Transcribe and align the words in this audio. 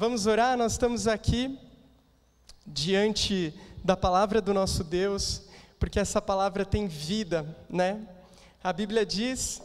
Vamos 0.00 0.28
orar, 0.28 0.56
nós 0.56 0.74
estamos 0.74 1.08
aqui 1.08 1.58
diante 2.64 3.52
da 3.82 3.96
palavra 3.96 4.40
do 4.40 4.54
nosso 4.54 4.84
Deus, 4.84 5.42
porque 5.76 5.98
essa 5.98 6.22
palavra 6.22 6.64
tem 6.64 6.86
vida, 6.86 7.44
né? 7.68 8.06
A 8.62 8.72
Bíblia 8.72 9.04
diz 9.04 9.60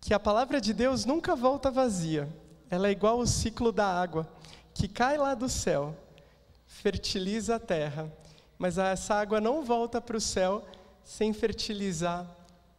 que 0.00 0.14
a 0.14 0.20
palavra 0.20 0.60
de 0.60 0.72
Deus 0.72 1.04
nunca 1.04 1.34
volta 1.34 1.68
vazia. 1.68 2.28
Ela 2.70 2.86
é 2.86 2.92
igual 2.92 3.18
o 3.18 3.26
ciclo 3.26 3.72
da 3.72 3.88
água, 3.88 4.32
que 4.72 4.86
cai 4.86 5.18
lá 5.18 5.34
do 5.34 5.48
céu, 5.48 5.96
fertiliza 6.64 7.56
a 7.56 7.58
terra, 7.58 8.08
mas 8.56 8.78
essa 8.78 9.16
água 9.16 9.40
não 9.40 9.64
volta 9.64 10.00
para 10.00 10.16
o 10.16 10.20
céu 10.20 10.64
sem 11.02 11.32
fertilizar 11.32 12.24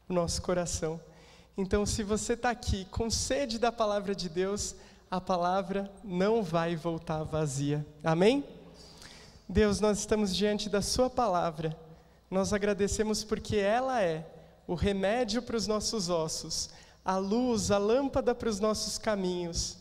o 0.08 0.14
nosso 0.14 0.42
coração. 0.42 1.02
Então, 1.58 1.86
se 1.86 2.02
você 2.02 2.32
está 2.32 2.50
aqui 2.50 2.86
com 2.86 3.10
sede 3.10 3.60
da 3.60 3.74
palavra 3.74 4.16
de 4.16 4.30
Deus, 4.30 4.74
a 5.10 5.22
palavra 5.22 5.92
não 6.04 6.44
vai 6.44 6.76
voltar 6.76 7.24
vazia. 7.24 7.86
Amém? 8.04 8.44
Deus, 9.48 9.80
nós 9.80 10.00
estamos 10.00 10.36
diante 10.36 10.70
da 10.70 10.82
Sua 10.82 11.10
palavra. 11.10 11.78
Nós 12.30 12.52
agradecemos 12.52 13.24
porque 13.24 13.56
ela 13.56 14.02
é 14.02 14.30
o 14.68 14.76
remédio 14.76 15.42
para 15.42 15.56
os 15.56 15.66
nossos 15.66 16.10
ossos, 16.10 16.70
a 17.04 17.16
luz, 17.16 17.72
a 17.72 17.78
lâmpada 17.78 18.36
para 18.36 18.50
os 18.50 18.60
nossos 18.60 18.98
caminhos. 18.98 19.78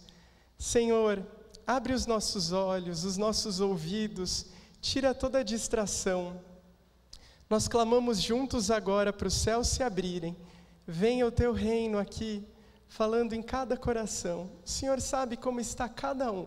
Senhor, 0.57 1.27
abre 1.67 1.93
os 1.93 2.07
nossos 2.07 2.53
olhos, 2.53 3.05
os 3.05 3.17
nossos 3.17 3.59
ouvidos, 3.59 4.47
tira 4.81 5.13
toda 5.13 5.41
a 5.41 5.43
distração. 5.43 6.41
Nós 7.51 7.67
clamamos 7.67 8.23
juntos 8.23 8.71
agora 8.71 9.13
para 9.13 9.27
os 9.27 9.35
céus 9.35 9.67
se 9.67 9.83
abrirem. 9.83 10.37
Venha 10.87 11.27
o 11.27 11.33
teu 11.33 11.53
reino 11.53 11.99
aqui, 11.99 12.47
falando 12.89 13.33
em 13.33 13.43
cada 13.43 13.77
coração. 13.77 14.51
O 14.65 14.69
Senhor 14.69 15.01
sabe 15.01 15.37
como 15.37 15.61
está 15.61 15.89
cada 15.89 16.31
um. 16.31 16.47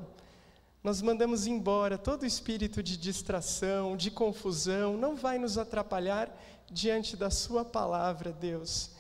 Nós 0.83 1.01
mandamos 1.01 1.45
embora 1.45 1.97
todo 1.97 2.25
espírito 2.25 2.81
de 2.81 2.95
distração, 2.97 3.97
de 3.97 4.09
confusão, 4.09 4.95
não 4.95 5.15
vai 5.15 5.37
nos 5.37 5.57
atrapalhar 5.57 6.31
diante 6.71 7.17
da 7.17 7.29
Sua 7.29 7.65
palavra, 7.65 8.31
Deus. 8.31 8.91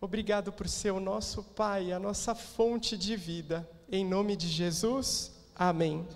Obrigado 0.00 0.52
por 0.52 0.68
ser 0.68 0.92
o 0.92 1.00
nosso 1.00 1.42
Pai, 1.42 1.92
a 1.92 1.98
nossa 1.98 2.34
fonte 2.34 2.96
de 2.96 3.16
vida. 3.16 3.68
Em 3.90 4.04
nome 4.04 4.36
de 4.36 4.46
Jesus, 4.46 5.32
amém. 5.56 6.06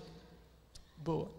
Boa. 0.95 1.29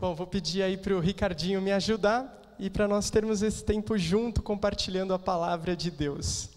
Bom, 0.00 0.14
vou 0.14 0.26
pedir 0.26 0.62
aí 0.62 0.76
para 0.76 0.94
o 0.94 1.00
Ricardinho 1.00 1.62
me 1.62 1.70
ajudar 1.70 2.56
e 2.58 2.68
para 2.68 2.88
nós 2.88 3.10
termos 3.10 3.42
esse 3.42 3.62
tempo 3.62 3.96
junto 3.96 4.42
compartilhando 4.42 5.14
a 5.14 5.18
palavra 5.18 5.76
de 5.76 5.90
Deus. 5.90 6.50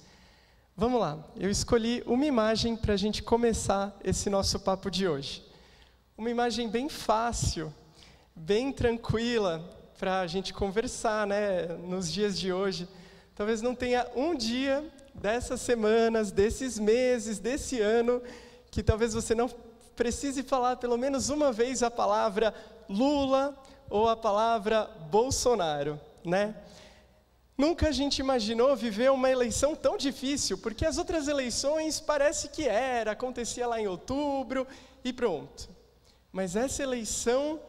Vamos 0.75 0.99
lá, 0.99 1.23
eu 1.39 1.51
escolhi 1.51 2.01
uma 2.03 2.25
imagem 2.25 2.75
para 2.75 2.95
a 2.95 2.97
gente 2.97 3.21
começar 3.21 3.95
esse 4.03 4.27
nosso 4.27 4.59
papo 4.59 4.89
de 4.89 5.07
hoje. 5.07 5.45
Uma 6.17 6.31
imagem 6.31 6.67
bem 6.67 6.89
fácil, 6.89 7.71
bem 8.35 8.71
tranquila 8.71 9.63
para 9.99 10.21
a 10.21 10.25
gente 10.25 10.51
conversar 10.51 11.27
né, 11.27 11.67
nos 11.67 12.11
dias 12.11 12.39
de 12.39 12.51
hoje. 12.51 12.87
Talvez 13.35 13.61
não 13.61 13.75
tenha 13.75 14.07
um 14.15 14.33
dia 14.33 14.83
dessas 15.13 15.61
semanas, 15.61 16.31
desses 16.31 16.79
meses, 16.79 17.37
desse 17.37 17.79
ano, 17.79 18.19
que 18.71 18.81
talvez 18.81 19.13
você 19.13 19.35
não 19.35 19.51
precise 19.95 20.41
falar 20.41 20.77
pelo 20.77 20.97
menos 20.97 21.29
uma 21.29 21.51
vez 21.51 21.83
a 21.83 21.91
palavra 21.91 22.51
Lula 22.89 23.55
ou 23.91 24.09
a 24.09 24.15
palavra 24.15 24.89
Bolsonaro, 25.11 26.01
né? 26.25 26.55
Nunca 27.57 27.89
a 27.89 27.91
gente 27.91 28.19
imaginou 28.19 28.75
viver 28.75 29.11
uma 29.11 29.29
eleição 29.29 29.75
tão 29.75 29.95
difícil, 29.95 30.57
porque 30.57 30.85
as 30.85 30.97
outras 30.97 31.27
eleições 31.27 31.99
parece 31.99 32.49
que 32.49 32.67
era, 32.67 33.11
acontecia 33.11 33.67
lá 33.67 33.79
em 33.79 33.87
outubro 33.87 34.67
e 35.03 35.13
pronto. 35.13 35.69
Mas 36.31 36.55
essa 36.55 36.81
eleição, 36.81 37.61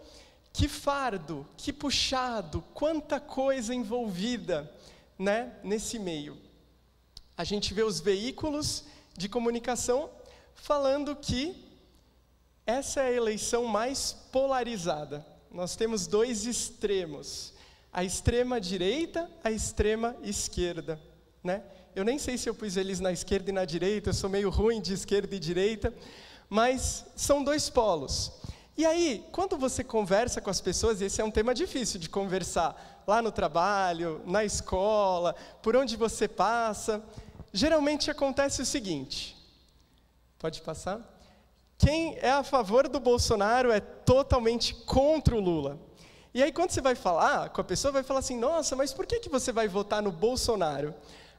que 0.52 0.68
fardo, 0.68 1.46
que 1.56 1.72
puxado, 1.72 2.62
quanta 2.72 3.20
coisa 3.20 3.74
envolvida, 3.74 4.72
né, 5.18 5.52
nesse 5.62 5.98
meio. 5.98 6.36
A 7.36 7.45
gente 7.45 7.74
vê 7.74 7.83
os 7.83 8.01
veículos 8.01 8.84
de 9.16 9.28
comunicação 9.28 10.11
falando 10.55 11.14
que 11.14 11.64
essa 12.66 13.02
é 13.02 13.08
a 13.08 13.12
eleição 13.12 13.66
mais 13.66 14.12
polarizada. 14.33 15.27
Nós 15.51 15.77
temos 15.77 16.06
dois 16.06 16.46
extremos, 16.46 17.53
a 17.94 18.02
extrema 18.02 18.60
direita, 18.60 19.30
a 19.44 19.52
extrema 19.52 20.16
esquerda, 20.24 21.00
né? 21.44 21.62
Eu 21.94 22.05
nem 22.05 22.18
sei 22.18 22.36
se 22.36 22.48
eu 22.48 22.55
pus 22.55 22.77
eles 22.77 22.98
na 22.98 23.12
esquerda 23.12 23.50
e 23.50 23.52
na 23.52 23.64
direita, 23.64 24.10
eu 24.10 24.14
sou 24.14 24.28
meio 24.28 24.50
ruim 24.50 24.80
de 24.80 24.92
esquerda 24.92 25.32
e 25.36 25.38
direita, 25.38 25.94
mas 26.50 27.06
são 27.14 27.44
dois 27.44 27.70
polos. 27.70 28.33
E 28.77 28.84
aí, 28.84 29.24
quando 29.30 29.56
você 29.56 29.84
conversa 29.84 30.40
com 30.40 30.50
as 30.50 30.60
pessoas, 30.60 31.00
esse 31.00 31.20
é 31.20 31.24
um 31.24 31.30
tema 31.30 31.54
difícil 31.54 32.00
de 32.00 32.08
conversar, 32.08 33.04
lá 33.06 33.22
no 33.22 33.30
trabalho, 33.30 34.20
na 34.27 34.44
escola, 34.44 35.36
por 35.62 35.77
onde 35.77 35.96
você 35.96 36.27
passa, 36.27 37.00
geralmente 37.52 38.10
acontece 38.10 38.60
o 38.60 38.66
seguinte: 38.66 39.36
pode 40.36 40.60
passar? 40.62 41.00
Quem 41.78 42.18
é 42.18 42.30
a 42.30 42.42
favor 42.42 42.88
do 42.88 42.98
Bolsonaro 42.98 43.70
é 43.70 43.78
totalmente 43.78 44.74
contra 44.74 45.36
o 45.36 45.40
Lula. 45.40 45.78
E 46.34 46.42
aí, 46.42 46.50
quando 46.50 46.70
você 46.70 46.80
vai 46.80 46.96
falar 46.96 47.50
com 47.50 47.61
a 47.61 47.64
pessoa, 47.64 47.92
vai 47.92 48.02
falar 48.02 48.18
assim: 48.18 48.36
nossa, 48.36 48.74
mas 48.74 48.92
por 48.92 49.06
que, 49.06 49.20
que 49.20 49.28
você 49.28 49.52
vai 49.52 49.68
votar 49.68 50.02
no 50.02 50.11
Bolsonaro? 50.11 50.92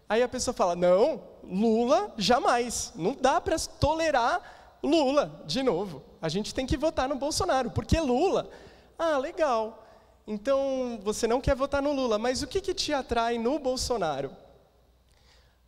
Aí 0.07 0.23
a 0.23 0.28
pessoa 0.28 0.53
fala: 0.53 0.73
não, 0.73 1.22
Lula 1.44 2.13
jamais. 2.17 2.94
Não 2.95 3.13
dá 3.13 3.41
para 3.41 3.59
tolerar 3.59 4.78
Lula 4.81 5.44
de 5.45 5.61
novo. 5.61 6.01
A 6.22 6.29
gente 6.29 6.53
tem 6.53 6.66
que 6.66 6.78
votar 6.78 7.09
no 7.09 7.16
Bolsonaro, 7.16 7.72
porque 7.72 8.00
Lula. 8.00 8.50
Ah, 8.97 9.17
legal. 9.17 9.85
Então 10.25 10.97
você 11.03 11.27
não 11.27 11.41
quer 11.41 11.56
votar 11.56 11.81
no 11.81 11.91
Lula, 11.91 12.17
mas 12.17 12.41
o 12.41 12.47
que, 12.47 12.62
que 12.62 12.73
te 12.73 12.94
atrai 12.94 13.38
no 13.38 13.59
Bolsonaro? 13.59 14.31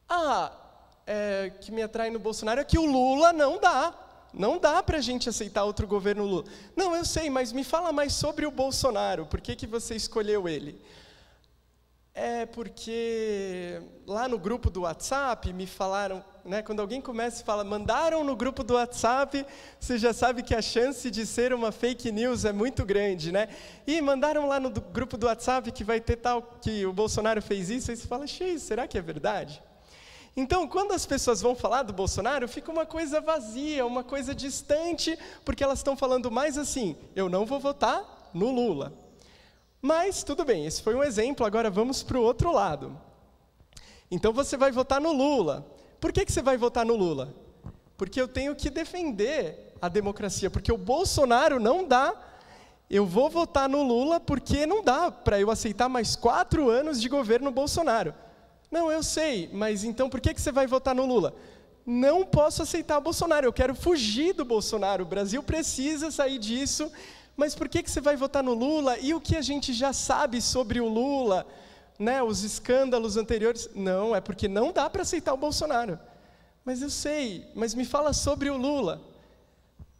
Ah, 0.07 0.51
é, 1.05 1.51
que 1.61 1.71
me 1.71 1.83
atrai 1.83 2.09
no 2.09 2.17
Bolsonaro 2.17 2.61
é 2.61 2.63
que 2.63 2.79
o 2.79 2.85
Lula 2.85 3.33
não 3.33 3.59
dá. 3.59 3.93
Não 4.33 4.57
dá 4.59 4.83
para 4.83 4.97
a 4.97 5.01
gente 5.01 5.29
aceitar 5.29 5.63
outro 5.63 5.87
governo 5.87 6.25
Lula. 6.25 6.45
Não, 6.75 6.95
eu 6.95 7.05
sei, 7.05 7.29
mas 7.29 7.51
me 7.51 7.63
fala 7.63 7.91
mais 7.91 8.13
sobre 8.13 8.45
o 8.45 8.51
Bolsonaro. 8.51 9.25
Por 9.25 9.41
que, 9.41 9.55
que 9.55 9.67
você 9.67 9.95
escolheu 9.95 10.47
ele? 10.47 10.79
É 12.19 12.47
porque 12.47 13.79
lá 14.07 14.27
no 14.27 14.39
grupo 14.39 14.71
do 14.71 14.81
WhatsApp 14.81 15.53
me 15.53 15.67
falaram, 15.67 16.25
né, 16.43 16.63
quando 16.63 16.79
alguém 16.79 16.99
começa 16.99 17.43
e 17.43 17.45
fala, 17.45 17.63
mandaram 17.63 18.23
no 18.23 18.35
grupo 18.35 18.63
do 18.63 18.73
WhatsApp, 18.73 19.45
você 19.79 19.99
já 19.99 20.11
sabe 20.11 20.41
que 20.41 20.55
a 20.55 20.61
chance 20.61 21.11
de 21.11 21.27
ser 21.27 21.53
uma 21.53 21.71
fake 21.71 22.11
news 22.11 22.43
é 22.43 22.51
muito 22.51 22.83
grande, 22.83 23.31
né? 23.31 23.49
E 23.85 24.01
mandaram 24.01 24.47
lá 24.47 24.59
no 24.59 24.71
grupo 24.71 25.15
do 25.15 25.27
WhatsApp 25.27 25.71
que 25.71 25.83
vai 25.83 26.01
ter 26.01 26.15
tal, 26.15 26.41
que 26.59 26.87
o 26.87 26.91
Bolsonaro 26.91 27.39
fez 27.39 27.69
isso, 27.69 27.91
aí 27.91 27.97
você 27.97 28.07
fala, 28.07 28.25
Xê, 28.25 28.57
será 28.57 28.87
que 28.87 28.97
é 28.97 29.01
verdade? 29.01 29.61
Então, 30.39 30.67
quando 30.67 30.91
as 30.91 31.03
pessoas 31.03 31.41
vão 31.41 31.55
falar 31.55 31.81
do 31.81 31.91
Bolsonaro, 31.91 32.47
fica 32.47 32.71
uma 32.71 32.85
coisa 32.85 33.19
vazia, 33.19 33.83
uma 33.83 34.03
coisa 34.03 34.35
distante, 34.35 35.17
porque 35.43 35.63
elas 35.63 35.79
estão 35.79 35.97
falando 35.97 36.29
mais 36.29 36.59
assim: 36.59 36.95
eu 37.15 37.27
não 37.27 37.43
vou 37.43 37.59
votar 37.59 38.29
no 38.35 38.51
Lula. 38.51 38.93
Mas, 39.81 40.21
tudo 40.21 40.45
bem, 40.45 40.67
esse 40.67 40.83
foi 40.83 40.93
um 40.93 41.03
exemplo, 41.03 41.43
agora 41.43 41.71
vamos 41.71 42.03
para 42.03 42.19
o 42.19 42.21
outro 42.21 42.51
lado. 42.51 42.95
Então, 44.11 44.31
você 44.31 44.55
vai 44.55 44.71
votar 44.71 45.01
no 45.01 45.11
Lula. 45.11 45.65
Por 45.99 46.11
que, 46.11 46.23
que 46.23 46.31
você 46.31 46.43
vai 46.43 46.55
votar 46.55 46.85
no 46.85 46.95
Lula? 46.95 47.33
Porque 47.97 48.21
eu 48.21 48.27
tenho 48.27 48.55
que 48.55 48.69
defender 48.69 49.73
a 49.81 49.89
democracia, 49.89 50.51
porque 50.51 50.71
o 50.71 50.77
Bolsonaro 50.77 51.59
não 51.59 51.83
dá. 51.83 52.13
Eu 52.87 53.07
vou 53.07 53.27
votar 53.27 53.67
no 53.67 53.81
Lula 53.81 54.19
porque 54.19 54.67
não 54.67 54.83
dá 54.83 55.09
para 55.11 55.39
eu 55.39 55.49
aceitar 55.49 55.89
mais 55.89 56.15
quatro 56.15 56.69
anos 56.69 57.01
de 57.01 57.09
governo 57.09 57.51
Bolsonaro. 57.51 58.13
Não, 58.69 58.91
eu 58.91 59.01
sei, 59.01 59.49
mas 59.53 59.83
então 59.83 60.09
por 60.09 60.19
que, 60.19 60.33
que 60.33 60.41
você 60.41 60.51
vai 60.51 60.67
votar 60.67 60.93
no 60.93 61.05
Lula? 61.05 61.33
Não 61.85 62.25
posso 62.25 62.61
aceitar 62.61 62.97
o 62.97 63.01
Bolsonaro, 63.01 63.45
eu 63.45 63.53
quero 63.53 63.73
fugir 63.73 64.33
do 64.33 64.43
Bolsonaro. 64.43 65.03
O 65.03 65.07
Brasil 65.07 65.41
precisa 65.41 66.11
sair 66.11 66.37
disso, 66.37 66.91
mas 67.35 67.55
por 67.55 67.69
que, 67.69 67.81
que 67.81 67.89
você 67.89 68.01
vai 68.01 68.17
votar 68.17 68.43
no 68.43 68.53
Lula? 68.53 68.99
E 68.99 69.13
o 69.13 69.21
que 69.21 69.37
a 69.37 69.41
gente 69.41 69.71
já 69.71 69.93
sabe 69.93 70.41
sobre 70.41 70.81
o 70.81 70.87
Lula? 70.87 71.47
Né, 71.97 72.21
os 72.21 72.43
escândalos 72.43 73.15
anteriores? 73.15 73.69
Não, 73.73 74.13
é 74.15 74.21
porque 74.21 74.47
não 74.47 74.73
dá 74.73 74.87
para 74.89 75.01
aceitar 75.01 75.33
o 75.33 75.37
Bolsonaro. 75.37 75.97
Mas 76.65 76.81
eu 76.81 76.89
sei, 76.89 77.47
mas 77.55 77.73
me 77.73 77.85
fala 77.85 78.11
sobre 78.11 78.49
o 78.49 78.57
Lula. 78.57 79.01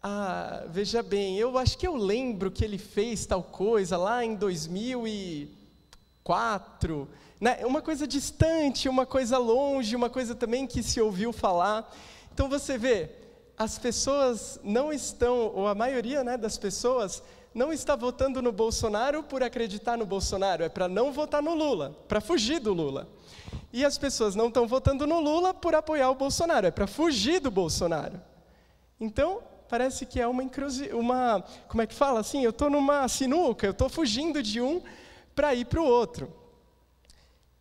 Ah, 0.03 0.65
veja 0.68 1.01
bem, 1.01 1.38
eu 1.38 1.57
acho 1.57 1.77
que 1.77 1.88
eu 1.88 1.95
lembro 1.95 2.51
que 2.51 2.65
ele 2.65 2.77
fez 2.77 3.25
tal 3.25 3.41
coisa 3.41 3.97
lá 3.97 4.24
em 4.24 4.36
2004 4.36 7.07
né? 7.39 7.60
uma 7.66 7.81
coisa 7.81 8.07
distante, 8.07 8.89
uma 8.89 9.06
coisa 9.06 9.38
longe, 9.38 9.95
uma 9.95 10.10
coisa 10.10 10.36
também 10.36 10.66
que 10.66 10.81
se 10.81 11.00
ouviu 11.00 11.31
falar. 11.31 11.94
Então 12.34 12.50
você 12.50 12.78
vê, 12.78 13.10
as 13.57 13.78
pessoas 13.78 14.60
não 14.63 14.94
estão, 14.94 15.51
ou 15.54 15.68
a 15.68 15.75
maioria 15.75 16.24
né, 16.24 16.38
das 16.38 16.57
pessoas, 16.57 17.24
não 17.54 17.74
está 17.74 17.95
votando 17.95 18.42
no 18.42 18.51
Bolsonaro 18.51 19.24
por 19.24 19.42
acreditar 19.42 19.98
no 19.98 20.06
Bolsonaro, 20.06 20.63
é 20.63 20.69
para 20.69 20.88
não 20.88 21.12
votar 21.12 21.42
no 21.42 21.56
Lula, 21.56 21.98
para 22.07 22.22
fugir 22.22 22.60
do 22.60 22.72
Lula. 22.74 23.07
E 23.74 23.84
as 23.84 23.98
pessoas 23.98 24.36
não 24.36 24.48
estão 24.48 24.68
votando 24.68 25.07
no 25.07 25.19
Lula 25.19 25.54
por 25.54 25.74
apoiar 25.74 26.10
o 26.12 26.16
Bolsonaro, 26.16 26.68
é 26.68 26.72
para 26.72 26.86
fugir 26.86 27.39
do 27.39 27.50
Bolsonaro. 27.50 28.22
Então, 29.00 29.42
parece 29.68 30.06
que 30.06 30.19
é 30.19 30.28
uma, 30.28 30.44
uma 30.94 31.44
como 31.68 31.81
é 31.81 31.88
que 31.88 31.95
fala 31.95 32.19
assim? 32.19 32.44
Eu 32.44 32.51
estou 32.51 32.69
numa 32.69 33.07
sinuca, 33.07 33.66
eu 33.66 33.72
estou 33.72 33.89
fugindo 33.89 34.42
de 34.42 34.62
um 34.62 34.81
para 35.36 35.54
ir 35.56 35.66
para 35.66 35.81
o 35.81 35.86
outro. 35.86 36.31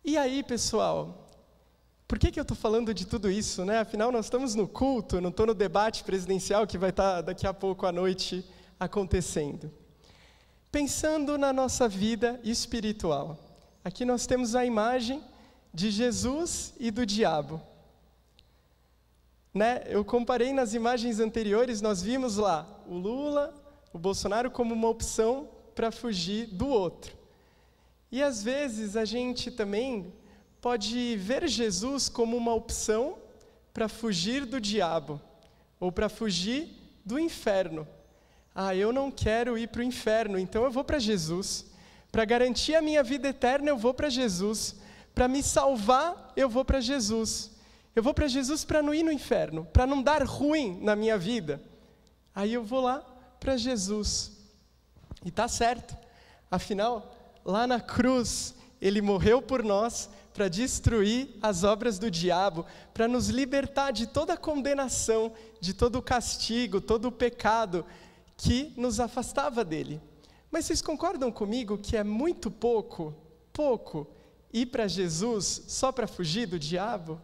E 0.09 0.17
aí, 0.17 0.41
pessoal, 0.41 1.27
por 2.07 2.17
que, 2.17 2.31
que 2.31 2.39
eu 2.39 2.43
estou 2.43 2.55
falando 2.55 2.93
de 2.93 3.05
tudo 3.05 3.29
isso? 3.29 3.65
Né? 3.65 3.79
Afinal, 3.79 4.09
nós 4.09 4.27
estamos 4.27 4.55
no 4.55 4.65
culto, 4.65 5.19
não 5.19 5.31
estou 5.31 5.45
no 5.45 5.53
debate 5.53 6.01
presidencial 6.05 6.65
que 6.65 6.77
vai 6.77 6.91
estar 6.91 7.15
tá 7.15 7.21
daqui 7.23 7.45
a 7.45 7.53
pouco 7.53 7.85
à 7.85 7.91
noite 7.91 8.49
acontecendo. 8.79 9.69
Pensando 10.71 11.37
na 11.37 11.51
nossa 11.51 11.89
vida 11.89 12.39
espiritual. 12.41 13.37
Aqui 13.83 14.05
nós 14.05 14.25
temos 14.25 14.55
a 14.55 14.65
imagem 14.65 15.21
de 15.73 15.91
Jesus 15.91 16.73
e 16.79 16.89
do 16.89 17.05
diabo. 17.05 17.61
Né? 19.53 19.83
Eu 19.87 20.05
comparei 20.05 20.53
nas 20.53 20.73
imagens 20.73 21.19
anteriores, 21.19 21.81
nós 21.81 22.01
vimos 22.01 22.37
lá 22.37 22.65
o 22.87 22.93
Lula, 22.93 23.53
o 23.91 23.99
Bolsonaro 23.99 24.49
como 24.49 24.73
uma 24.73 24.87
opção 24.87 25.49
para 25.75 25.91
fugir 25.91 26.45
do 26.45 26.69
outro. 26.69 27.16
E 28.11 28.23
às 28.23 28.41
vezes 28.41 28.95
a 28.95 29.03
gente 29.03 29.51
também 29.51 30.13
pode 30.61 31.17
ver 31.17 31.47
Jesus 31.47 32.07
como 32.07 32.37
uma 32.37 32.53
opção 32.53 33.17
para 33.73 33.87
fugir 33.87 34.45
do 34.45 34.59
diabo 34.59 35.21
ou 35.79 35.91
para 35.91 36.09
fugir 36.09 36.69
do 37.05 37.19
inferno. 37.19 37.87
Ah, 38.55 38.75
eu 38.75 38.91
não 38.91 39.11
quero 39.11 39.57
ir 39.57 39.67
para 39.67 39.81
o 39.81 39.83
inferno, 39.83 40.39
então 40.39 40.63
eu 40.63 40.71
vou 40.71 40.83
para 40.83 40.99
Jesus. 40.99 41.65
Para 42.11 42.25
garantir 42.25 42.75
a 42.75 42.81
minha 42.81 43.03
vida 43.03 43.27
eterna, 43.27 43.69
eu 43.69 43.77
vou 43.77 43.93
para 43.93 44.09
Jesus. 44.09 44.75
Para 45.13 45.27
me 45.27 45.43
salvar, 45.43 46.33
eu 46.35 46.49
vou 46.49 46.65
para 46.65 46.79
Jesus. 46.79 47.51
Eu 47.95 48.01
vou 48.01 48.13
para 48.13 48.27
Jesus 48.27 48.63
para 48.63 48.81
não 48.81 48.93
ir 48.93 49.03
no 49.03 49.11
inferno, 49.11 49.65
para 49.65 49.85
não 49.85 50.01
dar 50.01 50.23
ruim 50.23 50.79
na 50.81 50.95
minha 50.95 51.17
vida. 51.17 51.61
Aí 52.33 52.53
eu 52.53 52.63
vou 52.63 52.81
lá 52.81 52.99
para 53.39 53.57
Jesus. 53.57 54.31
E 55.25 55.31
tá 55.31 55.47
certo. 55.47 55.97
Afinal, 56.49 57.16
lá 57.47 57.65
na 57.65 57.79
cruz, 57.79 58.53
ele 58.81 59.01
morreu 59.01 59.41
por 59.41 59.63
nós 59.63 60.09
para 60.33 60.49
destruir 60.49 61.29
as 61.41 61.63
obras 61.63 61.97
do 61.97 62.11
diabo, 62.11 62.65
para 62.93 63.07
nos 63.07 63.29
libertar 63.29 63.91
de 63.91 64.05
toda 64.05 64.33
a 64.33 64.37
condenação, 64.37 65.31
de 65.59 65.73
todo 65.73 65.95
o 65.95 66.01
castigo, 66.01 66.79
todo 66.81 67.07
o 67.07 67.11
pecado 67.11 67.85
que 68.35 68.73
nos 68.77 68.99
afastava 68.99 69.63
dele. 69.65 69.99
Mas 70.51 70.65
vocês 70.65 70.81
concordam 70.81 71.31
comigo 71.31 71.77
que 71.77 71.97
é 71.97 72.03
muito 72.03 72.51
pouco, 72.51 73.15
pouco, 73.51 74.07
ir 74.53 74.67
para 74.67 74.87
Jesus 74.87 75.63
só 75.67 75.91
para 75.91 76.05
fugir 76.05 76.45
do 76.45 76.59
diabo? 76.59 77.19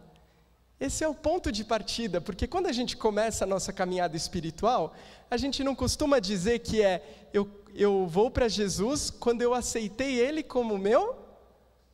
Esse 0.80 1.04
é 1.04 1.08
o 1.08 1.14
ponto 1.14 1.52
de 1.52 1.64
partida, 1.64 2.20
porque 2.20 2.48
quando 2.48 2.66
a 2.66 2.72
gente 2.72 2.96
começa 2.96 3.44
a 3.44 3.46
nossa 3.46 3.72
caminhada 3.72 4.16
espiritual, 4.16 4.94
a 5.30 5.36
gente 5.36 5.62
não 5.62 5.74
costuma 5.74 6.18
dizer 6.18 6.58
que 6.60 6.82
é 6.82 7.28
eu, 7.32 7.48
eu 7.74 8.06
vou 8.06 8.30
para 8.30 8.48
Jesus 8.48 9.10
quando 9.10 9.42
eu 9.42 9.54
aceitei 9.54 10.18
Ele 10.18 10.42
como 10.42 10.78
meu 10.78 11.16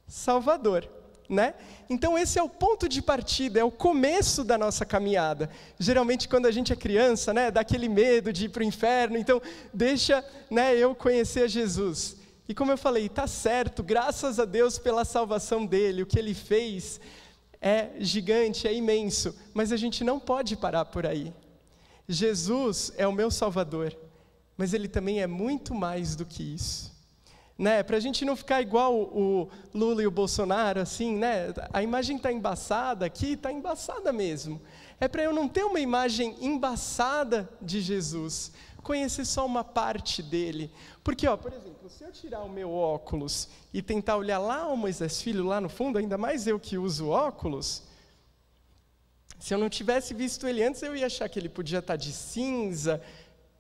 Salvador 0.07 0.89
né? 1.31 1.55
Então 1.89 2.19
esse 2.19 2.39
é 2.39 2.43
o 2.43 2.49
ponto 2.49 2.89
de 2.89 3.01
partida, 3.01 3.61
é 3.61 3.65
o 3.65 3.71
começo 3.71 4.43
da 4.43 4.59
nossa 4.59 4.85
caminhada. 4.85 5.49
Geralmente 5.79 6.29
quando 6.29 6.47
a 6.47 6.51
gente 6.51 6.73
é 6.73 6.77
criança, 6.77 7.33
né, 7.33 7.53
dá 7.53 7.61
aquele 7.61 7.89
medo 7.89 8.33
de 8.33 8.47
ir 8.47 8.49
para 8.49 8.63
o 8.63 8.65
inferno, 8.65 9.17
então 9.17 9.41
deixa, 9.73 10.25
né, 10.51 10.77
eu 10.77 10.93
conhecer 10.95 11.49
Jesus. 11.49 12.17
E 12.49 12.55
como 12.55 12.73
eu 12.73 12.77
falei, 12.77 13.07
está 13.07 13.29
certo, 13.29 13.81
graças 13.81 14.41
a 14.41 14.45
Deus 14.45 14.77
pela 14.77 15.05
salvação 15.05 15.65
dele, 15.65 16.03
o 16.03 16.07
que 16.07 16.19
ele 16.19 16.35
fez 16.35 17.01
é 17.63 17.91
gigante, 18.01 18.67
é 18.67 18.75
imenso, 18.75 19.33
mas 19.55 19.71
a 19.71 19.77
gente 19.77 20.03
não 20.03 20.19
pode 20.19 20.57
parar 20.57 20.85
por 20.87 21.07
aí. 21.07 21.33
Jesus 22.09 22.93
é 22.97 23.07
o 23.07 23.13
meu 23.13 23.31
Salvador, 23.31 23.97
mas 24.61 24.75
ele 24.75 24.89
também 24.89 25.23
é 25.23 25.27
muito 25.27 25.75
mais 25.75 26.15
do 26.15 26.27
que 26.27 26.43
isso 26.43 26.91
né? 27.61 27.83
Para 27.83 27.99
a 27.99 28.01
gente 28.01 28.25
não 28.25 28.35
ficar 28.35 28.63
igual 28.63 28.95
o 28.95 29.51
Lula 29.75 30.03
e 30.03 30.07
o 30.07 30.11
Bolsonaro, 30.11 30.81
assim, 30.81 31.15
né? 31.15 31.53
A 31.75 31.83
imagem 31.83 32.17
está 32.17 32.33
embaçada 32.33 33.05
aqui, 33.05 33.33
está 33.33 33.53
embaçada 33.53 34.11
mesmo. 34.15 34.63
É 34.99 35.07
para 35.07 35.23
eu 35.23 35.31
não 35.31 35.47
ter 35.47 35.63
uma 35.63 35.79
imagem 35.79 36.35
embaçada 36.41 37.47
de 37.61 37.83
Jesus, 37.83 38.51
conhecer 38.83 39.27
só 39.27 39.45
uma 39.45 39.63
parte 39.63 40.23
dele. 40.23 40.73
Porque, 41.05 41.29
ó, 41.29 41.37
por 41.37 41.53
exemplo, 41.53 41.91
se 41.91 42.03
eu 42.03 42.11
tirar 42.11 42.43
o 42.43 42.49
meu 42.49 42.73
óculos 42.73 43.47
e 43.75 43.83
tentar 43.83 44.17
olhar 44.17 44.39
lá 44.39 44.67
o 44.67 44.77
Moisés 44.77 45.21
Filho, 45.21 45.45
lá 45.45 45.61
no 45.61 45.69
fundo, 45.69 45.99
ainda 45.99 46.17
mais 46.17 46.47
eu 46.47 46.59
que 46.59 46.79
uso 46.79 47.11
óculos, 47.11 47.83
se 49.39 49.53
eu 49.53 49.59
não 49.59 49.69
tivesse 49.69 50.15
visto 50.15 50.49
ele 50.49 50.63
antes, 50.63 50.83
eu 50.83 50.97
ia 50.97 51.05
achar 51.05 51.29
que 51.29 51.39
ele 51.39 51.51
podia 51.51 51.81
estar 51.81 51.93
tá 51.93 51.97
de 51.97 52.11
cinza, 52.11 53.03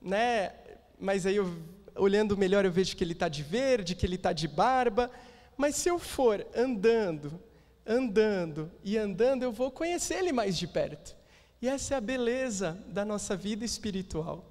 né? 0.00 0.54
Mas 1.00 1.24
aí 1.24 1.36
eu 1.36 1.50
olhando 1.96 2.36
melhor 2.36 2.64
eu 2.64 2.72
vejo 2.72 2.96
que 2.96 3.02
ele 3.02 3.12
está 3.12 3.28
de 3.28 3.42
verde, 3.42 3.94
que 3.94 4.06
ele 4.06 4.16
está 4.16 4.32
de 4.32 4.46
barba. 4.46 5.10
Mas 5.56 5.76
se 5.76 5.88
eu 5.88 5.98
for 5.98 6.46
andando, 6.54 7.40
andando 7.86 8.70
e 8.84 8.96
andando, 8.96 9.42
eu 9.42 9.52
vou 9.52 9.70
conhecer 9.70 10.14
ele 10.14 10.32
mais 10.32 10.56
de 10.56 10.66
perto. 10.66 11.16
E 11.60 11.68
essa 11.68 11.94
é 11.94 11.96
a 11.96 12.00
beleza 12.00 12.78
da 12.88 13.04
nossa 13.04 13.36
vida 13.36 13.64
espiritual. 13.64 14.50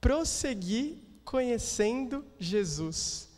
Prosseguir 0.00 0.96
conhecendo 1.24 2.24
Jesus. 2.38 3.28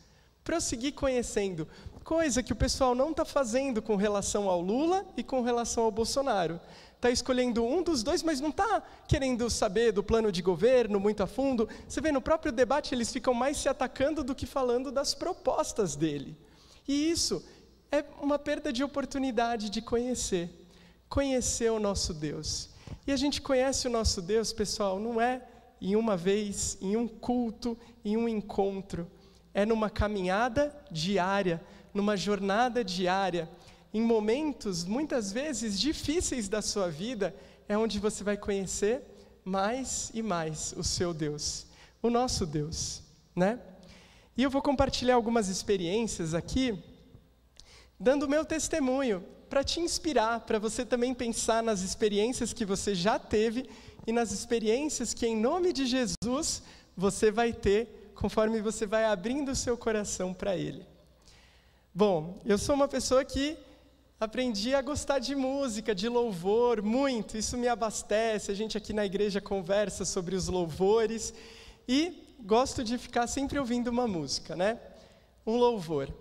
Prosseguir 0.43 0.93
conhecendo. 0.93 1.67
Coisa 2.03 2.41
que 2.41 2.53
o 2.53 2.55
pessoal 2.55 2.95
não 2.95 3.11
está 3.11 3.25
fazendo 3.25 3.81
com 3.81 3.95
relação 3.95 4.49
ao 4.49 4.61
Lula 4.61 5.05
e 5.15 5.23
com 5.23 5.41
relação 5.41 5.83
ao 5.83 5.91
Bolsonaro 5.91 6.59
está 7.01 7.09
escolhendo 7.09 7.65
um 7.65 7.81
dos 7.81 8.03
dois, 8.03 8.21
mas 8.21 8.39
não 8.39 8.49
está 8.49 8.83
querendo 9.07 9.49
saber 9.49 9.91
do 9.91 10.03
plano 10.03 10.31
de 10.31 10.39
governo 10.39 10.99
muito 10.99 11.23
a 11.23 11.27
fundo. 11.27 11.67
Você 11.87 11.99
vê, 11.99 12.11
no 12.11 12.21
próprio 12.21 12.51
debate, 12.51 12.93
eles 12.93 13.11
ficam 13.11 13.33
mais 13.33 13.57
se 13.57 13.67
atacando 13.67 14.23
do 14.23 14.35
que 14.35 14.45
falando 14.45 14.91
das 14.91 15.15
propostas 15.15 15.95
dele. 15.95 16.37
E 16.87 17.09
isso 17.09 17.43
é 17.91 18.05
uma 18.21 18.37
perda 18.37 18.71
de 18.71 18.83
oportunidade 18.83 19.71
de 19.71 19.81
conhecer, 19.81 20.47
conhecer 21.09 21.71
o 21.71 21.79
nosso 21.79 22.13
Deus. 22.13 22.69
E 23.07 23.11
a 23.11 23.17
gente 23.17 23.41
conhece 23.41 23.87
o 23.87 23.91
nosso 23.91 24.21
Deus, 24.21 24.53
pessoal, 24.53 24.99
não 24.99 25.19
é 25.19 25.41
em 25.81 25.95
uma 25.95 26.15
vez, 26.15 26.77
em 26.79 26.95
um 26.95 27.07
culto, 27.07 27.75
em 28.05 28.15
um 28.15 28.29
encontro. 28.29 29.09
É 29.55 29.65
numa 29.65 29.89
caminhada 29.89 30.71
diária, 30.91 31.59
numa 31.95 32.15
jornada 32.15 32.83
diária 32.83 33.49
em 33.93 34.01
momentos, 34.01 34.85
muitas 34.85 35.31
vezes, 35.31 35.79
difíceis 35.79 36.47
da 36.47 36.61
sua 36.61 36.89
vida, 36.89 37.35
é 37.67 37.77
onde 37.77 37.99
você 37.99 38.23
vai 38.23 38.37
conhecer 38.37 39.01
mais 39.43 40.11
e 40.13 40.21
mais 40.21 40.73
o 40.77 40.83
seu 40.83 41.13
Deus, 41.13 41.65
o 42.01 42.09
nosso 42.09 42.45
Deus, 42.45 43.01
né? 43.35 43.59
E 44.37 44.43
eu 44.43 44.49
vou 44.49 44.61
compartilhar 44.61 45.15
algumas 45.15 45.49
experiências 45.49 46.33
aqui, 46.33 46.81
dando 47.99 48.23
o 48.23 48.29
meu 48.29 48.45
testemunho, 48.45 49.23
para 49.49 49.65
te 49.65 49.81
inspirar, 49.81 50.39
para 50.41 50.57
você 50.57 50.85
também 50.85 51.13
pensar 51.13 51.61
nas 51.61 51.81
experiências 51.81 52.53
que 52.53 52.63
você 52.63 52.95
já 52.95 53.19
teve 53.19 53.69
e 54.07 54.13
nas 54.13 54.31
experiências 54.31 55.13
que, 55.13 55.27
em 55.27 55.35
nome 55.35 55.73
de 55.73 55.85
Jesus, 55.85 56.63
você 56.95 57.29
vai 57.29 57.51
ter, 57.51 58.13
conforme 58.15 58.61
você 58.61 58.85
vai 58.85 59.03
abrindo 59.03 59.51
o 59.51 59.55
seu 59.55 59.77
coração 59.77 60.33
para 60.33 60.55
Ele. 60.55 60.85
Bom, 61.93 62.39
eu 62.45 62.57
sou 62.57 62.75
uma 62.75 62.87
pessoa 62.87 63.25
que 63.25 63.57
aprendi 64.21 64.75
a 64.75 64.83
gostar 64.83 65.17
de 65.17 65.33
música, 65.33 65.95
de 65.95 66.07
louvor, 66.07 66.83
muito. 66.83 67.35
Isso 67.35 67.57
me 67.57 67.67
abastece. 67.67 68.51
A 68.51 68.53
gente 68.53 68.77
aqui 68.77 68.93
na 68.93 69.03
igreja 69.03 69.41
conversa 69.41 70.05
sobre 70.05 70.35
os 70.35 70.47
louvores 70.47 71.33
e 71.87 72.35
gosto 72.39 72.83
de 72.83 72.99
ficar 72.99 73.25
sempre 73.25 73.57
ouvindo 73.57 73.87
uma 73.87 74.07
música, 74.07 74.55
né? 74.55 74.79
Um 75.43 75.55
louvor. 75.55 76.13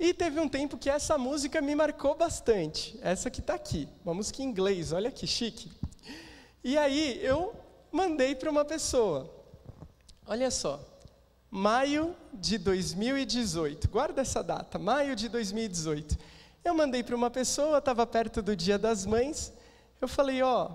E 0.00 0.12
teve 0.12 0.40
um 0.40 0.48
tempo 0.48 0.76
que 0.76 0.90
essa 0.90 1.16
música 1.16 1.60
me 1.60 1.76
marcou 1.76 2.16
bastante. 2.16 2.98
Essa 3.00 3.30
que 3.30 3.38
está 3.38 3.54
aqui, 3.54 3.88
uma 4.04 4.14
música 4.14 4.42
em 4.42 4.46
inglês, 4.46 4.92
olha 4.92 5.12
que 5.12 5.24
chique. 5.24 5.70
E 6.64 6.76
aí 6.76 7.24
eu 7.24 7.54
mandei 7.92 8.34
para 8.34 8.50
uma 8.50 8.64
pessoa. 8.64 9.32
Olha 10.26 10.50
só, 10.50 10.84
maio 11.48 12.16
de 12.32 12.58
2018. 12.58 13.88
Guarda 13.88 14.22
essa 14.22 14.42
data, 14.42 14.76
maio 14.76 15.14
de 15.14 15.28
2018. 15.28 16.33
Eu 16.64 16.74
mandei 16.74 17.02
para 17.02 17.14
uma 17.14 17.28
pessoa, 17.28 17.76
estava 17.76 18.06
perto 18.06 18.40
do 18.40 18.56
Dia 18.56 18.78
das 18.78 19.04
Mães. 19.04 19.52
Eu 20.00 20.08
falei: 20.08 20.42
Ó, 20.42 20.70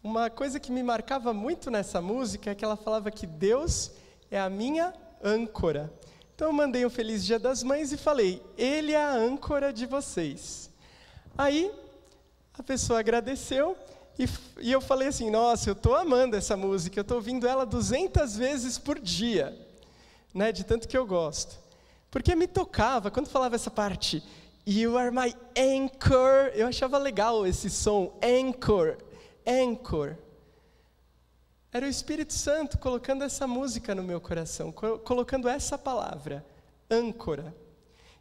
uma 0.00 0.30
coisa 0.30 0.60
que 0.60 0.70
me 0.70 0.84
marcava 0.84 1.32
muito 1.32 1.68
nessa 1.68 2.00
música 2.00 2.52
é 2.52 2.54
que 2.54 2.64
ela 2.64 2.76
falava 2.76 3.10
que 3.10 3.26
Deus 3.26 3.90
é 4.30 4.38
a 4.38 4.48
minha 4.48 4.94
âncora. 5.20 5.92
Então 6.32 6.46
eu 6.46 6.52
mandei 6.52 6.86
um 6.86 6.90
Feliz 6.90 7.24
Dia 7.26 7.40
das 7.40 7.64
Mães 7.64 7.90
e 7.90 7.96
falei: 7.96 8.40
Ele 8.56 8.92
é 8.92 9.04
a 9.04 9.10
âncora 9.10 9.72
de 9.72 9.84
vocês. 9.84 10.70
Aí 11.36 11.72
a 12.56 12.62
pessoa 12.62 13.00
agradeceu 13.00 13.76
e, 14.16 14.26
e 14.60 14.70
eu 14.70 14.80
falei 14.80 15.08
assim: 15.08 15.28
Nossa, 15.28 15.68
eu 15.68 15.72
estou 15.72 15.96
amando 15.96 16.36
essa 16.36 16.56
música, 16.56 17.00
eu 17.00 17.02
estou 17.02 17.16
ouvindo 17.16 17.48
ela 17.48 17.66
200 17.66 18.36
vezes 18.36 18.78
por 18.78 19.00
dia, 19.00 19.58
né, 20.32 20.52
de 20.52 20.62
tanto 20.62 20.86
que 20.86 20.96
eu 20.96 21.04
gosto. 21.04 21.58
Porque 22.12 22.36
me 22.36 22.46
tocava, 22.46 23.10
quando 23.10 23.26
falava 23.26 23.56
essa 23.56 23.72
parte, 23.72 24.22
You 24.70 24.98
are 24.98 25.10
my 25.10 25.34
anchor. 25.56 26.52
Eu 26.54 26.66
achava 26.66 26.98
legal 26.98 27.46
esse 27.46 27.70
som, 27.70 28.12
anchor, 28.22 28.98
anchor. 29.46 30.14
Era 31.72 31.86
o 31.86 31.88
Espírito 31.88 32.34
Santo 32.34 32.76
colocando 32.76 33.24
essa 33.24 33.46
música 33.46 33.94
no 33.94 34.02
meu 34.02 34.20
coração, 34.20 34.70
colocando 34.70 35.48
essa 35.48 35.78
palavra, 35.78 36.44
âncora. 36.90 37.56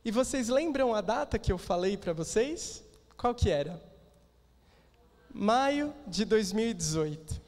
E 0.06 0.10
vocês 0.10 0.48
lembram 0.48 0.96
a 0.96 1.02
data 1.02 1.38
que 1.38 1.52
eu 1.52 1.58
falei 1.58 1.98
para 1.98 2.14
vocês? 2.14 2.82
Qual 3.18 3.36
que 3.36 3.50
era? 3.50 3.84
Maio 5.30 5.94
de 6.08 6.24
2018. 6.24 7.42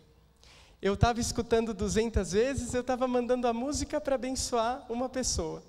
Eu 0.82 0.96
estava 0.96 1.22
escutando 1.22 1.74
200 1.74 2.34
vezes, 2.34 2.74
eu 2.74 2.82
estava 2.82 3.08
mandando 3.08 3.48
a 3.48 3.54
música 3.54 4.02
para 4.02 4.16
abençoar 4.16 4.86
uma 4.90 5.08
pessoa. 5.08 5.64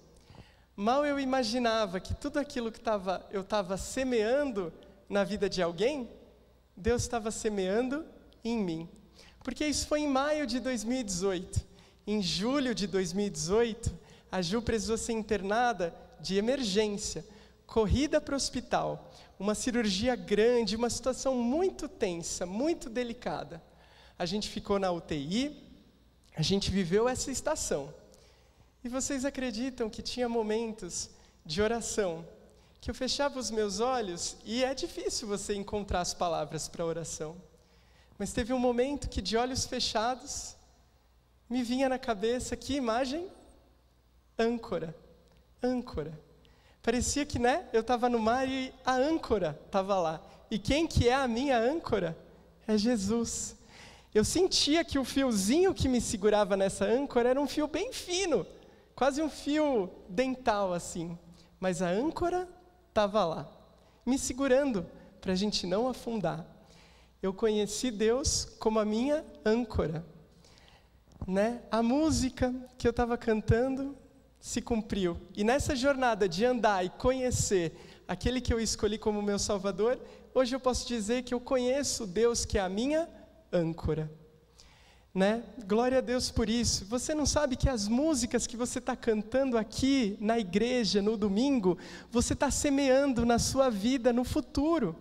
Mal 0.81 1.05
eu 1.05 1.21
imaginava 1.21 2.01
que 2.01 2.15
tudo 2.15 2.39
aquilo 2.39 2.73
que 2.73 2.81
tava, 2.81 3.29
eu 3.31 3.43
estava 3.43 3.77
semeando 3.77 4.73
na 5.11 5.23
vida 5.23 5.47
de 5.47 5.61
alguém, 5.61 6.09
Deus 6.75 7.03
estava 7.03 7.31
semeando 7.31 8.03
em 8.43 8.57
mim. 8.57 8.89
Porque 9.45 9.67
isso 9.67 9.87
foi 9.87 10.01
em 10.01 10.09
maio 10.09 10.47
de 10.47 10.59
2018. 10.59 11.67
Em 12.07 12.23
julho 12.23 12.75
de 12.75 12.87
2018, 12.87 13.93
a 14.33 14.41
Ju 14.41 14.63
precisou 14.63 14.97
ser 14.97 15.13
internada 15.13 15.95
de 16.19 16.39
emergência, 16.39 17.27
corrida 17.67 18.19
para 18.19 18.33
o 18.33 18.37
hospital, 18.37 19.13
uma 19.39 19.55
cirurgia 19.55 20.17
grande, 20.17 20.77
uma 20.77 20.89
situação 20.89 21.35
muito 21.35 21.91
tensa, 21.91 22.47
muito 22.47 22.89
delicada. 22.89 23.63
A 24.19 24.25
gente 24.25 24.49
ficou 24.49 24.79
na 24.79 24.91
UTI, 24.91 25.63
a 26.35 26.41
gente 26.41 26.71
viveu 26.71 27.07
essa 27.07 27.31
estação. 27.31 28.00
E 28.83 28.89
vocês 28.89 29.25
acreditam 29.25 29.91
que 29.91 30.03
tinha 30.03 30.29
momentos 30.29 31.11
de 31.45 31.61
oração 31.61 32.25
que 32.81 32.91
eu 32.91 32.95
fechava 32.95 33.39
os 33.39 33.51
meus 33.51 33.79
olhos 33.79 34.37
e 34.45 34.65
é 34.65 34.73
difícil 34.75 35.29
você 35.29 35.55
encontrar 35.55 36.01
as 36.01 36.15
palavras 36.15 36.67
para 36.67 36.85
oração. 36.85 37.37
Mas 38.19 38.33
teve 38.33 38.55
um 38.55 38.59
momento 38.59 39.09
que 39.09 39.21
de 39.21 39.37
olhos 39.37 39.67
fechados 39.67 40.57
me 41.49 41.63
vinha 41.63 41.89
na 41.89 41.99
cabeça 41.99 42.57
que 42.57 42.75
imagem 42.75 43.29
âncora, 44.39 44.97
âncora. 45.63 46.19
Parecia 46.83 47.27
que, 47.27 47.39
né, 47.39 47.69
eu 47.75 47.83
estava 47.83 48.09
no 48.09 48.19
mar 48.19 48.49
e 48.49 48.73
a 48.85 48.95
âncora 48.95 49.61
estava 49.67 49.99
lá. 50.01 50.23
E 50.51 50.59
quem 50.59 50.87
que 50.87 51.07
é 51.07 51.15
a 51.15 51.29
minha 51.29 51.59
âncora? 51.59 52.17
É 52.67 52.79
Jesus. 52.79 53.55
Eu 54.15 54.25
sentia 54.25 54.83
que 54.85 54.99
o 54.99 55.05
fiozinho 55.05 55.75
que 55.75 55.89
me 55.89 56.01
segurava 56.01 56.57
nessa 56.57 56.87
âncora 56.87 57.29
era 57.29 57.41
um 57.41 57.47
fio 57.47 57.67
bem 57.67 57.93
fino, 57.93 58.47
quase 59.01 59.23
um 59.23 59.31
fio 59.31 59.89
dental 60.11 60.75
assim. 60.75 61.19
Mas 61.59 61.81
a 61.81 61.89
âncora 61.89 62.47
estava 62.91 63.25
lá, 63.25 63.51
me 64.05 64.19
segurando 64.19 64.85
para 65.23 65.33
a 65.33 65.35
gente 65.35 65.67
não 65.67 65.89
afundar. 65.89 66.47
Eu 67.23 67.33
conheci 67.33 67.91
Deus 67.91 68.45
como 68.59 68.79
a 68.79 68.85
minha 68.85 69.25
âncora. 69.43 70.05
Né? 71.27 71.63
A 71.71 71.83
música 71.83 72.55
que 72.77 72.87
eu 72.87 72.91
estava 72.91 73.17
cantando 73.17 73.97
se 74.39 74.61
cumpriu. 74.61 75.17
E 75.35 75.45
nessa 75.45 75.75
jornada 75.75 76.29
de 76.29 76.45
andar 76.45 76.85
e 76.85 76.91
conhecer 76.91 77.73
aquele 78.07 78.39
que 78.39 78.53
eu 78.53 78.61
escolhi 78.61 78.99
como 78.99 79.23
meu 79.23 79.39
Salvador, 79.39 79.99
hoje 80.35 80.55
eu 80.55 80.61
posso 80.61 80.87
dizer 80.87 81.23
que 81.23 81.33
eu 81.33 81.41
conheço 81.41 82.07
Deus 82.07 82.45
que 82.45 82.59
é 82.59 82.61
a 82.61 82.69
minha 82.69 83.09
âncora. 83.51 84.20
Né? 85.13 85.43
Glória 85.67 85.99
a 85.99 86.01
Deus 86.01 86.31
por 86.31 86.49
isso. 86.49 86.85
Você 86.85 87.15
não 87.15 87.27
sabe 87.27 87.57
que 87.57 87.69
as 87.69 87.89
músicas 87.89 88.47
que 88.47 88.57
você 88.57 88.79
está 88.79 88.95
cantando 88.95 89.59
aqui 89.59 90.17
na 90.21 90.39
igreja 90.39 91.03
no 91.03 91.17
domingo, 91.17 91.77
você 92.13 92.33
está 92.33 92.49
semeando 92.51 93.27
na 93.27 93.39
sua 93.39 93.69
vida 93.71 94.13
no 94.13 94.25
futuro. 94.25 94.95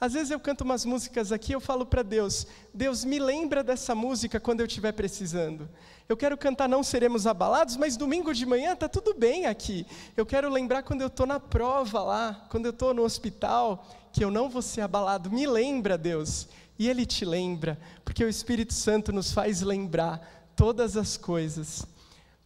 Às 0.00 0.12
vezes 0.12 0.30
eu 0.30 0.38
canto 0.38 0.62
umas 0.62 0.84
músicas 0.84 1.32
aqui, 1.32 1.52
eu 1.52 1.60
falo 1.60 1.84
para 1.84 2.02
Deus: 2.02 2.46
Deus, 2.72 3.04
me 3.04 3.18
lembra 3.18 3.64
dessa 3.64 3.96
música 3.96 4.38
quando 4.38 4.60
eu 4.60 4.66
estiver 4.66 4.92
precisando. 4.92 5.68
Eu 6.08 6.16
quero 6.16 6.38
cantar 6.38 6.66
Não 6.66 6.82
Seremos 6.82 7.26
Abalados, 7.26 7.76
mas 7.76 7.94
domingo 7.94 8.32
de 8.32 8.46
manhã 8.46 8.72
está 8.72 8.88
tudo 8.88 9.12
bem 9.12 9.44
aqui. 9.44 9.86
Eu 10.16 10.24
quero 10.24 10.48
lembrar 10.48 10.82
quando 10.82 11.02
eu 11.02 11.08
estou 11.08 11.26
na 11.26 11.38
prova 11.38 12.00
lá, 12.00 12.46
quando 12.48 12.64
eu 12.64 12.70
estou 12.70 12.94
no 12.94 13.02
hospital, 13.02 13.86
que 14.10 14.24
eu 14.24 14.30
não 14.30 14.48
vou 14.48 14.62
ser 14.62 14.80
abalado. 14.80 15.30
Me 15.30 15.46
lembra, 15.46 15.98
Deus. 15.98 16.48
E 16.78 16.88
Ele 16.88 17.04
te 17.04 17.26
lembra, 17.26 17.78
porque 18.06 18.24
o 18.24 18.28
Espírito 18.28 18.72
Santo 18.72 19.12
nos 19.12 19.32
faz 19.32 19.60
lembrar 19.60 20.50
todas 20.56 20.96
as 20.96 21.18
coisas. 21.18 21.84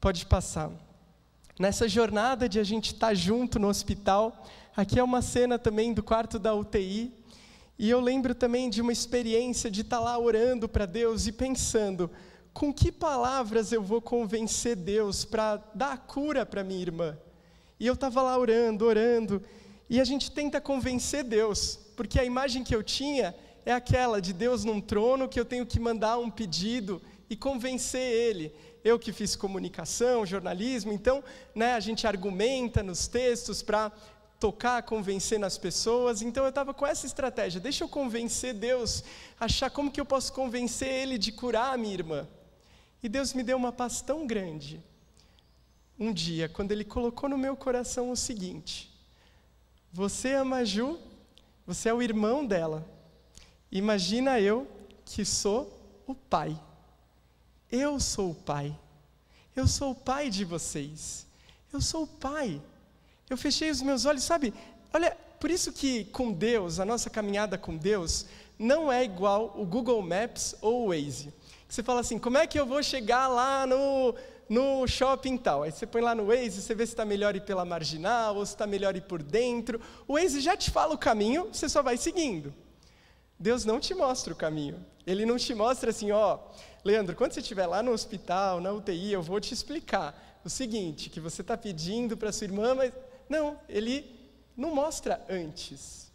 Pode 0.01 0.27
passar. 0.27 0.69
Nessa 1.57 1.89
jornada 1.89 2.49
de 2.49 2.59
a 2.59 2.65
gente 2.65 2.95
estar 2.95 3.09
tá 3.09 3.15
junto 3.15 3.61
no 3.61 3.69
hospital, 3.69 4.45
aqui 4.77 4.99
é 4.99 5.05
uma 5.05 5.23
cena 5.23 5.57
também 5.57 5.95
do 5.95 6.03
quarto 6.03 6.37
da 6.37 6.53
UTI. 6.53 7.15
E 7.79 7.89
eu 7.89 8.01
lembro 8.01 8.35
também 8.35 8.69
de 8.69 8.81
uma 8.83 8.93
experiência 8.93 9.71
de 9.71 9.83
estar 9.83 9.99
tá 9.99 10.03
lá 10.03 10.19
orando 10.19 10.69
para 10.69 10.85
Deus 10.85 11.29
e 11.29 11.33
pensando: 11.33 12.11
com 12.53 12.73
que 12.73 12.93
palavras 12.93 13.73
eu 13.73 13.83
vou 13.83 14.01
convencer 14.01 14.77
Deus 14.77 15.25
para 15.25 15.57
dar 15.75 15.93
a 15.93 15.97
cura 15.97 16.45
para 16.45 16.63
minha 16.63 16.81
irmã? 16.81 17.19
E 17.81 17.87
eu 17.87 17.95
estava 17.95 18.23
lá 18.23 18.39
orando, 18.39 18.85
orando, 18.85 19.43
e 19.89 20.01
a 20.01 20.05
gente 20.05 20.31
tenta 20.31 20.61
convencer 20.61 21.25
Deus, 21.25 21.79
porque 21.97 22.19
a 22.21 22.25
imagem 22.25 22.63
que 22.63 22.75
eu 22.75 22.83
tinha 22.83 23.35
é 23.65 23.73
aquela 23.73 24.21
de 24.21 24.33
Deus 24.33 24.65
num 24.65 24.81
trono 24.81 25.29
que 25.29 25.39
eu 25.39 25.45
tenho 25.45 25.67
que 25.67 25.81
mandar 25.81 26.19
um 26.19 26.31
pedido 26.31 27.01
e 27.29 27.37
convencer 27.37 28.01
Ele. 28.01 28.55
Eu 28.85 28.99
que 28.99 29.13
fiz 29.13 29.37
comunicação, 29.37 30.27
jornalismo, 30.27 30.93
então 30.93 31.23
né, 31.55 31.75
a 31.75 31.81
gente 31.81 32.07
argumenta 32.07 32.83
nos 32.83 33.07
textos 33.07 33.63
para 33.63 33.93
tocar, 34.39 34.83
convencer 34.83 35.39
nas 35.39 35.57
pessoas. 35.57 36.21
Então 36.21 36.43
eu 36.43 36.49
estava 36.49 36.75
com 36.75 36.87
essa 36.87 37.07
estratégia: 37.07 37.61
deixa 37.61 37.85
eu 37.85 37.89
convencer 37.89 38.55
Deus, 38.55 39.05
achar 39.39 39.71
como 39.71 39.91
que 39.91 40.01
eu 40.01 40.05
posso 40.05 40.33
convencer 40.33 40.89
Ele 40.89 41.17
de 41.17 41.31
curar 41.31 41.75
a 41.75 41.77
minha 41.77 41.95
irmã. 41.95 42.29
E 43.03 43.09
Deus 43.09 43.33
me 43.33 43.43
deu 43.43 43.57
uma 43.57 43.73
paz 43.73 44.01
tão 44.01 44.27
grande. 44.27 44.81
Um 45.99 46.13
dia, 46.13 46.49
quando 46.49 46.73
Ele 46.73 46.85
colocou 46.85 47.29
no 47.29 47.37
meu 47.37 47.57
coração 47.57 48.11
o 48.11 48.17
seguinte: 48.17 48.91
Você 49.93 50.35
ama 50.35 50.59
a 50.59 50.65
Ju, 50.65 50.99
você 51.67 51.89
é 51.89 51.95
o 51.95 52.03
irmão 52.03 52.47
dela. 52.47 52.87
Imagina 53.71 54.39
eu 54.39 54.67
que 55.05 55.25
sou 55.25 55.73
o 56.07 56.15
pai. 56.15 56.59
Eu 57.71 57.99
sou 57.99 58.31
o 58.31 58.35
pai. 58.35 58.79
Eu 59.57 59.67
sou 59.67 59.93
o 59.93 59.95
pai 59.95 60.31
de 60.31 60.45
vocês. 60.45 61.27
Eu 61.73 61.81
sou 61.81 62.05
o 62.05 62.07
pai. 62.07 62.61
Eu 63.29 63.37
fechei 63.37 63.71
os 63.71 63.81
meus 63.81 64.05
olhos, 64.05 64.25
sabe? 64.25 64.53
Olha, 64.93 65.17
por 65.41 65.51
isso 65.51 65.73
que 65.73 66.05
com 66.07 66.33
Deus, 66.33 66.79
a 66.79 66.85
nossa 66.85 67.09
caminhada 67.09 67.57
com 67.57 67.77
Deus, 67.77 68.27
não 68.59 68.93
é 68.93 69.03
igual 69.03 69.55
o 69.59 69.65
Google 69.65 70.03
Maps 70.03 70.55
ou 70.61 70.87
o 70.87 70.89
Waze. 70.91 71.33
Você 71.73 71.83
fala 71.83 72.03
assim, 72.03 72.19
como 72.19 72.37
é 72.37 72.47
que 72.47 72.61
eu 72.61 72.67
vou 72.67 72.83
chegar 72.83 73.29
lá 73.29 73.67
no, 73.67 74.15
no 74.47 74.87
shopping 74.87 75.39
tal? 75.39 75.63
Aí 75.63 75.73
você 75.73 75.87
põe 75.87 76.03
lá 76.03 76.15
no 76.15 76.27
Waze, 76.27 76.61
você 76.61 76.75
vê 76.75 76.85
se 76.85 76.93
está 76.93 77.03
melhor 77.03 77.35
ir 77.35 77.41
pela 77.41 77.65
marginal 77.65 78.37
ou 78.37 78.45
se 78.45 78.53
está 78.53 78.67
melhor 78.67 78.95
ir 78.95 79.01
por 79.01 79.23
dentro. 79.23 79.81
O 80.07 80.13
Waze 80.13 80.43
já 80.43 80.55
te 80.55 80.71
fala 80.71 80.93
o 80.93 80.99
caminho, 80.99 81.49
você 81.51 81.71
só 81.71 81.81
vai 81.83 81.97
seguindo. 81.97 82.53
Deus 83.39 83.65
não 83.65 83.81
te 83.81 83.95
mostra 83.95 84.35
o 84.35 84.37
caminho. 84.37 84.85
Ele 85.07 85.25
não 85.25 85.39
te 85.39 85.55
mostra 85.55 85.89
assim, 85.89 86.11
ó, 86.11 86.41
Leandro, 86.85 87.17
quando 87.17 87.33
você 87.33 87.41
estiver 87.41 87.67
lá 87.67 87.83
no 87.83 87.93
hospital, 87.93 88.61
na 88.61 88.71
UTI, 88.71 89.15
eu 89.15 89.23
vou 89.23 89.41
te 89.41 89.55
explicar 89.55 90.43
o 90.45 90.51
seguinte, 90.51 91.09
que 91.09 91.21
você 91.21 91.41
está 91.41 91.57
pedindo 91.57 92.19
para 92.19 92.33
sua 92.33 92.45
irmã, 92.45 92.75
mas 92.75 92.93
não, 93.31 93.59
ele 93.67 94.15
não 94.55 94.75
mostra 94.75 95.25
antes. 95.27 96.13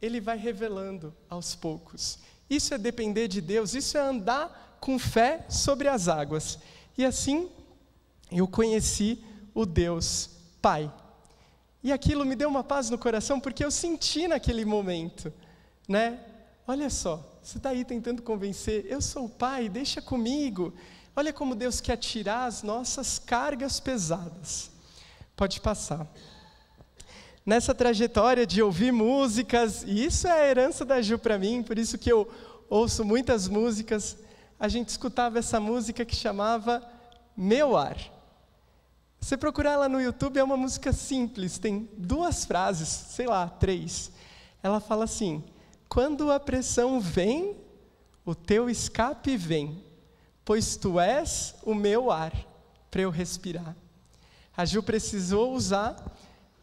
Ele 0.00 0.20
vai 0.20 0.38
revelando 0.38 1.12
aos 1.28 1.56
poucos. 1.56 2.20
Isso 2.48 2.72
é 2.72 2.78
depender 2.78 3.26
de 3.26 3.40
Deus, 3.40 3.74
isso 3.74 3.98
é 3.98 4.00
andar 4.00 4.63
com 4.84 4.98
fé 4.98 5.46
sobre 5.48 5.88
as 5.88 6.08
águas. 6.08 6.58
E 6.98 7.06
assim 7.06 7.48
eu 8.30 8.46
conheci 8.46 9.24
o 9.54 9.64
Deus 9.64 10.28
Pai. 10.60 10.92
E 11.82 11.90
aquilo 11.90 12.22
me 12.22 12.36
deu 12.36 12.50
uma 12.50 12.62
paz 12.62 12.90
no 12.90 12.98
coração 12.98 13.40
porque 13.40 13.64
eu 13.64 13.70
senti 13.70 14.28
naquele 14.28 14.62
momento, 14.62 15.32
né? 15.88 16.20
Olha 16.66 16.90
só, 16.90 17.38
você 17.42 17.56
está 17.56 17.70
aí 17.70 17.82
tentando 17.82 18.20
convencer, 18.20 18.84
eu 18.86 19.00
sou 19.00 19.24
o 19.24 19.28
pai, 19.28 19.70
deixa 19.70 20.02
comigo. 20.02 20.74
Olha 21.16 21.32
como 21.32 21.54
Deus 21.54 21.80
quer 21.80 21.96
tirar 21.96 22.44
as 22.44 22.62
nossas 22.62 23.18
cargas 23.18 23.80
pesadas. 23.80 24.70
Pode 25.34 25.62
passar. 25.62 26.06
Nessa 27.44 27.74
trajetória 27.74 28.46
de 28.46 28.62
ouvir 28.62 28.92
músicas, 28.92 29.82
e 29.86 30.04
isso 30.04 30.26
é 30.26 30.32
a 30.32 30.46
herança 30.46 30.84
da 30.84 31.00
Ju 31.00 31.18
para 31.18 31.38
mim, 31.38 31.62
por 31.62 31.78
isso 31.78 31.96
que 31.96 32.10
eu 32.10 32.30
ouço 32.68 33.04
muitas 33.04 33.46
músicas, 33.48 34.16
a 34.64 34.68
gente 34.68 34.88
escutava 34.88 35.38
essa 35.38 35.60
música 35.60 36.06
que 36.06 36.16
chamava 36.16 36.82
Meu 37.36 37.76
Ar. 37.76 37.98
Você 39.20 39.36
procurar 39.36 39.72
ela 39.72 39.90
no 39.90 40.00
YouTube, 40.00 40.38
é 40.38 40.42
uma 40.42 40.56
música 40.56 40.90
simples, 40.90 41.58
tem 41.58 41.86
duas 41.98 42.46
frases, 42.46 42.88
sei 42.88 43.26
lá, 43.26 43.46
três. 43.46 44.10
Ela 44.62 44.80
fala 44.80 45.04
assim: 45.04 45.44
quando 45.86 46.32
a 46.32 46.40
pressão 46.40 46.98
vem, 46.98 47.58
o 48.24 48.34
teu 48.34 48.70
escape 48.70 49.36
vem, 49.36 49.84
pois 50.46 50.76
tu 50.76 50.98
és 50.98 51.54
o 51.62 51.74
meu 51.74 52.10
ar 52.10 52.32
para 52.90 53.02
eu 53.02 53.10
respirar. 53.10 53.76
A 54.56 54.64
Gil 54.64 54.82
precisou 54.82 55.52
usar 55.52 55.94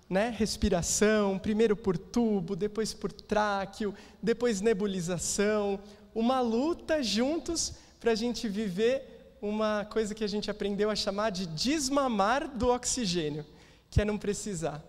né, 0.10 0.34
respiração, 0.36 1.38
primeiro 1.38 1.76
por 1.76 2.00
tubo, 2.00 2.56
depois 2.56 2.96
por 2.96 3.12
tráqueo, 3.12 3.94
depois 4.24 4.60
nebulização, 4.60 5.80
uma 6.16 6.42
luta 6.42 7.04
juntos 7.04 7.76
para 8.02 8.12
a 8.12 8.16
gente 8.16 8.50
viver 8.50 9.38
uma 9.40 9.86
coisa 9.86 10.16
que 10.16 10.24
a 10.24 10.28
gente 10.28 10.50
aprendeu 10.50 10.90
a 10.90 10.96
chamar 10.96 11.30
de 11.30 11.46
desmamar 11.46 12.48
do 12.48 12.68
oxigênio, 12.70 13.46
que 13.92 14.02
é 14.02 14.06
não 14.06 14.18
precisar. 14.18 14.84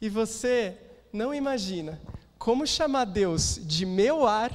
E 0.00 0.08
você 0.08 0.78
não 1.12 1.34
imagina 1.34 2.00
como 2.38 2.64
chamar 2.64 3.06
Deus 3.06 3.58
de 3.60 3.84
meu 3.84 4.24
ar 4.24 4.52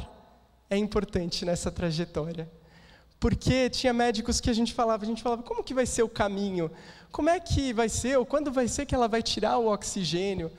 é 0.69 0.77
importante 0.77 1.43
nessa 1.43 1.69
trajetória. 1.69 2.49
Porque 3.19 3.69
tinha 3.69 3.91
médicos 3.91 4.39
que 4.39 4.49
a 4.49 4.53
gente 4.53 4.73
falava, 4.73 5.03
a 5.03 5.07
gente 5.07 5.21
falava, 5.21 5.43
como 5.43 5.63
que 5.63 5.73
vai 5.73 5.85
ser 5.85 6.03
o 6.03 6.07
caminho? 6.07 6.71
Como 7.11 7.29
é 7.29 7.37
que 7.37 7.73
vai 7.73 7.89
ser? 7.89 8.17
Ou 8.17 8.25
quando 8.25 8.49
vai 8.49 8.69
ser 8.69 8.85
que 8.85 8.95
ela 8.95 9.09
vai 9.09 9.21
tirar 9.21 9.57
o 9.57 9.67
oxigênio? 9.67 10.49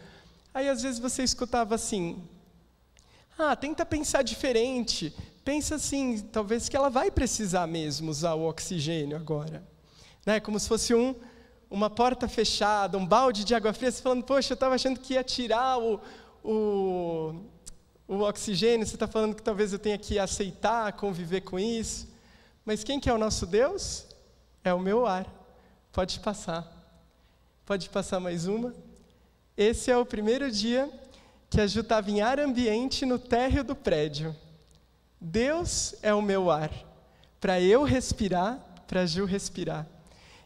Aí 0.52 0.68
às 0.68 0.82
vezes 0.82 0.98
você 0.98 1.22
escutava 1.22 1.74
assim: 1.74 2.22
"Ah, 3.38 3.56
tenta 3.56 3.86
pensar 3.86 4.22
diferente. 4.22 5.14
Pensa 5.44 5.76
assim, 5.76 6.18
talvez 6.18 6.68
que 6.68 6.76
ela 6.76 6.90
vai 6.90 7.10
precisar 7.10 7.66
mesmo 7.66 8.10
usar 8.10 8.34
o 8.34 8.48
oxigênio 8.48 9.16
agora". 9.16 9.62
Né? 10.24 10.40
Como 10.40 10.58
se 10.58 10.68
fosse 10.68 10.94
um 10.94 11.14
uma 11.70 11.88
porta 11.88 12.26
fechada, 12.26 12.98
um 12.98 13.06
balde 13.06 13.44
de 13.44 13.54
água 13.54 13.72
fria, 13.72 13.92
você 13.92 14.02
falando, 14.02 14.24
poxa, 14.24 14.52
eu 14.52 14.54
estava 14.54 14.74
achando 14.74 14.98
que 14.98 15.14
ia 15.14 15.22
tirar 15.22 15.78
o, 15.78 16.00
o, 16.42 17.34
o 18.08 18.20
oxigênio, 18.22 18.84
você 18.84 18.96
está 18.96 19.06
falando 19.06 19.36
que 19.36 19.42
talvez 19.42 19.72
eu 19.72 19.78
tenha 19.78 19.96
que 19.96 20.18
aceitar, 20.18 20.92
conviver 20.94 21.42
com 21.42 21.58
isso. 21.58 22.08
Mas 22.64 22.82
quem 22.82 22.98
que 22.98 23.08
é 23.08 23.14
o 23.14 23.18
nosso 23.18 23.46
Deus? 23.46 24.04
É 24.64 24.74
o 24.74 24.80
meu 24.80 25.06
ar. 25.06 25.26
Pode 25.92 26.18
passar. 26.18 26.68
Pode 27.64 27.88
passar 27.88 28.18
mais 28.18 28.48
uma. 28.48 28.74
Esse 29.56 29.92
é 29.92 29.96
o 29.96 30.04
primeiro 30.04 30.50
dia 30.50 30.90
que 31.48 31.60
a 31.60 31.66
Ju 31.66 31.80
estava 31.80 32.10
em 32.10 32.20
ar 32.20 32.40
ambiente 32.40 33.06
no 33.06 33.18
térreo 33.18 33.62
do 33.62 33.76
prédio. 33.76 34.34
Deus 35.20 35.94
é 36.02 36.14
o 36.14 36.22
meu 36.22 36.50
ar. 36.50 36.70
Para 37.40 37.60
eu 37.60 37.82
respirar, 37.82 38.58
para 38.86 39.04
Ju 39.06 39.24
respirar. 39.24 39.86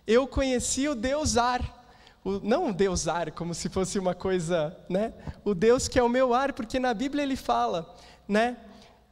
Eu 0.06 0.26
conheci 0.26 0.88
o 0.88 0.94
Deus 0.94 1.36
ar. 1.36 1.82
O, 2.24 2.40
não 2.40 2.70
o 2.70 2.72
Deus 2.72 3.06
ar, 3.06 3.30
como 3.32 3.54
se 3.54 3.68
fosse 3.68 3.98
uma 3.98 4.14
coisa, 4.14 4.76
né? 4.88 5.12
O 5.44 5.54
Deus 5.54 5.88
que 5.88 5.98
é 5.98 6.02
o 6.02 6.08
meu 6.08 6.32
ar, 6.32 6.52
porque 6.52 6.78
na 6.78 6.92
Bíblia 6.94 7.22
ele 7.22 7.36
fala, 7.36 7.94
né? 8.26 8.56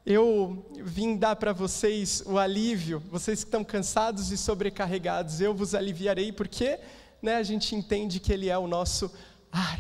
Eu 0.05 0.67
vim 0.83 1.17
dar 1.17 1.37
para 1.37 1.53
vocês 1.53 2.23
o 2.27 2.39
alívio, 2.39 3.01
vocês 3.11 3.45
que 3.45 3.49
estão 3.49 3.63
cansados 3.63 4.33
e 4.33 4.37
sobrecarregados, 4.37 5.41
eu 5.41 5.55
vos 5.55 5.75
aliviarei, 5.75 6.33
porque 6.33 6.81
né, 7.23 7.37
a 7.37 7.43
gente 7.43 7.77
entende 7.77 8.19
que 8.19 8.33
Ele 8.33 8.49
é 8.49 8.59
o 8.59 8.67
nosso 8.67 9.13
ar, 9.53 9.79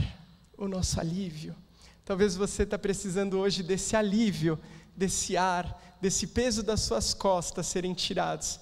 o 0.56 0.68
nosso 0.68 1.00
alívio. 1.00 1.56
Talvez 2.04 2.36
você 2.36 2.62
está 2.62 2.78
precisando 2.78 3.38
hoje 3.38 3.62
desse 3.62 3.96
alívio, 3.96 4.58
desse 4.96 5.36
ar, 5.36 5.96
desse 6.00 6.26
peso 6.26 6.62
das 6.62 6.80
suas 6.80 7.14
costas 7.14 7.66
serem 7.66 7.94
tirados. 7.94 8.60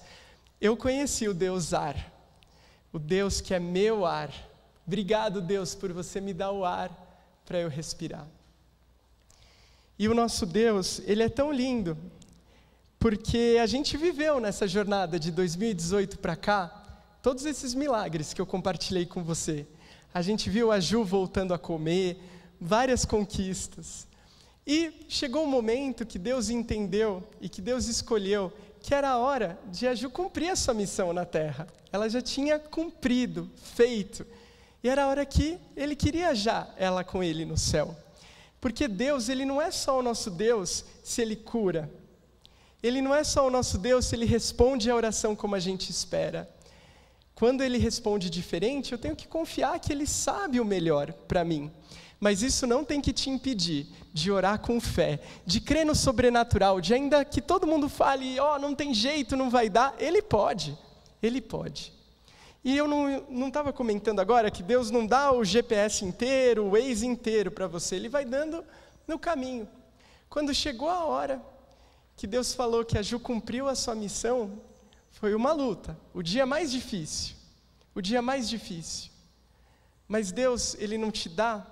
Eu 0.59 0.77
conheci 0.77 1.27
o 1.27 1.33
Deus 1.33 1.73
ar, 1.73 1.95
o 2.93 2.99
Deus 2.99 3.41
que 3.41 3.53
é 3.53 3.59
meu 3.59 4.05
ar. 4.05 4.31
Obrigado, 4.85 5.41
Deus, 5.41 5.73
por 5.73 5.91
você 5.91 6.21
me 6.21 6.33
dar 6.33 6.51
o 6.51 6.65
ar 6.65 6.89
para 7.45 7.59
eu 7.59 7.69
respirar. 7.69 8.27
E 9.97 10.07
o 10.07 10.13
nosso 10.13 10.45
Deus, 10.45 11.01
ele 11.05 11.23
é 11.23 11.29
tão 11.29 11.51
lindo, 11.51 11.97
porque 12.97 13.57
a 13.61 13.65
gente 13.65 13.97
viveu 13.97 14.39
nessa 14.39 14.67
jornada 14.67 15.19
de 15.19 15.31
2018 15.31 16.19
para 16.19 16.35
cá, 16.35 16.67
todos 17.21 17.45
esses 17.45 17.73
milagres 17.73 18.33
que 18.33 18.41
eu 18.41 18.45
compartilhei 18.45 19.05
com 19.05 19.23
você. 19.23 19.65
A 20.13 20.21
gente 20.21 20.49
viu 20.49 20.71
a 20.71 20.79
Ju 20.79 21.03
voltando 21.03 21.53
a 21.53 21.59
comer, 21.59 22.19
várias 22.59 23.05
conquistas. 23.05 24.07
E 24.65 25.05
chegou 25.07 25.43
um 25.43 25.47
momento 25.47 26.05
que 26.05 26.19
Deus 26.19 26.49
entendeu 26.49 27.23
e 27.39 27.49
que 27.49 27.61
Deus 27.61 27.87
escolheu 27.87 28.53
que 28.81 28.95
era 28.95 29.09
a 29.09 29.17
hora 29.17 29.59
de 29.67 29.87
a 29.87 29.93
Ju 29.93 30.09
cumprir 30.09 30.49
a 30.49 30.55
sua 30.55 30.73
missão 30.73 31.13
na 31.13 31.25
terra. 31.25 31.67
Ela 31.91 32.09
já 32.09 32.21
tinha 32.21 32.57
cumprido, 32.57 33.49
feito. 33.55 34.25
E 34.83 34.89
era 34.89 35.03
a 35.03 35.07
hora 35.07 35.25
que 35.25 35.59
ele 35.75 35.95
queria 35.95 36.33
já 36.33 36.67
ela 36.77 37.03
com 37.03 37.23
ele 37.23 37.45
no 37.45 37.57
céu. 37.57 37.95
Porque 38.59 38.87
Deus, 38.87 39.29
ele 39.29 39.45
não 39.45 39.61
é 39.61 39.69
só 39.71 39.99
o 39.99 40.03
nosso 40.03 40.31
Deus 40.31 40.83
se 41.03 41.21
ele 41.21 41.35
cura. 41.35 41.89
Ele 42.81 43.01
não 43.01 43.13
é 43.13 43.23
só 43.23 43.45
o 43.45 43.51
nosso 43.51 43.77
Deus 43.77 44.05
se 44.05 44.15
ele 44.15 44.25
responde 44.25 44.89
a 44.89 44.95
oração 44.95 45.35
como 45.35 45.55
a 45.55 45.59
gente 45.59 45.89
espera. 45.89 46.49
Quando 47.35 47.63
ele 47.63 47.77
responde 47.77 48.29
diferente, 48.29 48.91
eu 48.91 48.97
tenho 48.97 49.15
que 49.15 49.27
confiar 49.27 49.79
que 49.79 49.91
ele 49.91 50.07
sabe 50.07 50.59
o 50.59 50.65
melhor 50.65 51.11
para 51.13 51.43
mim. 51.43 51.71
Mas 52.21 52.43
isso 52.43 52.67
não 52.67 52.85
tem 52.85 53.01
que 53.01 53.11
te 53.11 53.31
impedir 53.31 53.87
de 54.13 54.31
orar 54.31 54.59
com 54.59 54.79
fé, 54.79 55.19
de 55.43 55.59
crer 55.59 55.83
no 55.83 55.95
sobrenatural, 55.95 56.79
de 56.79 56.93
ainda 56.93 57.25
que 57.25 57.41
todo 57.41 57.65
mundo 57.65 57.89
fale, 57.89 58.39
ó, 58.39 58.55
oh, 58.55 58.59
não 58.59 58.75
tem 58.75 58.93
jeito, 58.93 59.35
não 59.35 59.49
vai 59.49 59.67
dar, 59.67 59.95
ele 59.97 60.21
pode. 60.21 60.77
Ele 61.21 61.41
pode. 61.41 61.91
E 62.63 62.77
eu 62.77 62.87
não 62.87 63.47
estava 63.47 63.73
comentando 63.73 64.19
agora 64.19 64.51
que 64.51 64.61
Deus 64.61 64.91
não 64.91 65.05
dá 65.07 65.31
o 65.31 65.43
GPS 65.43 66.05
inteiro, 66.05 66.65
o 66.65 66.71
Waze 66.71 67.07
inteiro 67.07 67.49
para 67.49 67.65
você, 67.65 67.95
Ele 67.95 68.07
vai 68.07 68.23
dando 68.23 68.63
no 69.07 69.17
caminho. 69.17 69.67
Quando 70.29 70.53
chegou 70.53 70.89
a 70.89 71.05
hora 71.05 71.41
que 72.15 72.27
Deus 72.27 72.53
falou 72.53 72.85
que 72.85 72.99
a 72.99 73.01
Ju 73.01 73.19
cumpriu 73.19 73.67
a 73.67 73.73
sua 73.73 73.95
missão, 73.95 74.61
foi 75.09 75.33
uma 75.33 75.51
luta, 75.51 75.97
o 76.13 76.21
dia 76.21 76.45
mais 76.45 76.71
difícil, 76.71 77.35
o 77.95 78.01
dia 78.01 78.21
mais 78.21 78.47
difícil. 78.47 79.09
Mas 80.07 80.31
Deus, 80.31 80.75
Ele 80.75 80.99
não 80.99 81.09
te 81.09 81.27
dá 81.27 81.65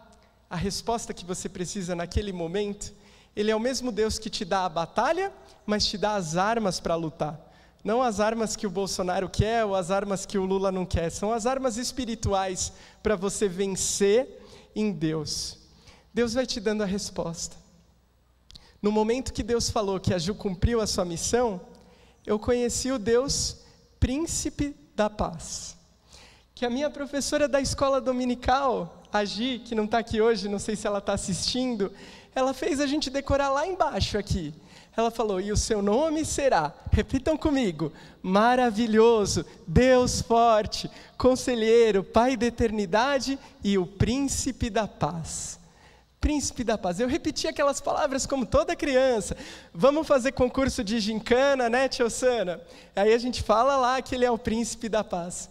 a 0.49 0.55
resposta 0.55 1.13
que 1.13 1.25
você 1.25 1.47
precisa 1.47 1.95
naquele 1.95 2.33
momento, 2.33 2.91
Ele 3.35 3.51
é 3.51 3.55
o 3.55 3.59
mesmo 3.59 3.91
Deus 3.91 4.17
que 4.17 4.29
te 4.29 4.43
dá 4.43 4.65
a 4.65 4.69
batalha, 4.69 5.31
mas 5.65 5.85
te 5.85 5.97
dá 5.97 6.15
as 6.15 6.35
armas 6.35 6.79
para 6.79 6.95
lutar. 6.95 7.39
Não 7.83 8.01
as 8.01 8.19
armas 8.19 8.55
que 8.55 8.67
o 8.67 8.71
Bolsonaro 8.71 9.29
quer 9.29 9.63
ou 9.63 9.75
as 9.75 9.91
armas 9.91 10.25
que 10.25 10.37
o 10.37 10.45
Lula 10.45 10.71
não 10.71 10.85
quer, 10.85 11.09
são 11.11 11.31
as 11.31 11.45
armas 11.45 11.77
espirituais 11.77 12.73
para 13.03 13.15
você 13.15 13.47
vencer 13.47 14.41
em 14.75 14.91
Deus. 14.91 15.57
Deus 16.13 16.33
vai 16.33 16.45
te 16.45 16.59
dando 16.59 16.81
a 16.81 16.85
resposta. 16.85 17.55
No 18.81 18.91
momento 18.91 19.33
que 19.33 19.43
Deus 19.43 19.69
falou 19.69 19.99
que 19.99 20.13
a 20.13 20.17
Ju 20.17 20.33
cumpriu 20.33 20.81
a 20.81 20.87
sua 20.87 21.05
missão, 21.05 21.61
eu 22.25 22.39
conheci 22.39 22.91
o 22.91 22.99
Deus 22.99 23.57
príncipe 23.99 24.75
da 24.95 25.09
paz. 25.09 25.77
Que 26.55 26.65
a 26.65 26.69
minha 26.69 26.89
professora 26.89 27.47
da 27.47 27.61
escola 27.61 28.01
dominical, 28.01 28.98
a 29.11 29.25
Gi, 29.25 29.59
que 29.59 29.75
não 29.75 29.85
está 29.85 29.99
aqui 29.99 30.21
hoje, 30.21 30.47
não 30.47 30.59
sei 30.59 30.75
se 30.75 30.85
ela 30.87 30.99
está 30.99 31.13
assistindo, 31.13 31.91
ela 32.35 32.53
fez 32.53 32.79
a 32.79 32.87
gente 32.87 33.09
decorar 33.09 33.49
lá 33.49 33.67
embaixo 33.67 34.17
aqui. 34.17 34.53
Ela 34.95 35.11
falou: 35.11 35.39
E 35.39 35.51
o 35.51 35.57
seu 35.57 35.81
nome 35.81 36.25
será, 36.25 36.73
repitam 36.91 37.37
comigo, 37.37 37.91
maravilhoso, 38.21 39.45
Deus 39.67 40.21
forte, 40.21 40.89
conselheiro, 41.17 42.03
Pai 42.03 42.35
da 42.35 42.45
eternidade 42.45 43.39
e 43.63 43.77
o 43.77 43.85
príncipe 43.85 44.69
da 44.69 44.87
paz. 44.87 45.59
Príncipe 46.19 46.65
da 46.65 46.77
paz. 46.77 46.99
Eu 46.99 47.07
repeti 47.07 47.47
aquelas 47.47 47.79
palavras 47.79 48.25
como 48.25 48.45
toda 48.45 48.75
criança. 48.75 49.37
Vamos 49.73 50.05
fazer 50.05 50.33
concurso 50.33 50.83
de 50.83 50.99
gincana, 50.99 51.69
né, 51.69 51.87
Tia 51.87 52.05
Osana? 52.05 52.59
Aí 52.93 53.13
a 53.13 53.17
gente 53.17 53.41
fala 53.41 53.77
lá 53.77 54.01
que 54.01 54.15
ele 54.15 54.25
é 54.25 54.31
o 54.31 54.37
príncipe 54.37 54.89
da 54.89 55.01
paz. 55.01 55.49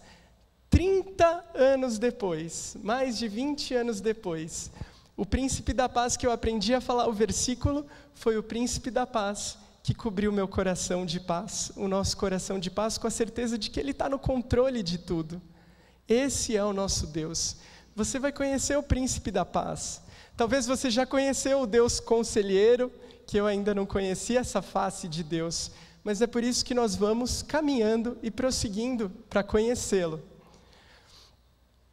30 0.69 1.45
anos 1.55 1.97
depois, 1.97 2.77
mais 2.81 3.17
de 3.17 3.27
20 3.27 3.73
anos 3.73 3.99
depois, 4.01 4.71
o 5.17 5.25
príncipe 5.25 5.73
da 5.73 5.89
paz 5.89 6.15
que 6.15 6.25
eu 6.25 6.31
aprendi 6.31 6.73
a 6.73 6.79
falar 6.79 7.07
o 7.07 7.13
versículo 7.13 7.85
foi 8.13 8.37
o 8.37 8.43
príncipe 8.43 8.89
da 8.91 9.05
paz 9.05 9.57
que 9.81 9.93
cobriu 9.93 10.31
meu 10.31 10.47
coração 10.47 11.05
de 11.05 11.19
paz, 11.19 11.71
o 11.75 11.87
nosso 11.87 12.15
coração 12.15 12.59
de 12.59 12.69
paz, 12.69 12.97
com 12.97 13.07
a 13.07 13.11
certeza 13.11 13.57
de 13.57 13.69
que 13.69 13.79
Ele 13.79 13.91
está 13.91 14.07
no 14.07 14.19
controle 14.19 14.83
de 14.83 14.97
tudo. 14.97 15.41
Esse 16.07 16.55
é 16.55 16.63
o 16.63 16.73
nosso 16.73 17.07
Deus. 17.07 17.57
Você 17.95 18.19
vai 18.19 18.31
conhecer 18.31 18.77
o 18.77 18.83
príncipe 18.83 19.31
da 19.31 19.43
paz. 19.43 20.01
Talvez 20.37 20.67
você 20.67 20.89
já 20.91 21.05
conheceu 21.05 21.61
o 21.61 21.67
Deus 21.67 21.99
conselheiro, 21.99 22.91
que 23.25 23.37
eu 23.37 23.45
ainda 23.45 23.73
não 23.73 23.85
conhecia 23.85 24.39
essa 24.39 24.61
face 24.61 25.07
de 25.07 25.23
Deus, 25.23 25.71
mas 26.03 26.21
é 26.21 26.27
por 26.27 26.43
isso 26.43 26.63
que 26.63 26.73
nós 26.73 26.95
vamos 26.95 27.41
caminhando 27.41 28.17
e 28.23 28.31
prosseguindo 28.31 29.09
para 29.29 29.43
conhecê-lo. 29.43 30.28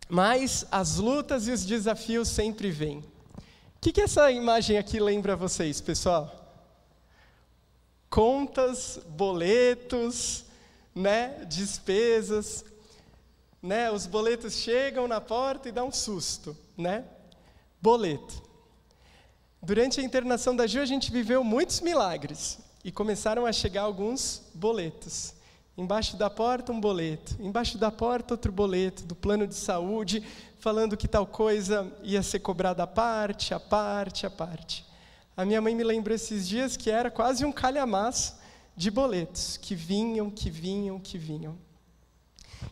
Mas 0.08 0.64
as 0.70 0.96
lutas 0.96 1.48
e 1.48 1.52
os 1.52 1.64
desafios 1.64 2.28
sempre 2.28 2.70
vêm 2.70 3.04
que, 3.86 3.92
que 3.92 4.00
essa 4.00 4.32
imagem 4.32 4.78
aqui 4.78 4.98
lembra 4.98 5.36
vocês, 5.36 5.80
pessoal? 5.80 6.44
Contas, 8.10 8.98
boletos, 9.10 10.44
né, 10.92 11.44
despesas, 11.44 12.64
né? 13.62 13.88
Os 13.92 14.04
boletos 14.04 14.54
chegam 14.54 15.06
na 15.06 15.20
porta 15.20 15.68
e 15.68 15.72
dá 15.72 15.84
um 15.84 15.92
susto, 15.92 16.56
né? 16.76 17.04
Boleto. 17.80 18.42
Durante 19.62 20.00
a 20.00 20.02
internação 20.02 20.56
da 20.56 20.66
Ju, 20.66 20.80
a 20.80 20.84
gente 20.84 21.12
viveu 21.12 21.44
muitos 21.44 21.80
milagres 21.80 22.58
e 22.82 22.90
começaram 22.90 23.46
a 23.46 23.52
chegar 23.52 23.82
alguns 23.82 24.42
boletos. 24.52 25.32
Embaixo 25.76 26.16
da 26.16 26.30
porta, 26.30 26.72
um 26.72 26.80
boleto. 26.80 27.36
Embaixo 27.38 27.76
da 27.76 27.90
porta, 27.90 28.32
outro 28.32 28.50
boleto 28.50 29.04
do 29.04 29.14
plano 29.14 29.46
de 29.46 29.54
saúde, 29.54 30.22
falando 30.58 30.96
que 30.96 31.06
tal 31.06 31.26
coisa 31.26 31.92
ia 32.02 32.22
ser 32.22 32.40
cobrada 32.40 32.84
à 32.84 32.86
parte, 32.86 33.52
à 33.52 33.60
parte, 33.60 34.24
à 34.24 34.30
parte. 34.30 34.86
A 35.36 35.44
minha 35.44 35.60
mãe 35.60 35.74
me 35.74 35.84
lembrou 35.84 36.14
esses 36.14 36.48
dias 36.48 36.78
que 36.78 36.90
era 36.90 37.10
quase 37.10 37.44
um 37.44 37.52
calhamaço 37.52 38.36
de 38.74 38.90
boletos 38.90 39.58
que 39.58 39.74
vinham, 39.74 40.30
que 40.30 40.48
vinham, 40.48 40.98
que 40.98 41.18
vinham. 41.18 41.58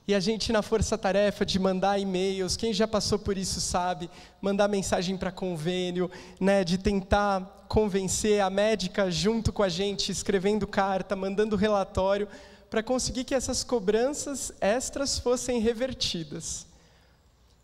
E 0.09 0.15
a 0.15 0.21
gente 0.21 0.51
na 0.51 0.63
força-tarefa 0.63 1.45
de 1.45 1.59
mandar 1.59 1.99
e-mails, 1.99 2.57
quem 2.57 2.73
já 2.73 2.89
passou 2.89 3.19
por 3.19 3.37
isso 3.37 3.61
sabe, 3.61 4.11
mandar 4.41 4.67
mensagem 4.67 5.17
para 5.17 5.31
convênio, 5.31 6.11
né, 6.41 6.65
de 6.65 6.79
tentar 6.79 7.67
convencer 7.69 8.41
a 8.41 8.49
médica 8.49 9.11
junto 9.11 9.53
com 9.53 9.63
a 9.63 9.69
gente, 9.69 10.11
escrevendo 10.11 10.67
carta, 10.67 11.15
mandando 11.15 11.57
relatório, 11.57 12.29
para 12.75 12.83
conseguir 12.83 13.23
que 13.23 13.37
essas 13.37 13.63
cobranças 13.63 14.53
extras 14.61 15.17
fossem 15.17 15.61
revertidas. 15.61 16.67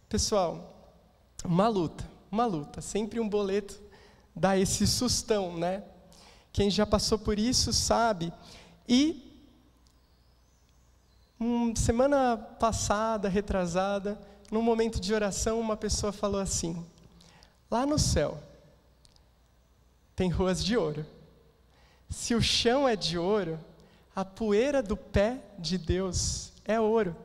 Pessoal, 0.09 0.95
uma 1.45 1.67
luta, 1.67 2.09
uma 2.31 2.47
luta, 2.47 2.81
sempre 2.81 3.19
um 3.19 3.29
boleto 3.29 3.77
dá 4.37 4.57
esse 4.57 4.87
sustão, 4.87 5.59
né? 5.59 5.83
Quem 6.53 6.71
já 6.71 6.87
passou 6.87 7.19
por 7.19 7.41
isso 7.41 7.73
sabe. 7.73 8.33
E 8.89 9.27
Hum, 11.41 11.75
semana 11.75 12.37
passada, 12.37 13.29
retrasada, 13.29 14.17
num 14.49 14.63
momento 14.63 15.01
de 15.01 15.13
oração, 15.13 15.59
uma 15.59 15.77
pessoa 15.77 16.13
falou 16.13 16.41
assim: 16.41 16.87
lá 17.69 17.85
no 17.85 17.99
céu 17.99 18.41
tem 20.15 20.31
ruas 20.31 20.65
de 20.65 20.77
ouro. 20.77 21.05
Se 22.09 22.33
o 22.33 22.41
chão 22.41 22.89
é 22.89 22.95
de 22.95 23.19
ouro, 23.19 23.59
a 24.15 24.25
poeira 24.25 24.83
do 24.83 24.97
pé 24.97 25.41
de 25.59 25.79
Deus 25.79 26.53
é 26.65 26.81
ouro. 26.81 27.17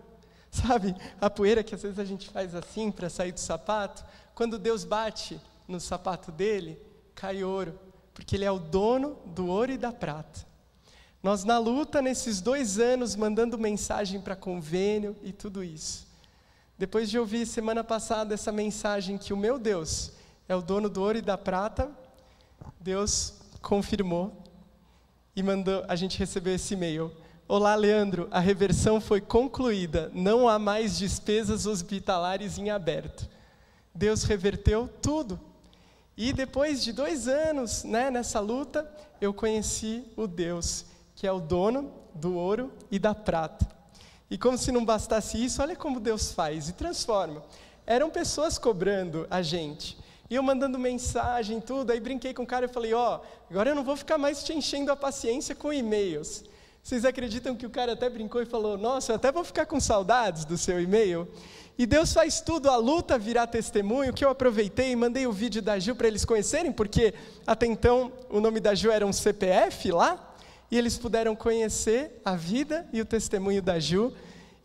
Sabe, 0.52 0.96
a 1.20 1.30
poeira 1.30 1.64
que 1.64 1.76
às 1.76 1.82
vezes 1.82 2.00
a 2.00 2.06
gente 2.06 2.30
faz 2.30 2.56
assim 2.56 2.90
para 2.90 3.10
sair 3.10 3.34
do 3.34 3.40
sapato, 3.40 4.06
quando 4.34 4.58
Deus 4.58 4.86
bate 4.86 5.40
no 5.68 5.80
sapato 5.80 6.32
dele, 6.32 6.80
cai 7.14 7.44
ouro, 7.44 7.78
porque 8.14 8.36
ele 8.38 8.46
é 8.46 8.52
o 8.52 8.60
dono 8.60 9.18
do 9.26 9.48
ouro 9.48 9.74
e 9.74 9.78
da 9.78 9.92
prata. 9.92 10.46
Nós, 11.22 11.44
na 11.44 11.58
luta, 11.58 12.02
nesses 12.02 12.40
dois 12.40 12.80
anos, 12.80 13.16
mandando 13.16 13.58
mensagem 13.58 14.22
para 14.22 14.36
convênio 14.36 15.16
e 15.24 15.34
tudo 15.34 15.64
isso. 15.64 16.08
Depois 16.78 17.10
de 17.10 17.18
ouvir 17.18 17.46
semana 17.46 17.84
passada 17.84 18.34
essa 18.34 18.52
mensagem 18.52 19.18
que 19.18 19.34
o 19.34 19.38
meu 19.38 19.58
Deus 19.58 20.12
é 20.48 20.56
o 20.56 20.62
dono 20.62 20.88
do 20.88 21.02
ouro 21.02 21.18
e 21.18 21.22
da 21.22 21.38
prata, 21.38 21.90
Deus 22.80 23.34
confirmou 23.62 24.45
e 25.36 25.44
mandou 25.44 25.84
a 25.88 25.96
gente 25.96 26.18
receber 26.18 26.56
esse 26.56 26.74
e-mail. 26.74 27.12
Olá, 27.48 27.76
Leandro, 27.76 28.28
a 28.32 28.40
reversão 28.40 29.02
foi 29.02 29.20
concluída, 29.20 30.10
não 30.14 30.48
há 30.48 30.58
mais 30.58 30.98
despesas 30.98 31.66
hospitalares 31.66 32.58
em 32.58 32.70
aberto. 32.70 33.30
Deus 33.94 34.24
reverteu 34.24 34.90
tudo. 35.02 35.40
E 36.18 36.32
depois 36.32 36.84
de 36.84 36.94
dois 36.94 37.28
anos 37.28 37.84
né, 37.84 38.10
nessa 38.10 38.40
luta, 38.40 38.90
eu 39.20 39.34
conheci 39.34 40.04
o 40.16 40.26
Deus 40.26 40.86
que 41.16 41.26
é 41.26 41.32
o 41.32 41.40
dono 41.40 41.92
do 42.14 42.36
ouro 42.36 42.72
e 42.92 43.00
da 43.00 43.16
prata. 43.16 43.68
E 44.30 44.38
como 44.38 44.58
se 44.58 44.72
não 44.72 44.84
bastasse 44.84 45.44
isso, 45.44 45.62
olha 45.62 45.76
como 45.76 46.00
Deus 46.00 46.32
faz 46.32 46.68
e 46.68 46.74
transforma. 46.74 47.44
Eram 47.86 48.10
pessoas 48.10 48.58
cobrando 48.58 49.26
a 49.30 49.42
gente. 49.42 49.98
E 50.30 50.36
eu 50.36 50.42
mandando 50.42 50.80
mensagem, 50.80 51.62
tudo, 51.62 51.92
aí 51.92 52.00
brinquei 52.00 52.34
com 52.34 52.44
o 52.44 52.48
cara 52.48 52.66
e 52.66 52.68
falei, 52.68 52.94
ó, 52.94 53.18
oh, 53.18 53.26
agora 53.50 53.70
eu 53.70 53.76
não 53.76 53.84
vou 53.84 53.96
ficar 53.96 54.18
mais 54.18 54.44
te 54.44 54.54
enchendo 54.54 54.92
a 54.92 54.96
paciência 54.96 55.54
com 55.54 55.72
e-mails. 55.72 56.44
Vocês 56.82 57.06
acreditam 57.06 57.56
que 57.56 57.66
o 57.66 57.70
cara 57.70 57.94
até 57.94 58.10
brincou 58.10 58.42
e 58.42 58.46
falou, 58.46 58.78
nossa, 58.78 59.12
eu 59.12 59.16
até 59.16 59.32
vou 59.32 59.44
ficar 59.44 59.66
com 59.66 59.80
saudades 59.80 60.46
do 60.46 60.58
seu 60.58 60.82
e-mail? 60.82 61.28
E 61.78 61.86
Deus 61.86 62.14
faz 62.14 62.42
tudo, 62.42 62.70
a 62.70 62.78
luta 62.78 63.20
virar 63.20 63.48
testemunho, 63.48 64.14
que 64.14 64.24
eu 64.24 64.30
aproveitei 64.30 64.92
e 64.92 64.96
mandei 64.96 65.28
o 65.28 65.32
vídeo 65.32 65.62
da 65.62 65.78
Gil 65.78 65.96
para 65.96 66.08
eles 66.08 66.24
conhecerem, 66.24 66.72
porque 66.72 67.14
até 67.46 67.66
então 67.66 68.12
o 68.30 68.40
nome 68.40 68.60
da 68.60 68.74
Gil 68.74 68.92
era 68.92 69.06
um 69.06 69.12
CPF 69.12 69.92
lá, 69.92 70.36
e 70.72 70.78
eles 70.78 70.98
puderam 70.98 71.36
conhecer 71.36 72.22
a 72.24 72.36
vida 72.36 72.88
e 72.92 73.02
o 73.02 73.06
testemunho 73.06 73.62
da 73.62 73.80
Ju. 73.80 74.14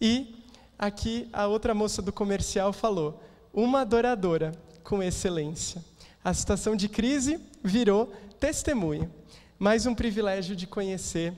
E 0.01 0.44
aqui 0.79 1.29
a 1.33 1.46
outra 1.46 1.75
moça 1.75 2.01
do 2.01 2.12
comercial 2.12 2.73
falou: 2.73 3.20
uma 3.53 3.81
adoradora 3.81 4.53
com 4.90 5.00
excelência. 5.00 5.85
A 6.24 6.35
situação 6.35 6.74
de 6.74 6.88
crise 6.88 7.40
virou 7.62 8.12
testemunho. 8.40 9.09
Mais 9.57 9.87
um 9.87 9.94
privilégio 9.94 10.57
de 10.57 10.66
conhecer 10.66 11.33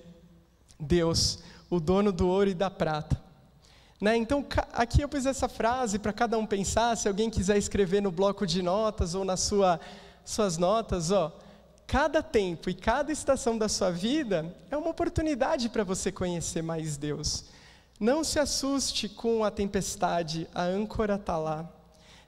Deus, 0.80 1.40
o 1.68 1.78
dono 1.78 2.10
do 2.10 2.26
ouro 2.26 2.48
e 2.48 2.54
da 2.54 2.70
prata. 2.70 3.20
Né? 4.00 4.16
Então, 4.16 4.42
aqui 4.72 5.02
eu 5.02 5.08
pus 5.08 5.26
essa 5.26 5.50
frase 5.50 5.98
para 5.98 6.14
cada 6.14 6.38
um 6.38 6.46
pensar. 6.46 6.96
Se 6.96 7.06
alguém 7.06 7.28
quiser 7.28 7.58
escrever 7.58 8.00
no 8.00 8.10
bloco 8.10 8.46
de 8.46 8.62
notas 8.62 9.14
ou 9.14 9.22
nas 9.22 9.40
sua, 9.40 9.78
suas 10.24 10.56
notas, 10.56 11.10
ó, 11.10 11.38
cada 11.86 12.22
tempo 12.22 12.70
e 12.70 12.74
cada 12.74 13.12
estação 13.12 13.58
da 13.58 13.68
sua 13.68 13.90
vida 13.90 14.56
é 14.70 14.76
uma 14.78 14.88
oportunidade 14.88 15.68
para 15.68 15.84
você 15.84 16.10
conhecer 16.10 16.62
mais 16.62 16.96
Deus. 16.96 17.44
Não 18.00 18.24
se 18.24 18.38
assuste 18.38 19.10
com 19.10 19.44
a 19.44 19.50
tempestade, 19.50 20.48
a 20.54 20.62
âncora 20.62 21.16
está 21.16 21.36
lá. 21.36 21.81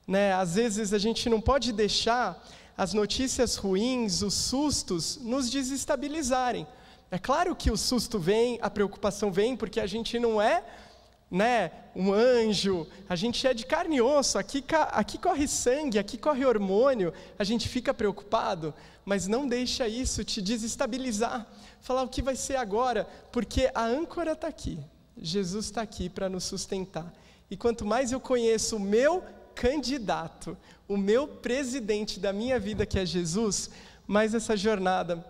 Né? 0.06 0.32
Às 0.32 0.54
vezes 0.56 0.92
a 0.92 0.98
gente 0.98 1.28
não 1.28 1.40
pode 1.40 1.72
deixar 1.72 2.42
as 2.76 2.92
notícias 2.92 3.56
ruins, 3.56 4.22
os 4.22 4.34
sustos, 4.34 5.18
nos 5.22 5.48
desestabilizarem. 5.50 6.66
É 7.10 7.18
claro 7.18 7.54
que 7.54 7.70
o 7.70 7.76
susto 7.76 8.18
vem, 8.18 8.58
a 8.60 8.68
preocupação 8.68 9.30
vem, 9.30 9.56
porque 9.56 9.78
a 9.78 9.86
gente 9.86 10.18
não 10.18 10.42
é 10.42 10.64
né, 11.30 11.70
um 11.94 12.12
anjo, 12.12 12.86
a 13.08 13.16
gente 13.16 13.46
é 13.46 13.54
de 13.54 13.66
carne 13.66 13.96
e 13.96 14.00
osso, 14.00 14.38
aqui, 14.38 14.64
aqui 14.90 15.18
corre 15.18 15.48
sangue, 15.48 15.98
aqui 15.98 16.18
corre 16.18 16.44
hormônio, 16.44 17.12
a 17.38 17.44
gente 17.44 17.68
fica 17.68 17.94
preocupado, 17.94 18.74
mas 19.04 19.26
não 19.26 19.46
deixa 19.46 19.88
isso 19.88 20.24
te 20.24 20.40
desestabilizar. 20.40 21.46
Falar 21.80 22.02
o 22.02 22.08
que 22.08 22.22
vai 22.22 22.36
ser 22.36 22.56
agora, 22.56 23.06
porque 23.30 23.70
a 23.74 23.84
âncora 23.84 24.32
está 24.32 24.48
aqui. 24.48 24.78
Jesus 25.16 25.66
está 25.66 25.82
aqui 25.82 26.08
para 26.08 26.28
nos 26.28 26.44
sustentar. 26.44 27.12
E 27.50 27.56
quanto 27.56 27.84
mais 27.84 28.10
eu 28.10 28.20
conheço 28.20 28.76
o 28.76 28.80
meu 28.80 29.22
candidato, 29.54 30.56
o 30.88 30.96
meu 30.96 31.26
presidente 31.26 32.20
da 32.20 32.32
minha 32.32 32.58
vida, 32.58 32.84
que 32.84 32.98
é 32.98 33.06
Jesus, 33.06 33.70
mais 34.06 34.34
essa 34.34 34.56
jornada 34.56 35.24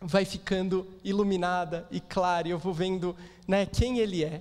vai 0.00 0.24
ficando 0.24 0.86
iluminada 1.04 1.86
e 1.90 2.00
clara, 2.00 2.48
e 2.48 2.50
eu 2.50 2.58
vou 2.58 2.74
vendo 2.74 3.16
né, 3.46 3.66
quem 3.66 3.98
Ele 3.98 4.24
é. 4.24 4.40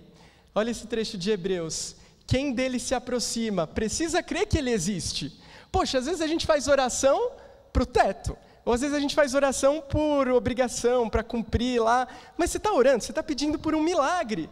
Olha 0.54 0.71
esse 0.71 0.88
trecho 0.88 1.17
de 1.17 1.32
Hebreus. 1.32 1.95
Quem 2.32 2.54
dele 2.54 2.80
se 2.80 2.95
aproxima 2.95 3.67
precisa 3.67 4.24
crer 4.24 4.47
que 4.47 4.58
ele 4.58 4.71
existe. 4.71 5.38
Poxa, 5.71 5.97
às 5.97 6.06
vezes 6.06 6.21
a 6.21 6.28
gente 6.28 6.45
faz 6.45 6.67
oração 6.67 7.32
para 7.74 7.84
o 7.84 7.86
teto. 7.86 8.38
Ou 8.63 8.74
às 8.74 8.82
vezes 8.82 8.95
a 8.95 9.00
gente 9.00 9.15
faz 9.15 9.34
oração 9.34 9.82
por 9.82 10.30
obrigação, 10.30 11.10
para 11.10 11.24
cumprir 11.24 11.82
lá, 11.82 12.08
mas 12.38 12.52
você 12.52 12.58
está 12.58 12.71
orando, 12.71 13.04
você 13.04 13.12
está 13.12 13.24
pedindo 13.24 13.58
por 13.58 13.74
um 13.74 13.82
milagre. 13.82 14.50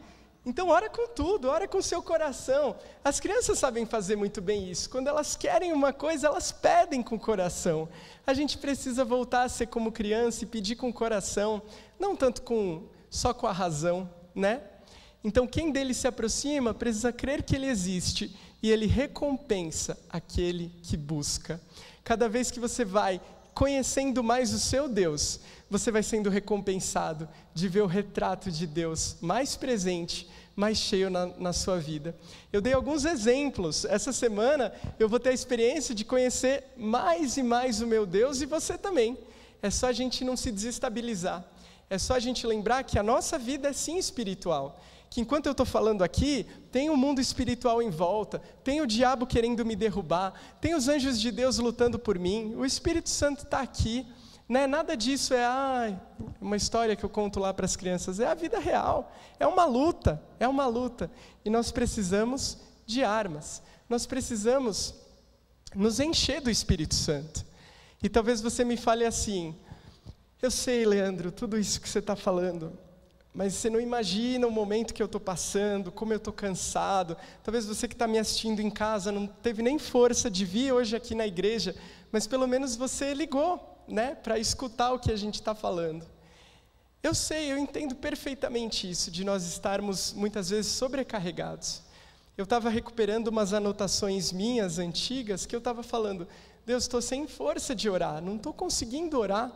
Então, 0.49 0.69
ora 0.69 0.89
com 0.89 1.07
tudo, 1.07 1.47
ora 1.47 1.67
com 1.67 1.79
seu 1.79 2.01
coração. 2.01 2.75
As 3.03 3.19
crianças 3.19 3.59
sabem 3.59 3.85
fazer 3.85 4.15
muito 4.15 4.41
bem 4.41 4.67
isso. 4.67 4.89
Quando 4.89 5.07
elas 5.07 5.35
querem 5.35 5.71
uma 5.71 5.93
coisa, 5.93 6.25
elas 6.25 6.51
pedem 6.51 7.03
com 7.03 7.17
o 7.17 7.19
coração. 7.19 7.87
A 8.25 8.33
gente 8.33 8.57
precisa 8.57 9.05
voltar 9.05 9.43
a 9.43 9.49
ser 9.49 9.67
como 9.67 9.91
criança 9.91 10.43
e 10.43 10.47
pedir 10.47 10.75
com 10.75 10.89
o 10.89 10.93
coração, 10.93 11.61
não 11.99 12.15
tanto 12.15 12.41
com 12.41 12.87
só 13.11 13.31
com 13.31 13.45
a 13.45 13.51
razão, 13.51 14.09
né? 14.33 14.63
Então, 15.23 15.45
quem 15.45 15.71
dele 15.71 15.93
se 15.93 16.07
aproxima 16.07 16.73
precisa 16.73 17.13
crer 17.13 17.43
que 17.43 17.55
ele 17.55 17.67
existe 17.67 18.35
e 18.63 18.71
ele 18.71 18.87
recompensa 18.87 19.99
aquele 20.09 20.69
que 20.81 20.97
busca. 20.97 21.61
Cada 22.03 22.27
vez 22.27 22.49
que 22.49 22.59
você 22.59 22.83
vai 22.83 23.21
conhecendo 23.53 24.23
mais 24.23 24.53
o 24.53 24.57
seu 24.57 24.87
Deus, 24.87 25.41
você 25.69 25.91
vai 25.91 26.01
sendo 26.01 26.29
recompensado 26.29 27.27
de 27.53 27.67
ver 27.67 27.81
o 27.81 27.87
retrato 27.87 28.49
de 28.49 28.65
Deus 28.65 29.17
mais 29.21 29.55
presente, 29.55 30.29
mais 30.59 30.77
cheio 30.77 31.09
na, 31.09 31.27
na, 31.37 31.53
sua 31.53 31.79
vida. 31.79 32.13
Eu 32.51 32.59
dei 32.59 32.73
alguns 32.73 33.05
exemplos. 33.05 33.85
Essa 33.85 34.11
semana 34.11 34.73
eu 34.99 35.07
vou 35.07 35.17
ter 35.17 35.29
a 35.29 35.33
experiência 35.33 35.95
de 35.95 36.03
conhecer 36.03 36.65
mais 36.75 37.37
e 37.37 37.43
mais 37.43 37.79
o 37.81 37.87
meu 37.87 38.05
Deus 38.05 38.41
e 38.41 38.45
você 38.45 38.77
também. 38.77 39.17
É 39.61 39.69
só 39.69 39.87
a 39.87 39.93
gente 39.93 40.25
não 40.25 40.35
se 40.35 40.51
desestabilizar. 40.51 41.45
É 41.89 41.97
só 41.97 42.15
a 42.15 42.19
gente 42.19 42.45
lembrar 42.45 42.83
que 42.83 42.99
a 42.99 43.03
nossa 43.03 43.39
vida 43.39 43.69
é 43.69 43.73
sim 43.73 43.97
espiritual 43.97 44.83
que 45.09 45.21
enquanto 45.21 45.47
eu 45.47 45.53
estou 45.53 45.65
falando 45.65 46.03
aqui, 46.03 46.45
tem 46.71 46.87
o 46.87 46.93
um 46.93 46.95
mundo 46.95 47.19
espiritual 47.19 47.81
em 47.81 47.89
volta, 47.89 48.39
tem 48.63 48.79
o 48.79 48.85
diabo 48.85 49.25
querendo 49.25 49.65
me 49.65 49.75
derrubar, 49.75 50.39
tem 50.61 50.75
os 50.75 50.87
anjos 50.87 51.19
de 51.19 51.31
Deus 51.31 51.57
lutando 51.57 51.97
por 51.97 52.19
mim, 52.19 52.53
o 52.55 52.63
Espírito 52.63 53.09
Santo 53.09 53.43
está 53.43 53.59
aqui. 53.59 54.05
Né? 54.49 54.65
Nada 54.65 54.97
disso 54.97 55.35
é 55.35 55.45
ah, 55.45 55.95
uma 56.41 56.57
história 56.57 56.95
que 56.95 57.05
eu 57.05 57.09
conto 57.09 57.39
lá 57.39 57.53
para 57.53 57.65
as 57.65 57.75
crianças, 57.75 58.19
é 58.19 58.25
a 58.25 58.33
vida 58.33 58.57
real, 58.57 59.13
é 59.39 59.45
uma 59.45 59.63
luta, 59.63 60.19
é 60.39 60.47
uma 60.47 60.65
luta. 60.65 61.11
E 61.45 61.51
nós 61.51 61.71
precisamos 61.71 62.57
de 62.83 63.03
armas, 63.03 63.61
nós 63.87 64.07
precisamos 64.07 64.95
nos 65.75 65.99
encher 65.99 66.41
do 66.41 66.49
Espírito 66.49 66.95
Santo. 66.95 67.45
E 68.01 68.09
talvez 68.09 68.41
você 68.41 68.65
me 68.65 68.75
fale 68.75 69.05
assim: 69.05 69.55
eu 70.41 70.49
sei, 70.49 70.83
Leandro, 70.83 71.31
tudo 71.31 71.55
isso 71.55 71.79
que 71.79 71.87
você 71.87 71.99
está 71.99 72.15
falando, 72.15 72.75
mas 73.31 73.53
você 73.53 73.69
não 73.69 73.79
imagina 73.79 74.47
o 74.47 74.51
momento 74.51 74.95
que 74.95 75.03
eu 75.03 75.05
estou 75.05 75.21
passando, 75.21 75.91
como 75.91 76.11
eu 76.11 76.17
estou 76.17 76.33
cansado. 76.33 77.15
Talvez 77.43 77.67
você 77.67 77.87
que 77.87 77.93
está 77.93 78.07
me 78.07 78.17
assistindo 78.17 78.61
em 78.61 78.71
casa 78.71 79.11
não 79.11 79.27
teve 79.27 79.61
nem 79.61 79.77
força 79.77 80.27
de 80.27 80.43
vir 80.43 80.73
hoje 80.73 80.95
aqui 80.95 81.13
na 81.13 81.27
igreja, 81.27 81.75
mas 82.11 82.25
pelo 82.25 82.47
menos 82.47 82.75
você 82.75 83.13
ligou, 83.13 83.68
né, 83.89 84.15
para 84.15 84.37
escutar 84.37 84.93
o 84.93 84.99
que 84.99 85.11
a 85.11 85.15
gente 85.15 85.35
está 85.35 85.53
falando. 85.55 86.05
Eu 87.01 87.15
sei, 87.15 87.51
eu 87.51 87.57
entendo 87.57 87.95
perfeitamente 87.95 88.89
isso, 88.89 89.09
de 89.09 89.23
nós 89.23 89.45
estarmos 89.45 90.13
muitas 90.13 90.49
vezes 90.49 90.71
sobrecarregados. 90.71 91.81
Eu 92.37 92.43
estava 92.43 92.69
recuperando 92.69 93.27
umas 93.27 93.53
anotações 93.53 94.31
minhas 94.31 94.79
antigas 94.79 95.45
que 95.45 95.55
eu 95.55 95.59
estava 95.59 95.81
falando, 95.81 96.27
Deus, 96.65 96.83
estou 96.83 97.01
sem 97.01 97.27
força 97.27 97.73
de 97.73 97.89
orar, 97.89 98.21
não 98.21 98.35
estou 98.35 98.53
conseguindo 98.53 99.17
orar. 99.17 99.51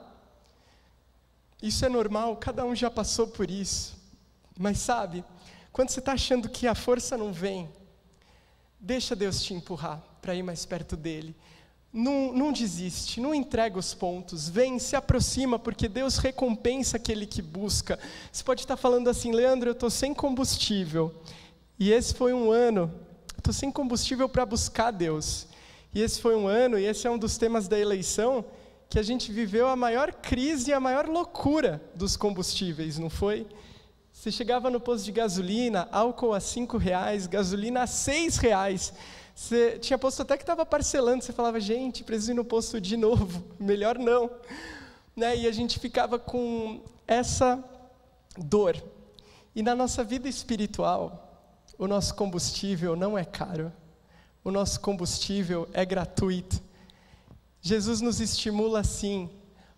Isso 1.62 1.86
é 1.86 1.90
normal, 1.90 2.36
cada 2.38 2.66
um 2.66 2.76
já 2.76 2.90
passou 2.90 3.28
por 3.28 3.50
isso. 3.52 3.96
Mas 4.58 4.80
sabe, 4.80 5.24
quando 5.72 5.90
você 5.90 6.00
está 6.00 6.14
achando 6.14 6.50
que 6.50 6.68
a 6.68 6.76
força 6.76 7.18
não 7.18 7.32
vem, 7.32 7.70
deixa 8.80 9.16
Deus 9.16 9.42
te 9.42 9.54
empurrar 9.54 10.02
para 10.22 10.36
ir 10.36 10.44
mais 10.44 10.66
perto 10.66 10.96
dele. 10.96 11.36
Não, 11.94 12.34
não, 12.34 12.52
desiste, 12.52 13.22
não 13.22 13.36
entrega 13.36 13.78
os 13.78 13.94
pontos, 13.94 14.50
vem, 14.50 14.80
se 14.80 14.96
aproxima, 14.96 15.60
porque 15.60 15.88
Deus 15.88 16.18
recompensa 16.18 16.98
aquele 16.98 17.28
que 17.28 17.40
busca. 17.40 18.00
Você 18.32 18.44
pode 18.44 18.62
estar 18.62 18.76
falando 18.76 19.10
assim, 19.10 19.32
Leandro, 19.32 19.70
eu 19.70 19.74
estou 19.74 19.92
sem 19.92 20.12
combustível. 20.12 21.14
E 21.78 21.92
esse 21.92 22.16
foi 22.16 22.34
um 22.34 22.52
ano, 22.52 22.92
estou 23.38 23.54
sem 23.54 23.72
combustível 23.72 24.28
para 24.28 24.44
buscar 24.44 24.90
Deus. 24.90 25.46
E 25.94 26.02
esse 26.02 26.20
foi 26.20 26.36
um 26.36 26.48
ano, 26.48 26.80
e 26.80 26.86
esse 26.86 27.06
é 27.06 27.12
um 27.12 27.18
dos 27.18 27.38
temas 27.38 27.68
da 27.68 27.78
eleição, 27.78 28.44
que 28.90 28.98
a 28.98 29.04
gente 29.04 29.32
viveu 29.32 29.68
a 29.68 29.76
maior 29.76 30.12
crise 30.14 30.72
e 30.72 30.74
a 30.74 30.80
maior 30.80 31.08
loucura 31.08 31.80
dos 31.94 32.18
combustíveis, 32.18 32.98
não 32.98 33.10
foi? 33.10 33.46
Você 34.12 34.32
chegava 34.32 34.70
no 34.70 34.80
posto 34.80 35.06
de 35.06 35.12
gasolina, 35.12 35.88
álcool 35.92 36.34
a 36.34 36.40
cinco 36.40 36.78
reais, 36.78 37.28
gasolina 37.28 37.84
a 37.84 37.88
seis 37.88 38.38
reais. 38.38 38.94
Você 39.36 39.80
tinha 39.80 39.98
posto 39.98 40.22
até 40.22 40.38
que 40.38 40.44
estava 40.44 40.66
parcelando, 40.66 41.24
você 41.24 41.34
falava, 41.34 41.60
gente, 41.60 42.04
preciso 42.04 42.32
ir 42.32 42.36
no 42.36 42.46
posto 42.46 42.80
de 42.80 42.96
novo, 42.96 43.44
melhor 43.60 43.98
não. 43.98 44.30
Né? 45.16 45.38
E 45.38 45.48
a 45.48 45.52
gente 45.52 45.80
ficava 45.80 46.20
com 46.20 46.82
essa 47.08 47.64
dor. 48.38 48.82
E 49.56 49.64
na 49.64 49.76
nossa 49.76 50.04
vida 50.04 50.30
espiritual, 50.30 51.42
o 51.78 51.88
nosso 51.88 52.14
combustível 52.16 52.96
não 52.96 53.18
é 53.18 53.26
caro, 53.26 53.72
o 54.44 54.52
nosso 54.52 54.80
combustível 54.80 55.68
é 55.74 55.84
gratuito. 55.84 56.62
Jesus 57.62 58.02
nos 58.02 58.20
estimula 58.20 58.82
assim: 58.82 59.30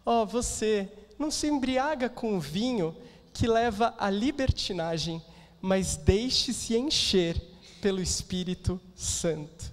ó, 0.05 0.23
oh, 0.23 0.25
você 0.25 0.91
não 1.17 1.31
se 1.31 1.47
embriaga 1.47 2.09
com 2.09 2.35
o 2.35 2.39
vinho 2.39 2.95
que 3.33 3.47
leva 3.47 3.93
à 3.97 4.09
libertinagem, 4.09 5.21
mas 5.61 5.95
deixe-se 5.95 6.75
encher 6.75 7.54
pelo 7.85 8.01
Espírito 8.01 8.81
Santo. 8.95 9.71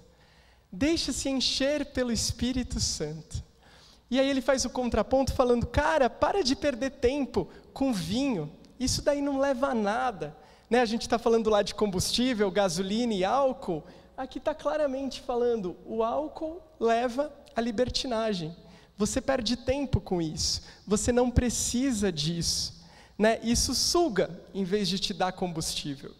Deixa-se 0.71 1.27
encher 1.29 1.83
pelo 1.87 2.11
Espírito 2.11 2.79
Santo. 2.79 3.43
E 4.07 4.19
aí 4.19 4.29
ele 4.29 4.39
faz 4.39 4.63
o 4.65 4.69
contraponto 4.69 5.33
falando: 5.33 5.65
cara, 5.65 6.11
para 6.11 6.43
de 6.43 6.55
perder 6.55 6.91
tempo 6.91 7.49
com 7.73 7.91
vinho, 7.91 8.51
isso 8.79 9.01
daí 9.01 9.19
não 9.19 9.39
leva 9.39 9.69
a 9.69 9.73
nada. 9.73 10.37
Né? 10.69 10.79
A 10.79 10.85
gente 10.85 11.01
está 11.01 11.17
falando 11.17 11.49
lá 11.49 11.63
de 11.63 11.73
combustível, 11.73 12.51
gasolina 12.51 13.15
e 13.15 13.25
álcool. 13.25 13.83
Aqui 14.15 14.37
está 14.37 14.53
claramente 14.53 15.19
falando: 15.19 15.75
o 15.83 16.03
álcool 16.03 16.61
leva 16.79 17.33
à 17.55 17.61
libertinagem. 17.61 18.55
Você 18.95 19.19
perde 19.19 19.57
tempo 19.57 19.99
com 19.99 20.21
isso. 20.21 20.61
Você 20.85 21.11
não 21.11 21.31
precisa 21.31 22.11
disso. 22.11 22.79
Né? 23.17 23.39
Isso 23.41 23.73
suga 23.73 24.39
em 24.53 24.63
vez 24.63 24.87
de 24.87 24.99
te 24.99 25.15
dar 25.15 25.31
combustível. 25.31 26.11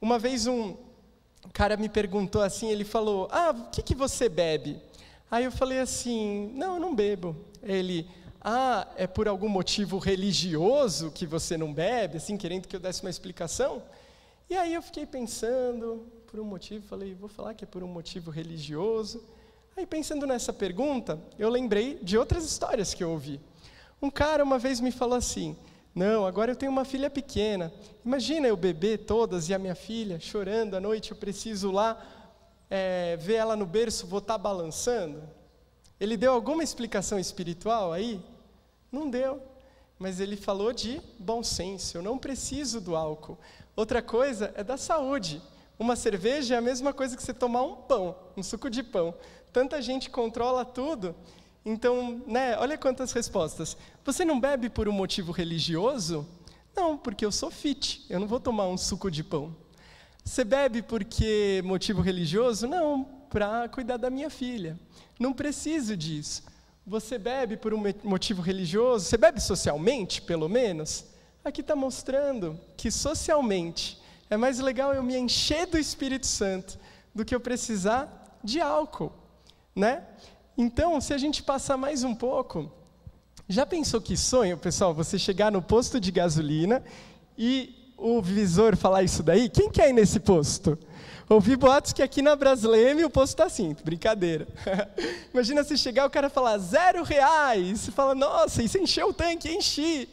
Uma 0.00 0.18
vez 0.18 0.46
um, 0.46 0.76
o 1.44 1.52
cara 1.52 1.76
me 1.76 1.88
perguntou 1.88 2.42
assim, 2.42 2.70
ele 2.70 2.84
falou: 2.84 3.28
Ah, 3.30 3.50
o 3.50 3.70
que, 3.70 3.82
que 3.82 3.94
você 3.94 4.28
bebe? 4.28 4.80
Aí 5.30 5.44
eu 5.44 5.52
falei 5.52 5.80
assim: 5.80 6.50
Não, 6.54 6.74
eu 6.74 6.80
não 6.80 6.94
bebo. 6.94 7.36
Ele: 7.62 8.08
Ah, 8.40 8.88
é 8.96 9.06
por 9.06 9.28
algum 9.28 9.48
motivo 9.48 9.98
religioso 9.98 11.10
que 11.10 11.26
você 11.26 11.56
não 11.56 11.72
bebe? 11.72 12.16
Assim, 12.16 12.36
querendo 12.36 12.66
que 12.66 12.76
eu 12.76 12.80
desse 12.80 13.02
uma 13.02 13.10
explicação. 13.10 13.82
E 14.48 14.56
aí 14.56 14.74
eu 14.74 14.82
fiquei 14.82 15.06
pensando, 15.06 16.06
por 16.26 16.40
um 16.40 16.44
motivo, 16.44 16.86
falei: 16.86 17.14
Vou 17.14 17.28
falar 17.28 17.54
que 17.54 17.64
é 17.64 17.66
por 17.66 17.82
um 17.82 17.88
motivo 17.88 18.30
religioso. 18.30 19.22
Aí 19.76 19.84
pensando 19.84 20.26
nessa 20.26 20.52
pergunta, 20.52 21.20
eu 21.38 21.50
lembrei 21.50 21.98
de 22.00 22.16
outras 22.16 22.44
histórias 22.44 22.94
que 22.94 23.02
eu 23.02 23.10
ouvi. 23.10 23.40
Um 24.00 24.10
cara 24.10 24.44
uma 24.44 24.58
vez 24.58 24.80
me 24.80 24.92
falou 24.92 25.16
assim: 25.16 25.56
não, 25.94 26.26
agora 26.26 26.50
eu 26.50 26.56
tenho 26.56 26.72
uma 26.72 26.84
filha 26.84 27.08
pequena. 27.08 27.72
Imagina 28.04 28.48
eu 28.48 28.56
beber 28.56 28.98
todas 29.04 29.48
e 29.48 29.54
a 29.54 29.58
minha 29.58 29.76
filha 29.76 30.18
chorando 30.18 30.74
à 30.74 30.80
noite, 30.80 31.12
eu 31.12 31.16
preciso 31.16 31.70
lá 31.70 32.04
é, 32.68 33.16
ver 33.16 33.34
ela 33.34 33.54
no 33.54 33.64
berço, 33.64 34.06
vou 34.06 34.18
estar 34.18 34.34
tá 34.34 34.38
balançando. 34.38 35.22
Ele 36.00 36.16
deu 36.16 36.32
alguma 36.32 36.64
explicação 36.64 37.18
espiritual 37.18 37.92
aí? 37.92 38.20
Não 38.90 39.08
deu. 39.08 39.40
Mas 39.96 40.18
ele 40.18 40.36
falou 40.36 40.72
de 40.72 41.00
bom 41.18 41.44
senso. 41.44 41.96
Eu 41.96 42.02
não 42.02 42.18
preciso 42.18 42.80
do 42.80 42.96
álcool. 42.96 43.38
Outra 43.76 44.02
coisa 44.02 44.52
é 44.56 44.64
da 44.64 44.76
saúde. 44.76 45.40
Uma 45.78 45.94
cerveja 45.94 46.56
é 46.56 46.58
a 46.58 46.60
mesma 46.60 46.92
coisa 46.92 47.16
que 47.16 47.22
você 47.22 47.32
tomar 47.32 47.62
um 47.62 47.76
pão, 47.76 48.16
um 48.36 48.42
suco 48.42 48.68
de 48.68 48.82
pão. 48.82 49.14
Tanta 49.52 49.80
gente 49.80 50.10
controla 50.10 50.64
tudo 50.64 51.14
então, 51.64 52.22
né, 52.26 52.58
olha 52.58 52.76
quantas 52.76 53.12
respostas. 53.12 53.76
Você 54.04 54.24
não 54.24 54.38
bebe 54.38 54.68
por 54.68 54.88
um 54.88 54.92
motivo 54.92 55.32
religioso? 55.32 56.26
Não, 56.76 56.98
porque 56.98 57.24
eu 57.24 57.32
sou 57.32 57.50
fit, 57.50 58.04
eu 58.10 58.20
não 58.20 58.26
vou 58.26 58.38
tomar 58.38 58.66
um 58.66 58.76
suco 58.76 59.10
de 59.10 59.24
pão. 59.24 59.56
Você 60.24 60.44
bebe 60.44 60.82
porque 60.82 61.62
motivo 61.64 62.00
religioso? 62.00 62.66
Não, 62.66 63.04
para 63.30 63.68
cuidar 63.68 63.96
da 63.96 64.10
minha 64.10 64.30
filha. 64.30 64.78
Não 65.18 65.32
preciso 65.32 65.96
disso. 65.96 66.42
Você 66.86 67.18
bebe 67.18 67.56
por 67.56 67.72
um 67.72 67.82
motivo 68.02 68.42
religioso? 68.42 69.06
Você 69.06 69.16
bebe 69.16 69.40
socialmente, 69.40 70.20
pelo 70.20 70.48
menos? 70.48 71.06
Aqui 71.44 71.60
está 71.60 71.74
mostrando 71.74 72.60
que 72.76 72.90
socialmente 72.90 74.00
é 74.28 74.36
mais 74.36 74.58
legal 74.58 74.94
eu 74.94 75.02
me 75.02 75.16
encher 75.16 75.66
do 75.66 75.78
Espírito 75.78 76.26
Santo 76.26 76.78
do 77.14 77.24
que 77.24 77.34
eu 77.34 77.40
precisar 77.40 78.38
de 78.42 78.60
álcool, 78.60 79.12
né? 79.74 80.04
Então, 80.56 81.00
se 81.00 81.12
a 81.12 81.18
gente 81.18 81.42
passar 81.42 81.76
mais 81.76 82.04
um 82.04 82.14
pouco, 82.14 82.70
já 83.48 83.66
pensou 83.66 84.00
que 84.00 84.16
sonho, 84.16 84.56
pessoal, 84.56 84.94
você 84.94 85.18
chegar 85.18 85.50
no 85.50 85.60
posto 85.60 85.98
de 85.98 86.12
gasolina 86.12 86.82
e 87.36 87.92
o 87.96 88.22
visor 88.22 88.76
falar 88.76 89.02
isso 89.02 89.22
daí? 89.22 89.48
Quem 89.48 89.68
quer 89.68 89.90
ir 89.90 89.92
nesse 89.92 90.20
posto? 90.20 90.78
Ouvi 91.28 91.56
boatos 91.56 91.92
que 91.92 92.02
aqui 92.02 92.22
na 92.22 92.36
Brasleme 92.36 93.04
o 93.04 93.10
posto 93.10 93.32
está 93.32 93.44
assim, 93.44 93.74
brincadeira. 93.82 94.46
Imagina 95.32 95.64
se 95.64 95.76
chegar 95.76 96.06
o 96.06 96.10
cara 96.10 96.30
falar 96.30 96.56
zero 96.58 97.02
reais, 97.02 97.80
você 97.80 97.90
fala, 97.90 98.14
nossa, 98.14 98.62
e 98.62 98.68
você 98.68 98.78
encheu 98.78 99.08
o 99.08 99.12
tanque, 99.12 99.50
enchi. 99.50 100.08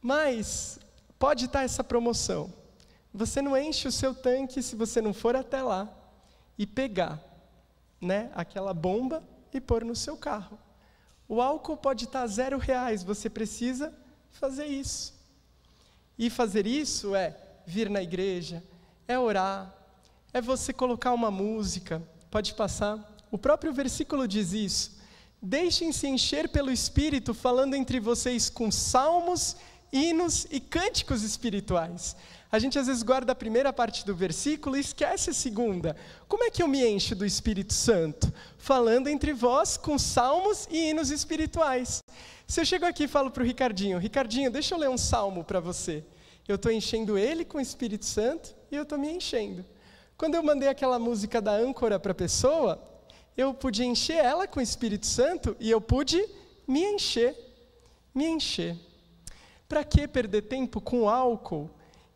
Mas 0.00 0.78
pode 1.18 1.46
estar 1.46 1.62
essa 1.62 1.82
promoção. 1.82 2.52
Você 3.14 3.40
não 3.40 3.56
enche 3.56 3.88
o 3.88 3.92
seu 3.92 4.14
tanque 4.14 4.62
se 4.62 4.76
você 4.76 5.00
não 5.00 5.14
for 5.14 5.34
até 5.36 5.62
lá 5.62 5.88
e 6.58 6.66
pegar 6.66 7.31
né, 8.02 8.30
aquela 8.34 8.74
bomba 8.74 9.22
e 9.54 9.60
pôr 9.60 9.84
no 9.84 9.94
seu 9.94 10.16
carro. 10.16 10.58
O 11.28 11.40
álcool 11.40 11.76
pode 11.76 12.04
estar 12.04 12.26
zero 12.26 12.58
reais, 12.58 13.04
você 13.04 13.30
precisa 13.30 13.94
fazer 14.32 14.66
isso. 14.66 15.14
E 16.18 16.28
fazer 16.28 16.66
isso 16.66 17.14
é 17.14 17.36
vir 17.64 17.88
na 17.88 18.02
igreja, 18.02 18.62
é 19.06 19.18
orar, 19.18 19.72
é 20.32 20.40
você 20.40 20.72
colocar 20.72 21.12
uma 21.12 21.30
música, 21.30 22.02
pode 22.30 22.52
passar. 22.54 22.98
O 23.30 23.38
próprio 23.38 23.72
versículo 23.72 24.26
diz 24.26 24.52
isso. 24.52 25.00
Deixem-se 25.40 26.06
encher 26.06 26.48
pelo 26.48 26.70
Espírito, 26.70 27.32
falando 27.32 27.74
entre 27.74 28.00
vocês 28.00 28.50
com 28.50 28.70
salmos, 28.70 29.56
hinos 29.92 30.46
e 30.50 30.60
cânticos 30.60 31.22
espirituais 31.22 32.16
a 32.52 32.58
gente 32.58 32.78
às 32.78 32.86
vezes 32.86 33.02
guarda 33.02 33.32
a 33.32 33.34
primeira 33.34 33.72
parte 33.72 34.04
do 34.04 34.14
versículo 34.14 34.76
e 34.76 34.80
esquece 34.80 35.30
a 35.30 35.32
segunda. 35.32 35.96
Como 36.28 36.44
é 36.44 36.50
que 36.50 36.62
eu 36.62 36.68
me 36.68 36.86
encho 36.86 37.14
do 37.14 37.24
Espírito 37.24 37.72
Santo? 37.72 38.30
Falando 38.58 39.08
entre 39.08 39.32
vós 39.32 39.78
com 39.78 39.98
salmos 39.98 40.68
e 40.70 40.90
hinos 40.90 41.10
espirituais. 41.10 42.00
Se 42.46 42.60
eu 42.60 42.66
chego 42.66 42.84
aqui 42.84 43.04
e 43.04 43.08
falo 43.08 43.30
para 43.30 43.42
o 43.42 43.46
Ricardinho, 43.46 43.96
Ricardinho, 43.96 44.50
deixa 44.50 44.74
eu 44.74 44.78
ler 44.78 44.90
um 44.90 44.98
salmo 44.98 45.42
para 45.42 45.60
você. 45.60 46.04
Eu 46.46 46.56
estou 46.56 46.70
enchendo 46.70 47.16
ele 47.16 47.42
com 47.42 47.56
o 47.56 47.60
Espírito 47.60 48.04
Santo 48.04 48.54
e 48.70 48.76
eu 48.76 48.82
estou 48.82 48.98
me 48.98 49.10
enchendo. 49.10 49.64
Quando 50.18 50.34
eu 50.34 50.42
mandei 50.42 50.68
aquela 50.68 50.98
música 50.98 51.40
da 51.40 51.52
âncora 51.52 51.98
para 51.98 52.12
a 52.12 52.14
pessoa, 52.14 52.78
eu 53.34 53.54
pude 53.54 53.82
encher 53.82 54.22
ela 54.22 54.46
com 54.46 54.60
o 54.60 54.62
Espírito 54.62 55.06
Santo 55.06 55.56
e 55.58 55.70
eu 55.70 55.80
pude 55.80 56.22
me 56.68 56.84
encher. 56.84 57.34
Me 58.14 58.26
encher. 58.26 58.76
Para 59.66 59.82
que 59.82 60.06
perder 60.06 60.42
tempo 60.42 60.82
com 60.82 61.08
álcool? 61.08 61.70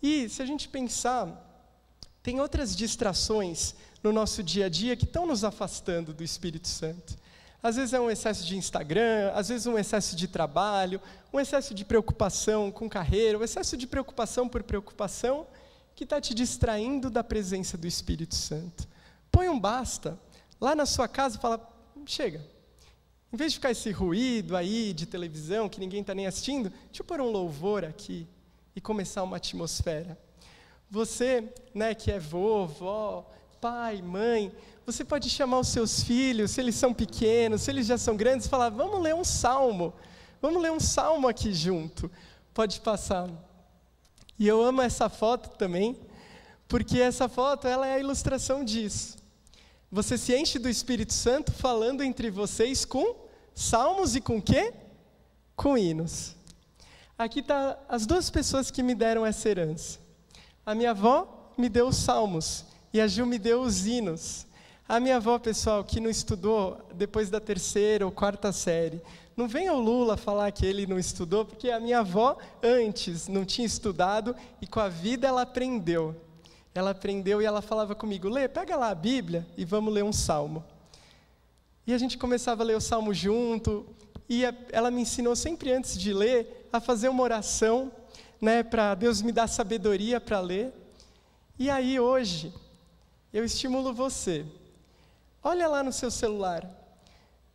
E 0.08 0.28
se 0.28 0.40
a 0.40 0.46
gente 0.46 0.68
pensar, 0.68 1.26
tem 2.22 2.38
outras 2.38 2.76
distrações 2.76 3.74
no 4.04 4.12
nosso 4.12 4.40
dia 4.40 4.66
a 4.66 4.68
dia 4.68 4.94
que 4.94 5.04
estão 5.04 5.26
nos 5.26 5.42
afastando 5.42 6.14
do 6.14 6.22
Espírito 6.22 6.68
Santo. 6.68 7.18
Às 7.60 7.74
vezes 7.74 7.92
é 7.92 7.98
um 7.98 8.08
excesso 8.08 8.46
de 8.46 8.56
Instagram, 8.56 9.32
às 9.34 9.48
vezes 9.48 9.66
um 9.66 9.76
excesso 9.76 10.14
de 10.14 10.28
trabalho, 10.28 11.00
um 11.32 11.40
excesso 11.40 11.74
de 11.74 11.84
preocupação 11.84 12.70
com 12.70 12.88
carreira, 12.88 13.36
um 13.36 13.42
excesso 13.42 13.76
de 13.76 13.84
preocupação 13.84 14.48
por 14.48 14.62
preocupação 14.62 15.44
que 15.92 16.04
está 16.04 16.20
te 16.20 16.34
distraindo 16.34 17.10
da 17.10 17.24
presença 17.24 17.76
do 17.76 17.88
Espírito 17.88 18.36
Santo. 18.36 18.86
Põe 19.32 19.48
um 19.48 19.58
basta 19.58 20.16
lá 20.60 20.76
na 20.76 20.86
sua 20.86 21.08
casa 21.08 21.36
e 21.36 21.40
fala: 21.40 21.68
chega, 22.06 22.46
Em 23.32 23.36
vez 23.36 23.50
de 23.50 23.58
ficar 23.58 23.72
esse 23.72 23.90
ruído 23.90 24.56
aí 24.56 24.92
de 24.92 25.04
televisão 25.04 25.68
que 25.68 25.80
ninguém 25.80 26.02
está 26.02 26.14
nem 26.14 26.28
assistindo, 26.28 26.70
deixa 26.70 27.02
eu 27.02 27.04
pôr 27.04 27.20
um 27.20 27.32
louvor 27.32 27.84
aqui 27.84 28.28
e 28.76 28.80
começar 28.80 29.22
uma 29.22 29.38
atmosfera. 29.38 30.18
Você, 30.90 31.52
né, 31.74 31.94
que 31.94 32.12
é 32.12 32.20
vovó, 32.20 33.28
pai, 33.60 34.02
mãe, 34.02 34.52
você 34.84 35.04
pode 35.04 35.28
chamar 35.30 35.58
os 35.58 35.68
seus 35.68 36.04
filhos, 36.04 36.52
se 36.52 36.60
eles 36.60 36.76
são 36.76 36.94
pequenos, 36.94 37.62
se 37.62 37.70
eles 37.70 37.86
já 37.86 37.98
são 37.98 38.16
grandes, 38.16 38.46
falar: 38.46 38.68
vamos 38.68 39.00
ler 39.00 39.14
um 39.14 39.24
salmo, 39.24 39.94
vamos 40.40 40.62
ler 40.62 40.70
um 40.70 40.78
salmo 40.78 41.26
aqui 41.26 41.52
junto. 41.52 42.08
Pode 42.54 42.80
passar. 42.80 43.28
E 44.38 44.46
eu 44.46 44.62
amo 44.62 44.82
essa 44.82 45.08
foto 45.08 45.56
também, 45.56 45.98
porque 46.68 47.00
essa 47.00 47.28
foto 47.28 47.66
ela 47.66 47.86
é 47.86 47.94
a 47.94 47.98
ilustração 47.98 48.62
disso. 48.62 49.16
Você 49.90 50.18
se 50.18 50.36
enche 50.36 50.58
do 50.58 50.68
Espírito 50.68 51.14
Santo 51.14 51.50
falando 51.50 52.02
entre 52.02 52.30
vocês 52.30 52.84
com 52.84 53.16
salmos 53.54 54.14
e 54.14 54.20
com 54.20 54.40
quê? 54.40 54.74
Com 55.56 55.78
hinos. 55.78 56.35
Aqui 57.18 57.40
está 57.40 57.78
as 57.88 58.04
duas 58.04 58.28
pessoas 58.28 58.70
que 58.70 58.82
me 58.82 58.94
deram 58.94 59.24
essa 59.24 59.48
herança. 59.48 59.98
A 60.66 60.74
minha 60.74 60.90
avó 60.90 61.50
me 61.56 61.68
deu 61.68 61.88
os 61.88 61.96
salmos 61.96 62.66
e 62.92 63.00
a 63.00 63.06
Gil 63.06 63.24
me 63.24 63.38
deu 63.38 63.62
os 63.62 63.86
hinos. 63.86 64.46
A 64.86 65.00
minha 65.00 65.16
avó, 65.16 65.38
pessoal, 65.38 65.82
que 65.82 65.98
não 65.98 66.10
estudou 66.10 66.86
depois 66.94 67.30
da 67.30 67.40
terceira 67.40 68.04
ou 68.04 68.12
quarta 68.12 68.52
série, 68.52 69.00
não 69.34 69.48
venha 69.48 69.72
o 69.72 69.80
Lula 69.80 70.16
falar 70.16 70.52
que 70.52 70.66
ele 70.66 70.86
não 70.86 70.98
estudou, 70.98 71.44
porque 71.44 71.70
a 71.70 71.80
minha 71.80 72.00
avó 72.00 72.36
antes 72.62 73.28
não 73.28 73.46
tinha 73.46 73.66
estudado 73.66 74.36
e 74.60 74.66
com 74.66 74.78
a 74.78 74.88
vida 74.88 75.26
ela 75.26 75.42
aprendeu. 75.42 76.14
Ela 76.74 76.90
aprendeu 76.90 77.40
e 77.40 77.46
ela 77.46 77.62
falava 77.62 77.94
comigo: 77.94 78.28
Lê, 78.28 78.46
pega 78.46 78.76
lá 78.76 78.90
a 78.90 78.94
Bíblia 78.94 79.46
e 79.56 79.64
vamos 79.64 79.92
ler 79.92 80.04
um 80.04 80.12
salmo. 80.12 80.62
E 81.86 81.94
a 81.94 81.98
gente 81.98 82.18
começava 82.18 82.62
a 82.62 82.66
ler 82.66 82.76
o 82.76 82.80
salmo 82.80 83.14
junto, 83.14 83.86
e 84.28 84.42
ela 84.70 84.90
me 84.90 85.02
ensinou 85.02 85.36
sempre 85.36 85.72
antes 85.72 85.98
de 85.98 86.12
ler 86.12 86.68
a 86.72 86.80
fazer 86.80 87.08
uma 87.08 87.22
oração, 87.22 87.92
né, 88.40 88.62
para 88.62 88.94
Deus 88.94 89.22
me 89.22 89.32
dar 89.32 89.46
sabedoria 89.46 90.20
para 90.20 90.40
ler. 90.40 90.72
E 91.58 91.70
aí 91.70 91.98
hoje 91.98 92.52
eu 93.32 93.44
estimulo 93.44 93.92
você 93.94 94.44
Olha 95.48 95.68
lá 95.68 95.80
no 95.80 95.92
seu 95.92 96.10
celular. 96.10 96.68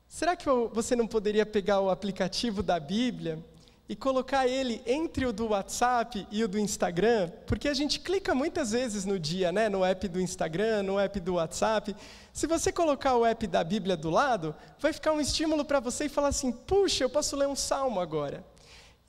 Será 0.07 0.33
que 0.33 0.45
você 0.71 0.95
não 0.95 1.05
poderia 1.05 1.45
pegar 1.45 1.81
o 1.81 1.89
aplicativo 1.89 2.63
da 2.63 2.79
Bíblia 2.79 3.37
e 3.91 3.95
colocar 3.97 4.47
ele 4.47 4.81
entre 4.87 5.25
o 5.25 5.33
do 5.33 5.49
WhatsApp 5.49 6.25
e 6.31 6.41
o 6.45 6.47
do 6.47 6.57
Instagram? 6.57 7.29
Porque 7.45 7.67
a 7.67 7.73
gente 7.73 7.99
clica 7.99 8.33
muitas 8.33 8.71
vezes 8.71 9.03
no 9.03 9.19
dia, 9.19 9.51
né, 9.51 9.67
no 9.67 9.83
app 9.83 10.07
do 10.07 10.21
Instagram, 10.21 10.83
no 10.83 10.97
app 10.97 11.19
do 11.19 11.33
WhatsApp. 11.33 11.93
Se 12.31 12.47
você 12.47 12.71
colocar 12.71 13.17
o 13.17 13.25
app 13.25 13.45
da 13.47 13.61
Bíblia 13.65 13.97
do 13.97 14.09
lado, 14.09 14.55
vai 14.79 14.93
ficar 14.93 15.11
um 15.11 15.19
estímulo 15.19 15.65
para 15.65 15.81
você 15.81 16.05
e 16.05 16.09
falar 16.09 16.29
assim: 16.29 16.53
puxa, 16.53 17.03
eu 17.03 17.09
posso 17.09 17.35
ler 17.35 17.49
um 17.49 17.55
salmo 17.55 17.99
agora. 17.99 18.45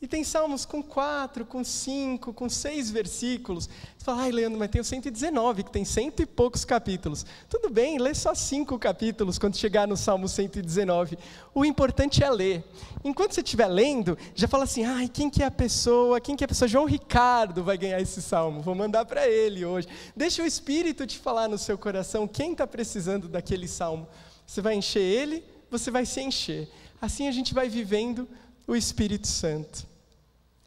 E 0.03 0.09
tem 0.09 0.25
salmos 0.25 0.65
com 0.65 0.83
quatro, 0.83 1.45
com 1.47 1.63
cinco, 1.63 2.33
com 2.33 2.49
seis 2.49 2.91
versículos. 2.91 3.69
Você 3.97 4.05
fala, 4.05 4.23
ai, 4.23 4.33
Leandro, 4.33 4.59
mas 4.59 4.69
tem 4.69 4.81
o 4.81 4.85
119, 4.85 5.63
que 5.63 5.71
tem 5.71 5.85
cento 5.85 6.21
e 6.21 6.27
poucos 6.27 6.65
capítulos. 6.65 7.25
Tudo 7.49 7.71
bem, 7.71 7.99
lê 7.99 8.13
só 8.13 8.35
cinco 8.35 8.77
capítulos 8.81 9.39
quando 9.39 9.57
chegar 9.57 9.87
no 9.87 9.97
Salmo 9.97 10.27
119. 10.27 11.17
O 11.55 11.65
importante 11.65 12.25
é 12.25 12.29
ler. 12.29 12.65
Enquanto 13.05 13.33
você 13.33 13.43
estiver 13.43 13.69
lendo, 13.69 14.19
já 14.35 14.49
fala 14.49 14.65
assim, 14.65 14.85
ai, 14.85 15.07
quem 15.07 15.31
que 15.31 15.41
é 15.41 15.47
a 15.47 15.53
pessoa? 15.53 16.21
Quem 16.21 16.35
que 16.35 16.43
é 16.43 16.47
a 16.47 16.49
pessoa? 16.49 16.67
João 16.67 16.85
Ricardo 16.85 17.63
vai 17.63 17.79
ganhar 17.79 18.01
esse 18.01 18.21
salmo. 18.21 18.61
Vou 18.61 18.75
mandar 18.75 19.05
para 19.05 19.29
ele 19.29 19.65
hoje. 19.65 19.87
Deixa 20.17 20.43
o 20.43 20.47
Espírito 20.47 21.07
te 21.07 21.17
falar 21.17 21.47
no 21.47 21.57
seu 21.57 21.79
coração 21.79 22.27
quem 22.27 22.51
está 22.51 22.67
precisando 22.67 23.29
daquele 23.29 23.69
salmo. 23.69 24.09
Você 24.45 24.61
vai 24.61 24.75
encher 24.75 25.01
ele, 25.01 25.45
você 25.71 25.93
vai 25.93 26.05
se 26.05 26.21
encher. 26.21 26.69
Assim 27.01 27.29
a 27.29 27.33
gente 27.33 27.55
vai 27.55 27.69
vivendo 27.69 28.29
o 28.67 28.75
Espírito 28.75 29.29
Santo 29.29 29.92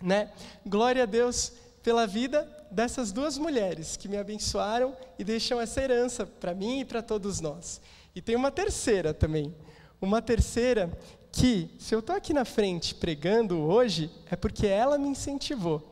né? 0.02 0.32
Glória 0.66 1.04
a 1.04 1.06
Deus 1.06 1.54
pela 1.84 2.08
vida 2.08 2.50
dessas 2.72 3.12
duas 3.12 3.38
mulheres 3.38 3.96
que 3.96 4.08
me 4.08 4.18
abençoaram 4.18 4.96
e 5.18 5.24
deixam 5.24 5.62
essa 5.62 5.82
herança 5.82 6.26
para 6.26 6.54
mim 6.54 6.80
e 6.80 6.86
para 6.86 7.02
todos 7.02 7.40
nós. 7.40 7.80
E 8.16 8.22
tem 8.22 8.36
uma 8.36 8.52
terceira 8.52 9.14
também. 9.14 9.54
Uma 10.02 10.22
terceira 10.22 10.92
que, 11.32 11.70
se 11.80 11.94
eu 11.94 12.00
estou 12.00 12.16
aqui 12.16 12.34
na 12.34 12.46
frente 12.46 12.96
pregando 12.96 13.60
hoje, 13.60 14.10
é 14.30 14.36
porque 14.36 14.68
ela 14.68 14.98
me 14.98 15.10
incentivou. 15.10 15.92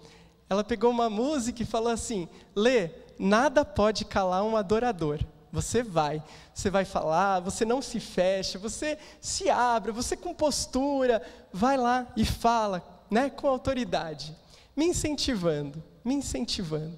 Ela 0.50 0.64
pegou 0.64 0.90
uma 0.90 1.10
música 1.10 1.62
e 1.64 1.66
falou 1.66 1.92
assim: 1.92 2.28
Lê, 2.56 2.90
nada 3.18 3.66
pode 3.66 4.06
calar 4.06 4.44
um 4.44 4.58
adorador. 4.58 5.20
Você 5.52 5.84
vai, 5.84 6.24
você 6.54 6.70
vai 6.70 6.84
falar, 6.84 7.40
você 7.40 7.64
não 7.64 7.82
se 7.82 8.00
fecha, 8.00 8.58
você 8.58 8.98
se 9.22 9.50
abre, 9.50 9.92
você 9.92 10.18
com 10.18 10.34
postura, 10.34 11.22
vai 11.52 11.78
lá 11.78 12.08
e 12.18 12.26
fala, 12.26 12.93
né, 13.14 13.30
com 13.30 13.48
autoridade, 13.48 14.36
me 14.76 14.86
incentivando, 14.86 15.84
me 16.04 16.16
incentivando. 16.16 16.98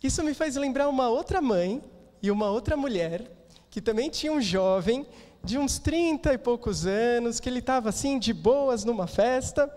Isso 0.00 0.22
me 0.22 0.32
faz 0.32 0.54
lembrar 0.54 0.88
uma 0.88 1.08
outra 1.08 1.40
mãe 1.40 1.82
e 2.22 2.30
uma 2.30 2.48
outra 2.48 2.76
mulher 2.76 3.28
que 3.70 3.80
também 3.80 4.08
tinha 4.08 4.32
um 4.32 4.40
jovem 4.40 5.04
de 5.42 5.58
uns 5.58 5.80
30 5.80 6.32
e 6.32 6.38
poucos 6.38 6.86
anos, 6.86 7.40
que 7.40 7.48
ele 7.48 7.58
estava 7.58 7.88
assim 7.88 8.20
de 8.20 8.32
boas 8.32 8.84
numa 8.84 9.08
festa, 9.08 9.68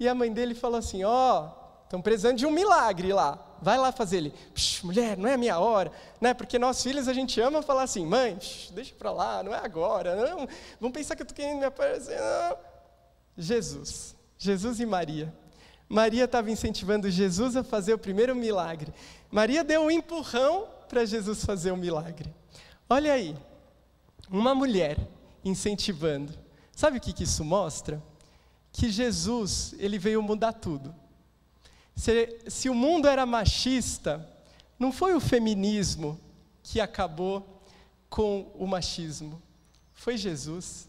e 0.00 0.08
a 0.08 0.14
mãe 0.14 0.32
dele 0.32 0.54
falou 0.54 0.78
assim: 0.78 1.04
"Ó, 1.04 1.42
oh, 1.42 1.84
estão 1.84 2.00
precisando 2.00 2.38
de 2.38 2.46
um 2.46 2.50
milagre 2.50 3.12
lá. 3.12 3.38
Vai 3.60 3.76
lá 3.76 3.92
fazer 3.92 4.16
ele. 4.16 4.34
mulher, 4.82 5.18
não 5.18 5.28
é 5.28 5.34
a 5.34 5.38
minha 5.38 5.58
hora, 5.58 5.92
né? 6.18 6.32
Porque 6.32 6.58
nós 6.58 6.82
filhos 6.82 7.08
a 7.08 7.12
gente 7.12 7.38
ama 7.42 7.60
falar 7.60 7.82
assim: 7.82 8.06
"Mãe, 8.06 8.38
deixa 8.70 8.94
para 8.94 9.12
lá, 9.12 9.42
não 9.42 9.54
é 9.54 9.58
agora. 9.58 10.16
Não, 10.16 10.48
vão 10.80 10.90
pensar 10.90 11.14
que 11.14 11.22
eu 11.22 11.26
tô 11.26 11.34
querendo 11.34 11.58
me 11.58 11.66
aparecer". 11.66 12.18
Não. 12.18 12.56
Jesus. 13.36 14.21
Jesus 14.42 14.80
e 14.80 14.86
Maria. 14.86 15.32
Maria 15.88 16.24
estava 16.24 16.50
incentivando 16.50 17.08
Jesus 17.08 17.54
a 17.54 17.62
fazer 17.62 17.94
o 17.94 17.98
primeiro 17.98 18.34
milagre. 18.34 18.92
Maria 19.30 19.62
deu 19.62 19.82
um 19.82 19.90
empurrão 19.90 20.66
para 20.88 21.04
Jesus 21.04 21.44
fazer 21.44 21.70
o 21.70 21.74
um 21.74 21.76
milagre. 21.76 22.34
Olha 22.90 23.12
aí, 23.12 23.36
uma 24.28 24.52
mulher 24.52 24.98
incentivando. 25.44 26.32
Sabe 26.74 26.98
o 26.98 27.00
que, 27.00 27.12
que 27.12 27.22
isso 27.22 27.44
mostra? 27.44 28.02
Que 28.72 28.90
Jesus, 28.90 29.76
ele 29.78 29.96
veio 29.96 30.20
mudar 30.20 30.54
tudo. 30.54 30.92
Se, 31.94 32.40
se 32.48 32.68
o 32.68 32.74
mundo 32.74 33.06
era 33.06 33.24
machista, 33.24 34.28
não 34.76 34.90
foi 34.90 35.14
o 35.14 35.20
feminismo 35.20 36.18
que 36.64 36.80
acabou 36.80 37.62
com 38.10 38.50
o 38.56 38.66
machismo. 38.66 39.40
Foi 39.94 40.16
Jesus. 40.16 40.88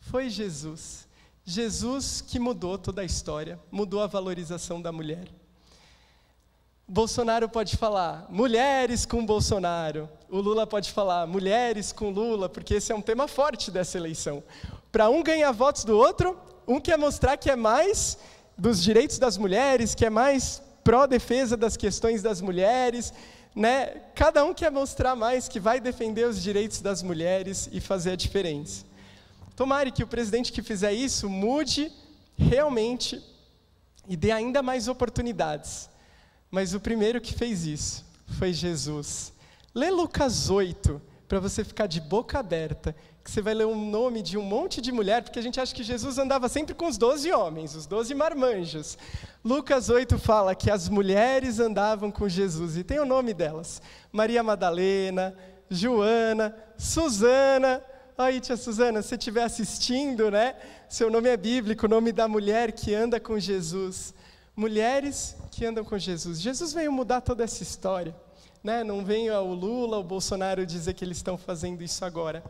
Foi 0.00 0.28
Jesus. 0.28 1.07
Jesus 1.50 2.20
que 2.20 2.38
mudou 2.38 2.76
toda 2.76 3.00
a 3.00 3.04
história, 3.06 3.58
mudou 3.70 4.02
a 4.02 4.06
valorização 4.06 4.82
da 4.82 4.92
mulher. 4.92 5.26
Bolsonaro 6.86 7.48
pode 7.48 7.74
falar 7.74 8.26
mulheres 8.28 9.06
com 9.06 9.24
Bolsonaro, 9.24 10.10
o 10.28 10.42
Lula 10.42 10.66
pode 10.66 10.92
falar 10.92 11.26
mulheres 11.26 11.90
com 11.90 12.10
Lula, 12.10 12.50
porque 12.50 12.74
esse 12.74 12.92
é 12.92 12.94
um 12.94 13.00
tema 13.00 13.26
forte 13.26 13.70
dessa 13.70 13.96
eleição. 13.96 14.42
Para 14.92 15.08
um 15.08 15.22
ganhar 15.22 15.50
votos 15.52 15.84
do 15.84 15.96
outro, 15.96 16.38
um 16.66 16.78
quer 16.78 16.98
mostrar 16.98 17.38
que 17.38 17.48
é 17.48 17.56
mais 17.56 18.18
dos 18.54 18.82
direitos 18.82 19.18
das 19.18 19.38
mulheres, 19.38 19.94
que 19.94 20.04
é 20.04 20.10
mais 20.10 20.60
pró-defesa 20.84 21.56
das 21.56 21.78
questões 21.78 22.20
das 22.20 22.42
mulheres, 22.42 23.10
né? 23.56 23.86
Cada 24.14 24.44
um 24.44 24.52
quer 24.52 24.70
mostrar 24.70 25.16
mais 25.16 25.48
que 25.48 25.58
vai 25.58 25.80
defender 25.80 26.28
os 26.28 26.42
direitos 26.42 26.82
das 26.82 27.02
mulheres 27.02 27.70
e 27.72 27.80
fazer 27.80 28.10
a 28.10 28.16
diferença. 28.16 28.87
Tomare 29.58 29.90
que 29.90 30.04
o 30.04 30.06
presidente 30.06 30.52
que 30.52 30.62
fizer 30.62 30.92
isso 30.92 31.28
mude 31.28 31.90
realmente 32.36 33.20
e 34.08 34.16
dê 34.16 34.30
ainda 34.30 34.62
mais 34.62 34.86
oportunidades. 34.86 35.90
Mas 36.48 36.74
o 36.74 36.80
primeiro 36.80 37.20
que 37.20 37.34
fez 37.34 37.66
isso 37.66 38.04
foi 38.38 38.52
Jesus. 38.52 39.32
Lê 39.74 39.90
Lucas 39.90 40.48
8 40.48 41.02
para 41.26 41.40
você 41.40 41.64
ficar 41.64 41.88
de 41.88 42.00
boca 42.00 42.38
aberta, 42.38 42.94
que 43.24 43.32
você 43.32 43.42
vai 43.42 43.52
ler 43.52 43.66
o 43.66 43.74
nome 43.74 44.22
de 44.22 44.38
um 44.38 44.44
monte 44.44 44.80
de 44.80 44.92
mulher, 44.92 45.24
porque 45.24 45.40
a 45.40 45.42
gente 45.42 45.60
acha 45.60 45.74
que 45.74 45.82
Jesus 45.82 46.18
andava 46.18 46.48
sempre 46.48 46.72
com 46.72 46.86
os 46.86 46.96
doze 46.96 47.32
homens, 47.32 47.74
os 47.74 47.84
doze 47.84 48.14
marmanjos. 48.14 48.96
Lucas 49.44 49.90
8 49.90 50.20
fala 50.20 50.54
que 50.54 50.70
as 50.70 50.88
mulheres 50.88 51.58
andavam 51.58 52.12
com 52.12 52.28
Jesus, 52.28 52.76
e 52.76 52.84
tem 52.84 53.00
o 53.00 53.04
nome 53.04 53.34
delas: 53.34 53.82
Maria 54.12 54.40
Madalena, 54.44 55.36
Joana, 55.68 56.56
Susana, 56.78 57.82
Aí, 58.20 58.40
tia 58.40 58.56
Suzana, 58.56 59.00
se 59.00 59.14
estiver 59.14 59.44
assistindo, 59.44 60.28
né? 60.28 60.56
Seu 60.88 61.08
nome 61.08 61.28
é 61.28 61.36
bíblico, 61.36 61.86
o 61.86 61.88
nome 61.88 62.10
da 62.10 62.26
mulher 62.26 62.72
que 62.72 62.92
anda 62.92 63.20
com 63.20 63.38
Jesus. 63.38 64.12
Mulheres 64.56 65.36
que 65.52 65.64
andam 65.64 65.84
com 65.84 65.96
Jesus. 65.96 66.40
Jesus 66.40 66.72
veio 66.72 66.90
mudar 66.90 67.20
toda 67.20 67.44
essa 67.44 67.62
história. 67.62 68.12
Né? 68.60 68.82
Não 68.82 69.04
vem 69.04 69.30
o 69.30 69.54
Lula, 69.54 69.98
o 69.98 70.02
Bolsonaro 70.02 70.66
dizer 70.66 70.94
que 70.94 71.04
eles 71.04 71.18
estão 71.18 71.38
fazendo 71.38 71.80
isso 71.80 72.04
agora. 72.04 72.42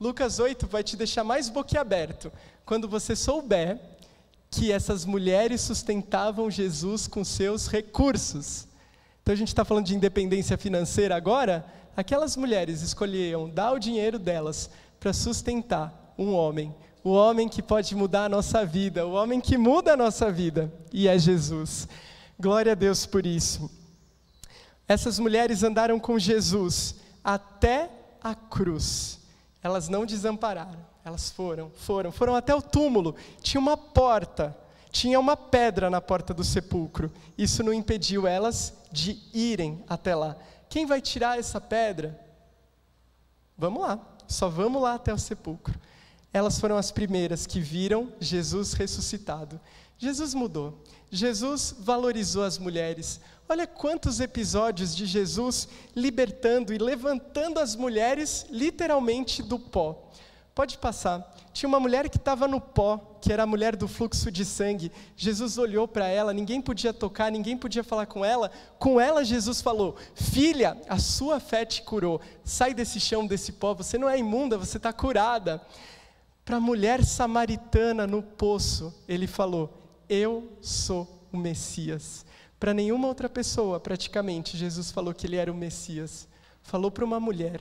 Lucas 0.00 0.38
8 0.38 0.68
vai 0.68 0.84
te 0.84 0.96
deixar 0.96 1.24
mais 1.24 1.48
boquiaberto 1.48 2.30
quando 2.64 2.88
você 2.88 3.16
souber 3.16 3.80
que 4.48 4.70
essas 4.70 5.04
mulheres 5.04 5.62
sustentavam 5.62 6.48
Jesus 6.48 7.08
com 7.08 7.24
seus 7.24 7.66
recursos. 7.66 8.68
Então 9.20 9.32
a 9.32 9.36
gente 9.36 9.48
está 9.48 9.64
falando 9.64 9.86
de 9.86 9.96
independência 9.96 10.56
financeira 10.56 11.16
agora. 11.16 11.66
Aquelas 11.96 12.36
mulheres 12.36 12.82
escolhiam 12.82 13.50
dar 13.50 13.72
o 13.72 13.80
dinheiro 13.80 14.16
delas 14.16 14.70
para 14.98 15.12
sustentar 15.12 16.14
um 16.18 16.34
homem, 16.34 16.74
o 17.04 17.10
homem 17.10 17.48
que 17.48 17.62
pode 17.62 17.94
mudar 17.94 18.24
a 18.24 18.28
nossa 18.28 18.64
vida, 18.64 19.06
o 19.06 19.12
homem 19.12 19.40
que 19.40 19.56
muda 19.56 19.92
a 19.92 19.96
nossa 19.96 20.30
vida, 20.30 20.72
e 20.92 21.06
é 21.06 21.18
Jesus. 21.18 21.88
Glória 22.38 22.72
a 22.72 22.74
Deus 22.74 23.06
por 23.06 23.24
isso. 23.24 23.70
Essas 24.86 25.18
mulheres 25.18 25.62
andaram 25.62 25.98
com 26.00 26.18
Jesus 26.18 26.96
até 27.22 27.90
a 28.22 28.34
cruz. 28.34 29.20
Elas 29.62 29.88
não 29.88 30.06
desampararam, 30.06 30.80
elas 31.04 31.30
foram, 31.30 31.70
foram, 31.74 32.10
foram 32.10 32.34
até 32.34 32.54
o 32.54 32.62
túmulo. 32.62 33.14
Tinha 33.42 33.60
uma 33.60 33.76
porta, 33.76 34.56
tinha 34.90 35.18
uma 35.20 35.36
pedra 35.36 35.90
na 35.90 36.00
porta 36.00 36.32
do 36.32 36.42
sepulcro. 36.42 37.12
Isso 37.36 37.62
não 37.62 37.72
impediu 37.72 38.26
elas 38.26 38.72
de 38.90 39.18
irem 39.32 39.84
até 39.88 40.14
lá. 40.14 40.36
Quem 40.68 40.86
vai 40.86 41.00
tirar 41.00 41.38
essa 41.38 41.60
pedra? 41.60 42.18
Vamos 43.56 43.82
lá, 43.82 44.00
só 44.28 44.48
vamos 44.48 44.82
lá 44.82 44.94
até 44.94 45.12
o 45.12 45.18
sepulcro. 45.18 45.78
Elas 46.32 46.60
foram 46.60 46.76
as 46.76 46.92
primeiras 46.92 47.46
que 47.46 47.58
viram 47.58 48.12
Jesus 48.20 48.74
ressuscitado. 48.74 49.58
Jesus 49.96 50.34
mudou. 50.34 50.84
Jesus 51.10 51.74
valorizou 51.78 52.44
as 52.44 52.58
mulheres. 52.58 53.20
Olha 53.48 53.66
quantos 53.66 54.20
episódios 54.20 54.94
de 54.94 55.06
Jesus 55.06 55.66
libertando 55.96 56.72
e 56.72 56.78
levantando 56.78 57.58
as 57.58 57.74
mulheres 57.74 58.44
literalmente 58.50 59.42
do 59.42 59.58
pó. 59.58 60.10
Pode 60.54 60.76
passar. 60.76 61.34
Tinha 61.58 61.68
uma 61.68 61.80
mulher 61.80 62.08
que 62.08 62.18
estava 62.18 62.46
no 62.46 62.60
pó, 62.60 63.18
que 63.20 63.32
era 63.32 63.42
a 63.42 63.46
mulher 63.46 63.74
do 63.74 63.88
fluxo 63.88 64.30
de 64.30 64.44
sangue. 64.44 64.92
Jesus 65.16 65.58
olhou 65.58 65.88
para 65.88 66.06
ela, 66.06 66.32
ninguém 66.32 66.60
podia 66.60 66.92
tocar, 66.92 67.32
ninguém 67.32 67.56
podia 67.56 67.82
falar 67.82 68.06
com 68.06 68.24
ela. 68.24 68.48
Com 68.78 69.00
ela, 69.00 69.24
Jesus 69.24 69.60
falou: 69.60 69.96
Filha, 70.14 70.80
a 70.88 71.00
sua 71.00 71.40
fé 71.40 71.64
te 71.64 71.82
curou. 71.82 72.20
Sai 72.44 72.72
desse 72.72 73.00
chão, 73.00 73.26
desse 73.26 73.50
pó. 73.50 73.74
Você 73.74 73.98
não 73.98 74.08
é 74.08 74.16
imunda, 74.16 74.56
você 74.56 74.76
está 74.76 74.92
curada. 74.92 75.60
Para 76.44 76.58
a 76.58 76.60
mulher 76.60 77.04
samaritana 77.04 78.06
no 78.06 78.22
poço, 78.22 78.94
ele 79.08 79.26
falou: 79.26 79.82
Eu 80.08 80.56
sou 80.60 81.26
o 81.32 81.36
Messias. 81.36 82.24
Para 82.60 82.72
nenhuma 82.72 83.08
outra 83.08 83.28
pessoa, 83.28 83.80
praticamente, 83.80 84.56
Jesus 84.56 84.92
falou 84.92 85.12
que 85.12 85.26
ele 85.26 85.34
era 85.34 85.50
o 85.50 85.56
Messias. 85.56 86.28
Falou 86.62 86.88
para 86.88 87.04
uma 87.04 87.18
mulher 87.18 87.60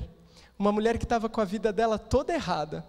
uma 0.59 0.71
mulher 0.71 0.97
que 0.97 1.05
estava 1.05 1.29
com 1.29 1.39
a 1.39 1.45
vida 1.45 1.71
dela 1.71 1.99
toda 1.99 2.33
errada. 2.33 2.83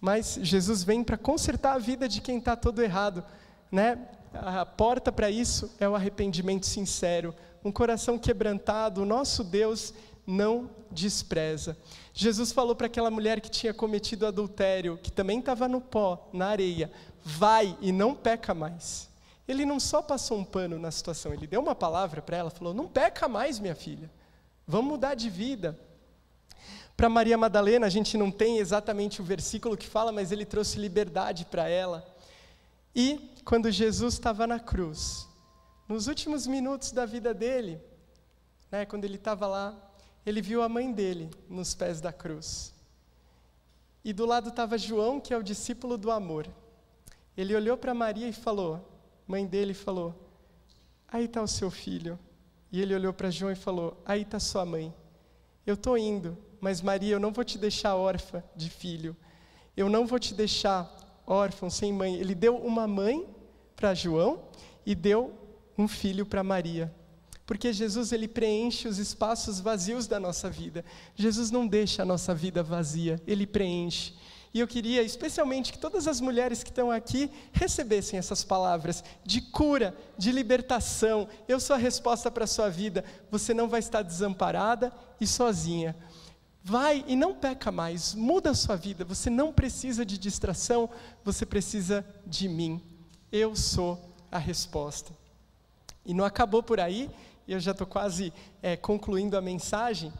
Mas 0.00 0.38
Jesus 0.40 0.82
vem 0.82 1.04
para 1.04 1.18
consertar 1.18 1.74
a 1.74 1.78
vida 1.78 2.08
de 2.08 2.20
quem 2.20 2.38
está 2.38 2.56
todo 2.56 2.82
errado. 2.82 3.22
Né? 3.70 3.98
A 4.32 4.64
porta 4.64 5.12
para 5.12 5.30
isso 5.30 5.74
é 5.78 5.88
o 5.88 5.94
arrependimento 5.94 6.66
sincero, 6.66 7.34
um 7.64 7.70
coração 7.70 8.18
quebrantado. 8.18 9.02
O 9.02 9.06
nosso 9.06 9.44
Deus 9.44 9.92
não 10.26 10.70
despreza. 10.90 11.76
Jesus 12.14 12.52
falou 12.52 12.74
para 12.74 12.86
aquela 12.86 13.10
mulher 13.10 13.40
que 13.40 13.50
tinha 13.50 13.74
cometido 13.74 14.26
adultério, 14.26 14.98
que 15.02 15.10
também 15.10 15.40
estava 15.40 15.68
no 15.68 15.80
pó, 15.80 16.28
na 16.32 16.46
areia: 16.46 16.90
vai 17.22 17.76
e 17.80 17.92
não 17.92 18.14
peca 18.14 18.54
mais. 18.54 19.08
Ele 19.46 19.66
não 19.66 19.80
só 19.80 20.00
passou 20.00 20.38
um 20.38 20.44
pano 20.44 20.78
na 20.78 20.90
situação, 20.90 21.34
ele 21.34 21.46
deu 21.46 21.60
uma 21.60 21.74
palavra 21.74 22.22
para 22.22 22.36
ela, 22.36 22.50
falou: 22.50 22.72
não 22.72 22.86
peca 22.86 23.28
mais, 23.28 23.58
minha 23.58 23.74
filha. 23.74 24.10
Vamos 24.66 24.92
mudar 24.92 25.14
de 25.14 25.28
vida. 25.28 25.78
Para 27.00 27.08
Maria 27.08 27.38
Madalena, 27.38 27.86
a 27.86 27.88
gente 27.88 28.18
não 28.18 28.30
tem 28.30 28.58
exatamente 28.58 29.22
o 29.22 29.24
versículo 29.24 29.74
que 29.74 29.86
fala, 29.86 30.12
mas 30.12 30.32
ele 30.32 30.44
trouxe 30.44 30.78
liberdade 30.78 31.46
para 31.46 31.66
ela. 31.66 32.06
E 32.94 33.32
quando 33.42 33.70
Jesus 33.70 34.12
estava 34.12 34.46
na 34.46 34.60
cruz, 34.60 35.26
nos 35.88 36.08
últimos 36.08 36.46
minutos 36.46 36.92
da 36.92 37.06
vida 37.06 37.32
dele, 37.32 37.80
né, 38.70 38.84
quando 38.84 39.06
ele 39.06 39.14
estava 39.14 39.46
lá, 39.46 39.74
ele 40.26 40.42
viu 40.42 40.60
a 40.60 40.68
mãe 40.68 40.92
dele 40.92 41.30
nos 41.48 41.74
pés 41.74 42.02
da 42.02 42.12
cruz. 42.12 42.74
E 44.04 44.12
do 44.12 44.26
lado 44.26 44.50
estava 44.50 44.76
João, 44.76 45.18
que 45.18 45.32
é 45.32 45.38
o 45.38 45.42
discípulo 45.42 45.96
do 45.96 46.10
amor. 46.10 46.46
Ele 47.34 47.56
olhou 47.56 47.78
para 47.78 47.94
Maria 47.94 48.28
e 48.28 48.32
falou, 48.34 48.86
mãe 49.26 49.46
dele 49.46 49.72
falou: 49.72 50.14
Aí 51.08 51.24
está 51.24 51.40
o 51.40 51.48
seu 51.48 51.70
filho. 51.70 52.18
E 52.70 52.78
ele 52.78 52.94
olhou 52.94 53.14
para 53.14 53.30
João 53.30 53.50
e 53.50 53.56
falou: 53.56 53.96
Aí 54.04 54.20
está 54.20 54.38
sua 54.38 54.66
mãe. 54.66 54.92
Eu 55.66 55.76
estou 55.76 55.96
indo, 55.96 56.36
mas 56.60 56.82
Maria, 56.82 57.14
eu 57.14 57.20
não 57.20 57.32
vou 57.32 57.44
te 57.44 57.58
deixar 57.58 57.94
órfã 57.94 58.42
de 58.54 58.68
filho. 58.68 59.16
Eu 59.76 59.88
não 59.88 60.06
vou 60.06 60.18
te 60.18 60.34
deixar 60.34 60.90
órfão, 61.26 61.70
sem 61.70 61.92
mãe. 61.92 62.16
Ele 62.16 62.34
deu 62.34 62.56
uma 62.56 62.86
mãe 62.86 63.26
para 63.74 63.94
João 63.94 64.42
e 64.84 64.94
deu 64.94 65.32
um 65.78 65.88
filho 65.88 66.26
para 66.26 66.42
Maria. 66.42 66.94
Porque 67.46 67.72
Jesus 67.72 68.12
ele 68.12 68.28
preenche 68.28 68.86
os 68.86 68.98
espaços 68.98 69.58
vazios 69.58 70.06
da 70.06 70.20
nossa 70.20 70.48
vida. 70.48 70.84
Jesus 71.16 71.50
não 71.50 71.66
deixa 71.66 72.02
a 72.02 72.04
nossa 72.04 72.34
vida 72.34 72.62
vazia, 72.62 73.20
ele 73.26 73.46
preenche. 73.46 74.14
E 74.52 74.58
eu 74.58 74.66
queria 74.66 75.02
especialmente 75.02 75.72
que 75.72 75.78
todas 75.78 76.08
as 76.08 76.20
mulheres 76.20 76.64
que 76.64 76.70
estão 76.70 76.90
aqui 76.90 77.30
recebessem 77.52 78.18
essas 78.18 78.42
palavras 78.42 79.04
de 79.24 79.40
cura, 79.40 79.96
de 80.18 80.32
libertação. 80.32 81.28
Eu 81.46 81.60
sou 81.60 81.74
a 81.74 81.78
resposta 81.78 82.30
para 82.30 82.44
a 82.44 82.48
sua 82.48 82.68
vida. 82.68 83.04
Você 83.30 83.54
não 83.54 83.68
vai 83.68 83.78
estar 83.78 84.02
desamparada 84.02 84.92
e 85.20 85.26
sozinha. 85.26 85.96
Vai 86.62 87.04
e 87.06 87.16
não 87.16 87.34
peca 87.34 87.72
mais, 87.72 88.14
muda 88.14 88.50
a 88.50 88.54
sua 88.54 88.76
vida. 88.76 89.04
Você 89.04 89.30
não 89.30 89.52
precisa 89.52 90.04
de 90.04 90.18
distração, 90.18 90.90
você 91.24 91.46
precisa 91.46 92.04
de 92.26 92.48
mim. 92.48 92.82
Eu 93.32 93.56
sou 93.56 93.98
a 94.30 94.38
resposta. 94.38 95.12
E 96.04 96.12
não 96.12 96.24
acabou 96.24 96.62
por 96.62 96.78
aí, 96.78 97.10
eu 97.48 97.58
já 97.58 97.70
estou 97.70 97.86
quase 97.86 98.32
é, 98.62 98.76
concluindo 98.76 99.36
a 99.36 99.40
mensagem. 99.40 100.12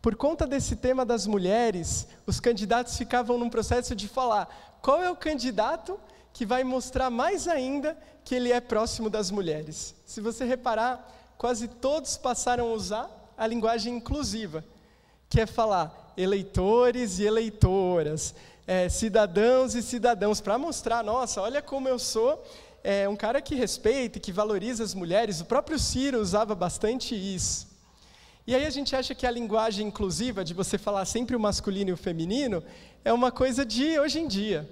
Por 0.00 0.14
conta 0.14 0.46
desse 0.46 0.76
tema 0.76 1.04
das 1.04 1.26
mulheres, 1.26 2.06
os 2.26 2.38
candidatos 2.38 2.96
ficavam 2.96 3.36
num 3.36 3.50
processo 3.50 3.94
de 3.94 4.06
falar 4.06 4.78
qual 4.80 5.02
é 5.02 5.10
o 5.10 5.16
candidato 5.16 5.98
que 6.32 6.46
vai 6.46 6.62
mostrar 6.62 7.10
mais 7.10 7.48
ainda 7.48 7.98
que 8.24 8.34
ele 8.34 8.52
é 8.52 8.60
próximo 8.60 9.10
das 9.10 9.30
mulheres. 9.30 9.96
Se 10.06 10.20
você 10.20 10.44
reparar, 10.44 11.34
quase 11.36 11.66
todos 11.66 12.16
passaram 12.16 12.68
a 12.68 12.72
usar 12.72 13.10
a 13.36 13.46
linguagem 13.46 13.96
inclusiva 13.96 14.64
que 15.28 15.40
é 15.40 15.46
falar 15.46 16.12
eleitores 16.16 17.18
e 17.18 17.24
eleitoras, 17.24 18.34
é, 18.66 18.88
cidadãos 18.88 19.74
e 19.74 19.82
cidadãos, 19.82 20.40
para 20.40 20.58
mostrar, 20.58 21.04
nossa, 21.04 21.40
olha 21.40 21.62
como 21.62 21.88
eu 21.88 21.98
sou 21.98 22.44
é, 22.82 23.08
um 23.08 23.16
cara 23.16 23.40
que 23.40 23.54
respeita 23.54 24.18
e 24.18 24.20
que 24.20 24.32
valoriza 24.32 24.82
as 24.82 24.94
mulheres. 24.94 25.40
O 25.40 25.44
próprio 25.44 25.78
Ciro 25.78 26.20
usava 26.20 26.54
bastante 26.54 27.14
isso. 27.14 27.68
E 28.46 28.54
aí 28.54 28.64
a 28.64 28.70
gente 28.70 28.96
acha 28.96 29.14
que 29.14 29.26
a 29.26 29.30
linguagem 29.30 29.86
inclusiva, 29.86 30.42
de 30.42 30.54
você 30.54 30.78
falar 30.78 31.04
sempre 31.04 31.36
o 31.36 31.40
masculino 31.40 31.90
e 31.90 31.92
o 31.92 31.98
feminino, 31.98 32.64
é 33.04 33.12
uma 33.12 33.30
coisa 33.30 33.64
de 33.64 33.98
hoje 33.98 34.18
em 34.20 34.26
dia. 34.26 34.68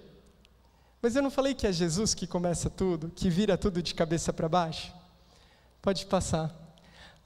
Mas 1.02 1.14
eu 1.14 1.22
não 1.22 1.30
falei 1.30 1.54
que 1.54 1.66
é 1.66 1.72
Jesus 1.72 2.14
que 2.14 2.26
começa 2.26 2.70
tudo, 2.70 3.12
que 3.14 3.28
vira 3.28 3.56
tudo 3.58 3.82
de 3.82 3.94
cabeça 3.94 4.32
para 4.32 4.48
baixo? 4.48 4.92
Pode 5.82 6.06
passar. 6.06 6.54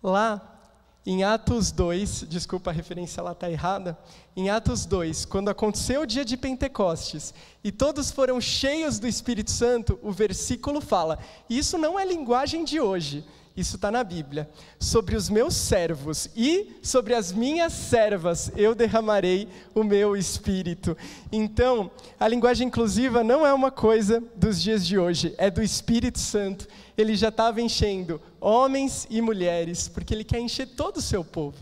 Lá 0.02 0.59
em 1.06 1.24
Atos 1.24 1.72
2, 1.72 2.26
desculpa 2.28 2.70
a 2.70 2.74
referência 2.74 3.22
lá 3.22 3.32
está 3.32 3.50
errada, 3.50 3.98
em 4.36 4.50
Atos 4.50 4.84
2, 4.84 5.24
quando 5.24 5.48
aconteceu 5.48 6.02
o 6.02 6.06
dia 6.06 6.24
de 6.24 6.36
Pentecostes 6.36 7.32
e 7.64 7.72
todos 7.72 8.10
foram 8.10 8.40
cheios 8.40 8.98
do 8.98 9.08
Espírito 9.08 9.50
Santo, 9.50 9.98
o 10.02 10.12
versículo 10.12 10.80
fala, 10.80 11.18
e 11.48 11.58
isso 11.58 11.78
não 11.78 11.98
é 11.98 12.04
linguagem 12.04 12.64
de 12.64 12.80
hoje, 12.80 13.24
isso 13.56 13.76
está 13.76 13.90
na 13.90 14.04
Bíblia. 14.04 14.48
Sobre 14.78 15.16
os 15.16 15.28
meus 15.28 15.54
servos 15.54 16.30
e 16.36 16.78
sobre 16.82 17.14
as 17.14 17.32
minhas 17.32 17.72
servas 17.72 18.50
eu 18.56 18.74
derramarei 18.74 19.48
o 19.74 19.82
meu 19.82 20.16
espírito. 20.16 20.96
Então, 21.32 21.90
a 22.18 22.28
linguagem 22.28 22.68
inclusiva 22.68 23.24
não 23.24 23.46
é 23.46 23.52
uma 23.52 23.70
coisa 23.70 24.22
dos 24.36 24.62
dias 24.62 24.86
de 24.86 24.98
hoje, 24.98 25.34
é 25.36 25.50
do 25.50 25.62
Espírito 25.62 26.18
Santo. 26.18 26.66
Ele 27.00 27.16
já 27.16 27.28
estava 27.28 27.60
enchendo 27.60 28.20
homens 28.40 29.06
e 29.08 29.20
mulheres, 29.20 29.88
porque 29.88 30.12
ele 30.12 30.24
quer 30.24 30.40
encher 30.40 30.66
todo 30.66 30.98
o 30.98 31.02
seu 31.02 31.24
povo. 31.24 31.58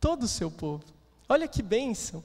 Todo 0.00 0.22
o 0.22 0.28
seu 0.28 0.50
povo. 0.50 0.84
Olha 1.28 1.48
que 1.48 1.62
bênção. 1.62 2.22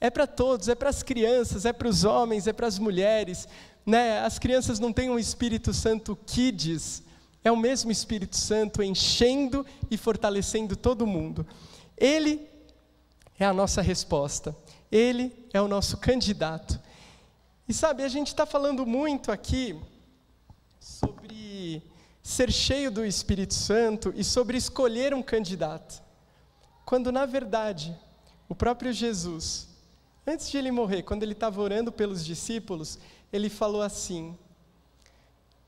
É 0.00 0.10
para 0.10 0.26
todos, 0.26 0.68
é 0.68 0.74
para 0.74 0.90
as 0.90 1.02
crianças, 1.02 1.64
é 1.64 1.72
para 1.72 1.88
os 1.88 2.04
homens, 2.04 2.46
é 2.46 2.52
para 2.52 2.66
as 2.66 2.78
mulheres. 2.78 3.48
Né? 3.84 4.20
As 4.20 4.38
crianças 4.38 4.78
não 4.78 4.92
têm 4.92 5.10
um 5.10 5.18
Espírito 5.18 5.72
Santo 5.72 6.16
kids, 6.26 7.02
é 7.42 7.50
o 7.50 7.56
mesmo 7.56 7.90
Espírito 7.90 8.36
Santo 8.36 8.82
enchendo 8.82 9.64
e 9.90 9.96
fortalecendo 9.96 10.76
todo 10.76 11.06
mundo. 11.06 11.46
Ele 11.96 12.46
é 13.38 13.44
a 13.44 13.52
nossa 13.52 13.80
resposta. 13.80 14.54
Ele 14.90 15.32
é 15.52 15.60
o 15.60 15.68
nosso 15.68 15.96
candidato. 15.96 16.80
E 17.68 17.74
sabe, 17.74 18.02
a 18.02 18.08
gente 18.08 18.28
está 18.28 18.46
falando 18.46 18.86
muito 18.86 19.32
aqui 19.32 19.78
sobre 20.78 21.15
ser 22.26 22.50
cheio 22.50 22.90
do 22.90 23.06
Espírito 23.06 23.54
Santo 23.54 24.12
e 24.16 24.24
sobre 24.24 24.58
escolher 24.58 25.14
um 25.14 25.22
candidato. 25.22 26.02
Quando, 26.84 27.12
na 27.12 27.24
verdade, 27.24 27.96
o 28.48 28.54
próprio 28.54 28.92
Jesus, 28.92 29.68
antes 30.26 30.50
de 30.50 30.58
ele 30.58 30.72
morrer, 30.72 31.04
quando 31.04 31.22
ele 31.22 31.34
estava 31.34 31.62
orando 31.62 31.92
pelos 31.92 32.24
discípulos, 32.24 32.98
ele 33.32 33.48
falou 33.48 33.80
assim: 33.80 34.36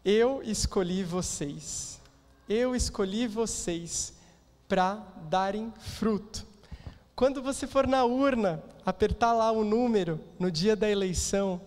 eu 0.05 0.43
escolhi 0.43 1.05
vocês. 1.05 2.01
Eu 2.49 2.75
escolhi 2.75 3.29
vocês 3.29 4.15
para 4.69 4.97
darem 5.31 5.73
fruto. 5.79 6.45
Quando 7.15 7.41
você 7.41 7.69
for 7.69 7.87
na 7.87 8.05
urna, 8.05 8.61
apertar 8.85 9.33
lá 9.33 9.53
o 9.53 9.63
número 9.63 10.21
no 10.41 10.51
dia 10.51 10.75
da 10.75 10.91
eleição, 10.91 11.61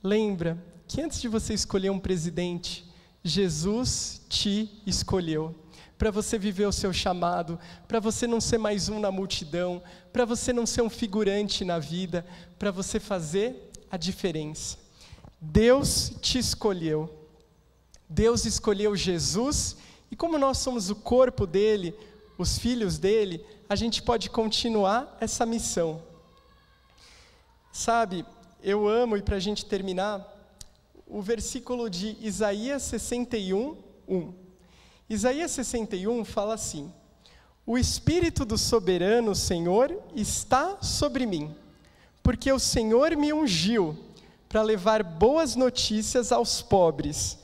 lembra 0.00 0.56
que 0.86 1.02
antes 1.02 1.20
de 1.20 1.26
você 1.26 1.52
escolher 1.52 1.90
um 1.90 1.98
presidente, 1.98 2.83
Jesus 3.24 4.20
te 4.28 4.70
escolheu 4.86 5.54
para 5.96 6.10
você 6.10 6.38
viver 6.38 6.66
o 6.66 6.72
seu 6.72 6.92
chamado, 6.92 7.58
para 7.88 7.98
você 7.98 8.26
não 8.26 8.40
ser 8.40 8.58
mais 8.58 8.90
um 8.90 9.00
na 9.00 9.10
multidão, 9.10 9.82
para 10.12 10.24
você 10.24 10.52
não 10.52 10.66
ser 10.66 10.82
um 10.82 10.90
figurante 10.90 11.64
na 11.64 11.78
vida, 11.78 12.26
para 12.58 12.70
você 12.70 13.00
fazer 13.00 13.70
a 13.90 13.96
diferença. 13.96 14.76
Deus 15.40 16.12
te 16.20 16.38
escolheu. 16.38 17.08
Deus 18.08 18.44
escolheu 18.44 18.94
Jesus 18.94 19.76
e 20.10 20.16
como 20.16 20.36
nós 20.36 20.58
somos 20.58 20.90
o 20.90 20.94
corpo 20.94 21.46
dele, 21.46 21.94
os 22.36 22.58
filhos 22.58 22.98
dele, 22.98 23.44
a 23.68 23.74
gente 23.74 24.02
pode 24.02 24.28
continuar 24.28 25.16
essa 25.20 25.46
missão. 25.46 26.02
Sabe, 27.72 28.24
eu 28.62 28.86
amo, 28.86 29.16
e 29.16 29.22
para 29.22 29.36
a 29.36 29.40
gente 29.40 29.64
terminar, 29.64 30.33
o 31.06 31.20
versículo 31.20 31.88
de 31.88 32.16
Isaías 32.20 32.82
61, 32.82 33.76
1. 34.08 34.34
Isaías 35.08 35.50
61 35.50 36.24
fala 36.24 36.54
assim: 36.54 36.92
O 37.66 37.76
Espírito 37.76 38.44
do 38.44 38.56
soberano 38.56 39.34
Senhor 39.34 39.96
está 40.14 40.80
sobre 40.82 41.26
mim, 41.26 41.54
porque 42.22 42.50
o 42.52 42.58
Senhor 42.58 43.16
me 43.16 43.32
ungiu 43.32 43.96
para 44.48 44.62
levar 44.62 45.02
boas 45.02 45.56
notícias 45.56 46.32
aos 46.32 46.62
pobres. 46.62 47.38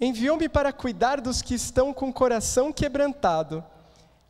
Enviou-me 0.00 0.48
para 0.48 0.72
cuidar 0.72 1.20
dos 1.20 1.42
que 1.42 1.54
estão 1.54 1.92
com 1.92 2.08
o 2.08 2.12
coração 2.12 2.72
quebrantado, 2.72 3.64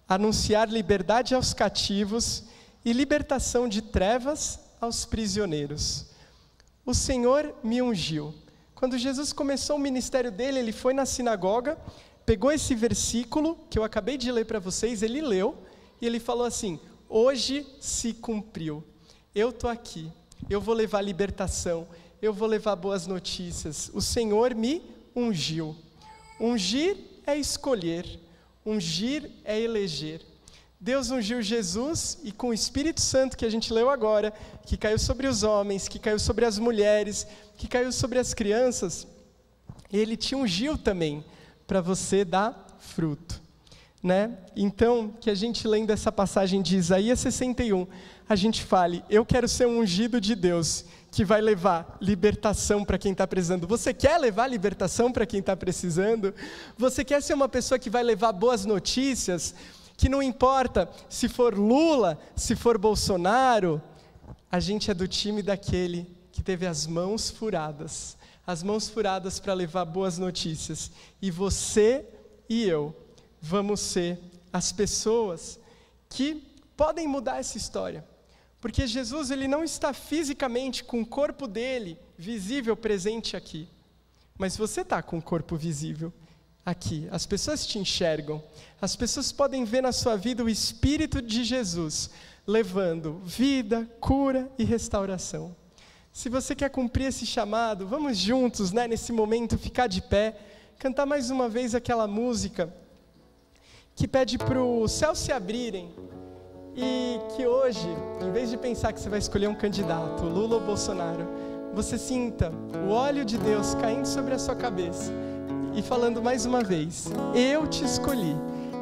anunciar 0.09 0.69
liberdade 0.69 1.35
aos 1.35 1.55
cativos 1.55 2.45
e 2.85 2.93
libertação 2.93 3.69
de 3.69 3.81
trevas 3.81 4.61
aos 4.81 5.05
prisioneiros. 5.05 6.07
O 6.85 6.93
Senhor 6.93 7.55
me 7.63 7.81
ungiu. 7.81 8.35
Quando 8.83 8.99
Jesus 8.99 9.33
começou 9.33 9.77
o 9.77 9.79
ministério 9.79 10.33
dele, 10.33 10.59
ele 10.59 10.73
foi 10.73 10.93
na 10.93 11.07
sinagoga 11.07 11.79
pegou 12.27 12.51
esse 12.51 12.75
versículo 12.75 13.57
que 13.71 13.79
eu 13.79 13.85
acabei 13.85 14.19
de 14.19 14.33
ler 14.33 14.45
para 14.45 14.59
vocês, 14.59 15.05
ele 15.05 15.21
leu 15.21 15.57
e 16.01 16.07
ele 16.07 16.19
falou 16.19 16.45
assim: 16.45 16.81
Hoje 17.09 17.65
se 17.81 18.13
cumpriu. 18.13 18.83
Eu 19.33 19.51
estou 19.51 19.71
aqui. 19.71 20.11
Eu 20.51 20.61
vou 20.61 20.75
levar 20.75 21.01
libertação. 21.01 21.87
Eu 22.21 22.33
vou 22.33 22.49
levar 22.49 22.75
boas 22.75 23.07
notícias. 23.07 23.89
O 23.95 24.01
Senhor 24.01 24.53
me 24.53 24.83
ungiu. 25.15 25.77
Ungir 26.41 26.97
é 27.25 27.37
escolher. 27.37 28.19
Ungir 28.67 29.31
é 29.45 29.61
eleger. 29.61 30.23
Deus 30.83 31.13
ungiu 31.13 31.41
Jesus 31.41 32.19
e 32.25 32.33
com 32.33 32.49
o 32.49 32.53
Espírito 32.53 33.01
Santo 33.01 33.37
que 33.37 33.45
a 33.45 33.49
gente 33.49 33.73
leu 33.73 33.89
agora, 33.89 34.33
que 34.67 34.77
caiu 34.77 34.99
sobre 34.99 35.29
os 35.29 35.45
homens, 35.45 35.87
que 35.87 35.97
caiu 35.97 36.19
sobre 36.19 36.45
as 36.45 36.59
mulheres, 36.59 37.25
que 37.57 37.69
caiu 37.69 37.93
sobre 37.93 38.19
as 38.19 38.35
crianças, 38.35 39.07
ele 39.93 40.17
te 40.17 40.35
ungiu 40.35 40.77
também 40.77 41.25
para 41.69 41.81
você 41.81 42.25
dar 42.25 42.67
fruto. 42.81 43.41
Né? 44.03 44.37
Então, 44.57 45.15
que 45.21 45.31
a 45.31 45.37
gente 45.37 45.69
lendo 45.69 45.93
essa 45.93 46.11
passagem 46.11 46.61
de 46.61 46.77
Isaías 46.77 47.21
61, 47.21 47.87
a 48.29 48.35
gente 48.35 48.65
fale: 48.65 49.05
Eu 49.09 49.25
quero 49.25 49.47
ser 49.47 49.69
um 49.69 49.79
ungido 49.79 50.21
de 50.21 50.35
Deus 50.35 50.85
que 51.13 51.25
vai 51.25 51.41
levar 51.41 51.97
libertação 52.01 52.85
para 52.85 52.99
quem 52.99 53.13
está 53.13 53.25
precisando. 53.25 53.69
Você 53.69 53.95
quer 53.95 54.19
levar 54.19 54.49
libertação 54.49 55.13
para 55.13 55.27
quem 55.27 55.39
está 55.39 55.57
precisando? 55.57 56.35
Você 56.77 57.05
quer 57.05 57.23
ser 57.23 57.35
uma 57.35 57.49
pessoa 57.49 57.79
que 57.79 57.89
vai 57.89 58.03
levar 58.03 58.33
boas 58.33 58.65
notícias? 58.65 59.55
Que 60.03 60.09
não 60.09 60.21
importa 60.21 60.91
se 61.09 61.29
for 61.29 61.57
Lula, 61.57 62.19
se 62.35 62.57
for 62.57 62.77
Bolsonaro, 62.77 63.81
a 64.51 64.59
gente 64.59 64.91
é 64.91 64.95
do 64.95 65.07
time 65.07 65.43
daquele 65.45 66.11
que 66.33 66.43
teve 66.43 66.67
as 66.67 66.89
mãos 66.89 67.31
furadas 67.31 68.17
as 68.45 68.65
mãos 68.65 68.89
furadas 68.89 69.39
para 69.39 69.55
levar 69.55 69.85
boas 69.85 70.19
notícias. 70.19 70.91
E 71.21 71.31
você 71.31 72.05
e 72.49 72.65
eu 72.65 72.93
vamos 73.41 73.79
ser 73.79 74.19
as 74.53 74.73
pessoas 74.73 75.61
que 76.09 76.43
podem 76.77 77.07
mudar 77.07 77.39
essa 77.39 77.57
história. 77.57 78.05
Porque 78.61 78.89
Jesus 78.89 79.31
ele 79.31 79.47
não 79.47 79.63
está 79.63 79.93
fisicamente 79.93 80.83
com 80.83 81.03
o 81.03 81.07
corpo 81.07 81.47
dele 81.47 81.97
visível 82.19 82.77
presente 82.77 83.37
aqui. 83.37 83.69
Mas 84.37 84.57
você 84.57 84.81
está 84.81 85.01
com 85.01 85.19
o 85.19 85.23
corpo 85.23 85.55
visível 85.55 86.13
aqui. 86.65 87.09
As 87.11 87.27
pessoas 87.27 87.67
te 87.67 87.79
enxergam. 87.79 88.43
As 88.81 88.97
pessoas 88.97 89.33
podem 89.33 89.65
ver 89.65 89.83
na 89.83 89.93
sua 89.93 90.17
vida 90.17 90.45
o 90.45 90.49
Espírito 90.49 91.21
de 91.21 91.45
Jesus 91.45 92.11
levando 92.47 93.21
vida, 93.25 93.89
cura 94.01 94.51
e 94.59 94.65
restauração. 94.65 95.55
Se 96.13 96.29
você 96.29 96.55
quer 96.55 96.69
cumprir 96.69 97.07
esse 97.07 97.25
chamado, 97.25 97.87
vamos 97.87 98.19
juntos, 98.19 98.73
né, 98.73 98.87
nesse 98.87 99.13
momento, 99.13 99.57
ficar 99.57 99.87
de 99.87 100.03
pé, 100.03 100.37
cantar 100.79 101.07
mais 101.07 101.31
uma 101.31 101.49
vez 101.49 101.75
aquela 101.75 102.07
música 102.07 102.73
que 103.95 104.09
pede 104.09 104.37
para 104.37 104.63
os 104.63 104.91
céus 104.93 105.19
se 105.19 105.33
abrirem 105.33 105.95
e 106.75 107.19
que 107.37 107.47
hoje, 107.47 107.87
em 108.21 108.31
vez 108.33 108.51
de 108.51 108.57
pensar 108.57 108.93
que 108.93 109.01
você 109.01 109.09
vai 109.09 109.19
escolher 109.19 109.47
um 109.47 109.55
candidato, 109.55 110.25
Lula 110.25 110.57
ou 110.57 110.61
Bolsonaro, 110.61 111.27
você 111.75 111.97
sinta 111.97 112.53
o 112.87 112.91
óleo 112.91 113.25
de 113.25 113.39
Deus 113.39 113.75
caindo 113.75 114.07
sobre 114.07 114.35
a 114.35 114.39
sua 114.39 114.57
cabeça 114.57 115.13
e 115.75 115.83
falando 115.83 116.23
mais 116.23 116.47
uma 116.47 116.63
vez: 116.63 117.11
Eu 117.35 117.67
te 117.67 117.85
escolhi, 117.85 118.37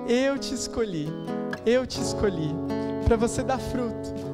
eu 0.08 0.38
te 0.38 0.54
escolhi, 0.54 1.08
eu 1.64 1.86
te 1.86 2.00
escolhi, 2.00 2.54
para 3.06 3.16
você 3.16 3.42
dar 3.42 3.58
fruto 3.58 4.30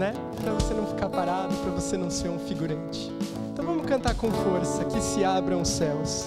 né? 0.00 0.14
Para 0.42 0.54
você 0.54 0.72
não 0.72 0.86
ficar 0.86 1.10
parado, 1.10 1.54
para 1.56 1.70
você 1.72 1.96
não 1.96 2.10
ser 2.10 2.30
um 2.30 2.38
figurante. 2.38 3.12
Então 3.52 3.64
vamos 3.64 3.86
cantar 3.86 4.14
com 4.14 4.30
força, 4.30 4.82
que 4.86 5.00
se 5.00 5.22
abram 5.22 5.60
os 5.60 5.68
céus. 5.68 6.26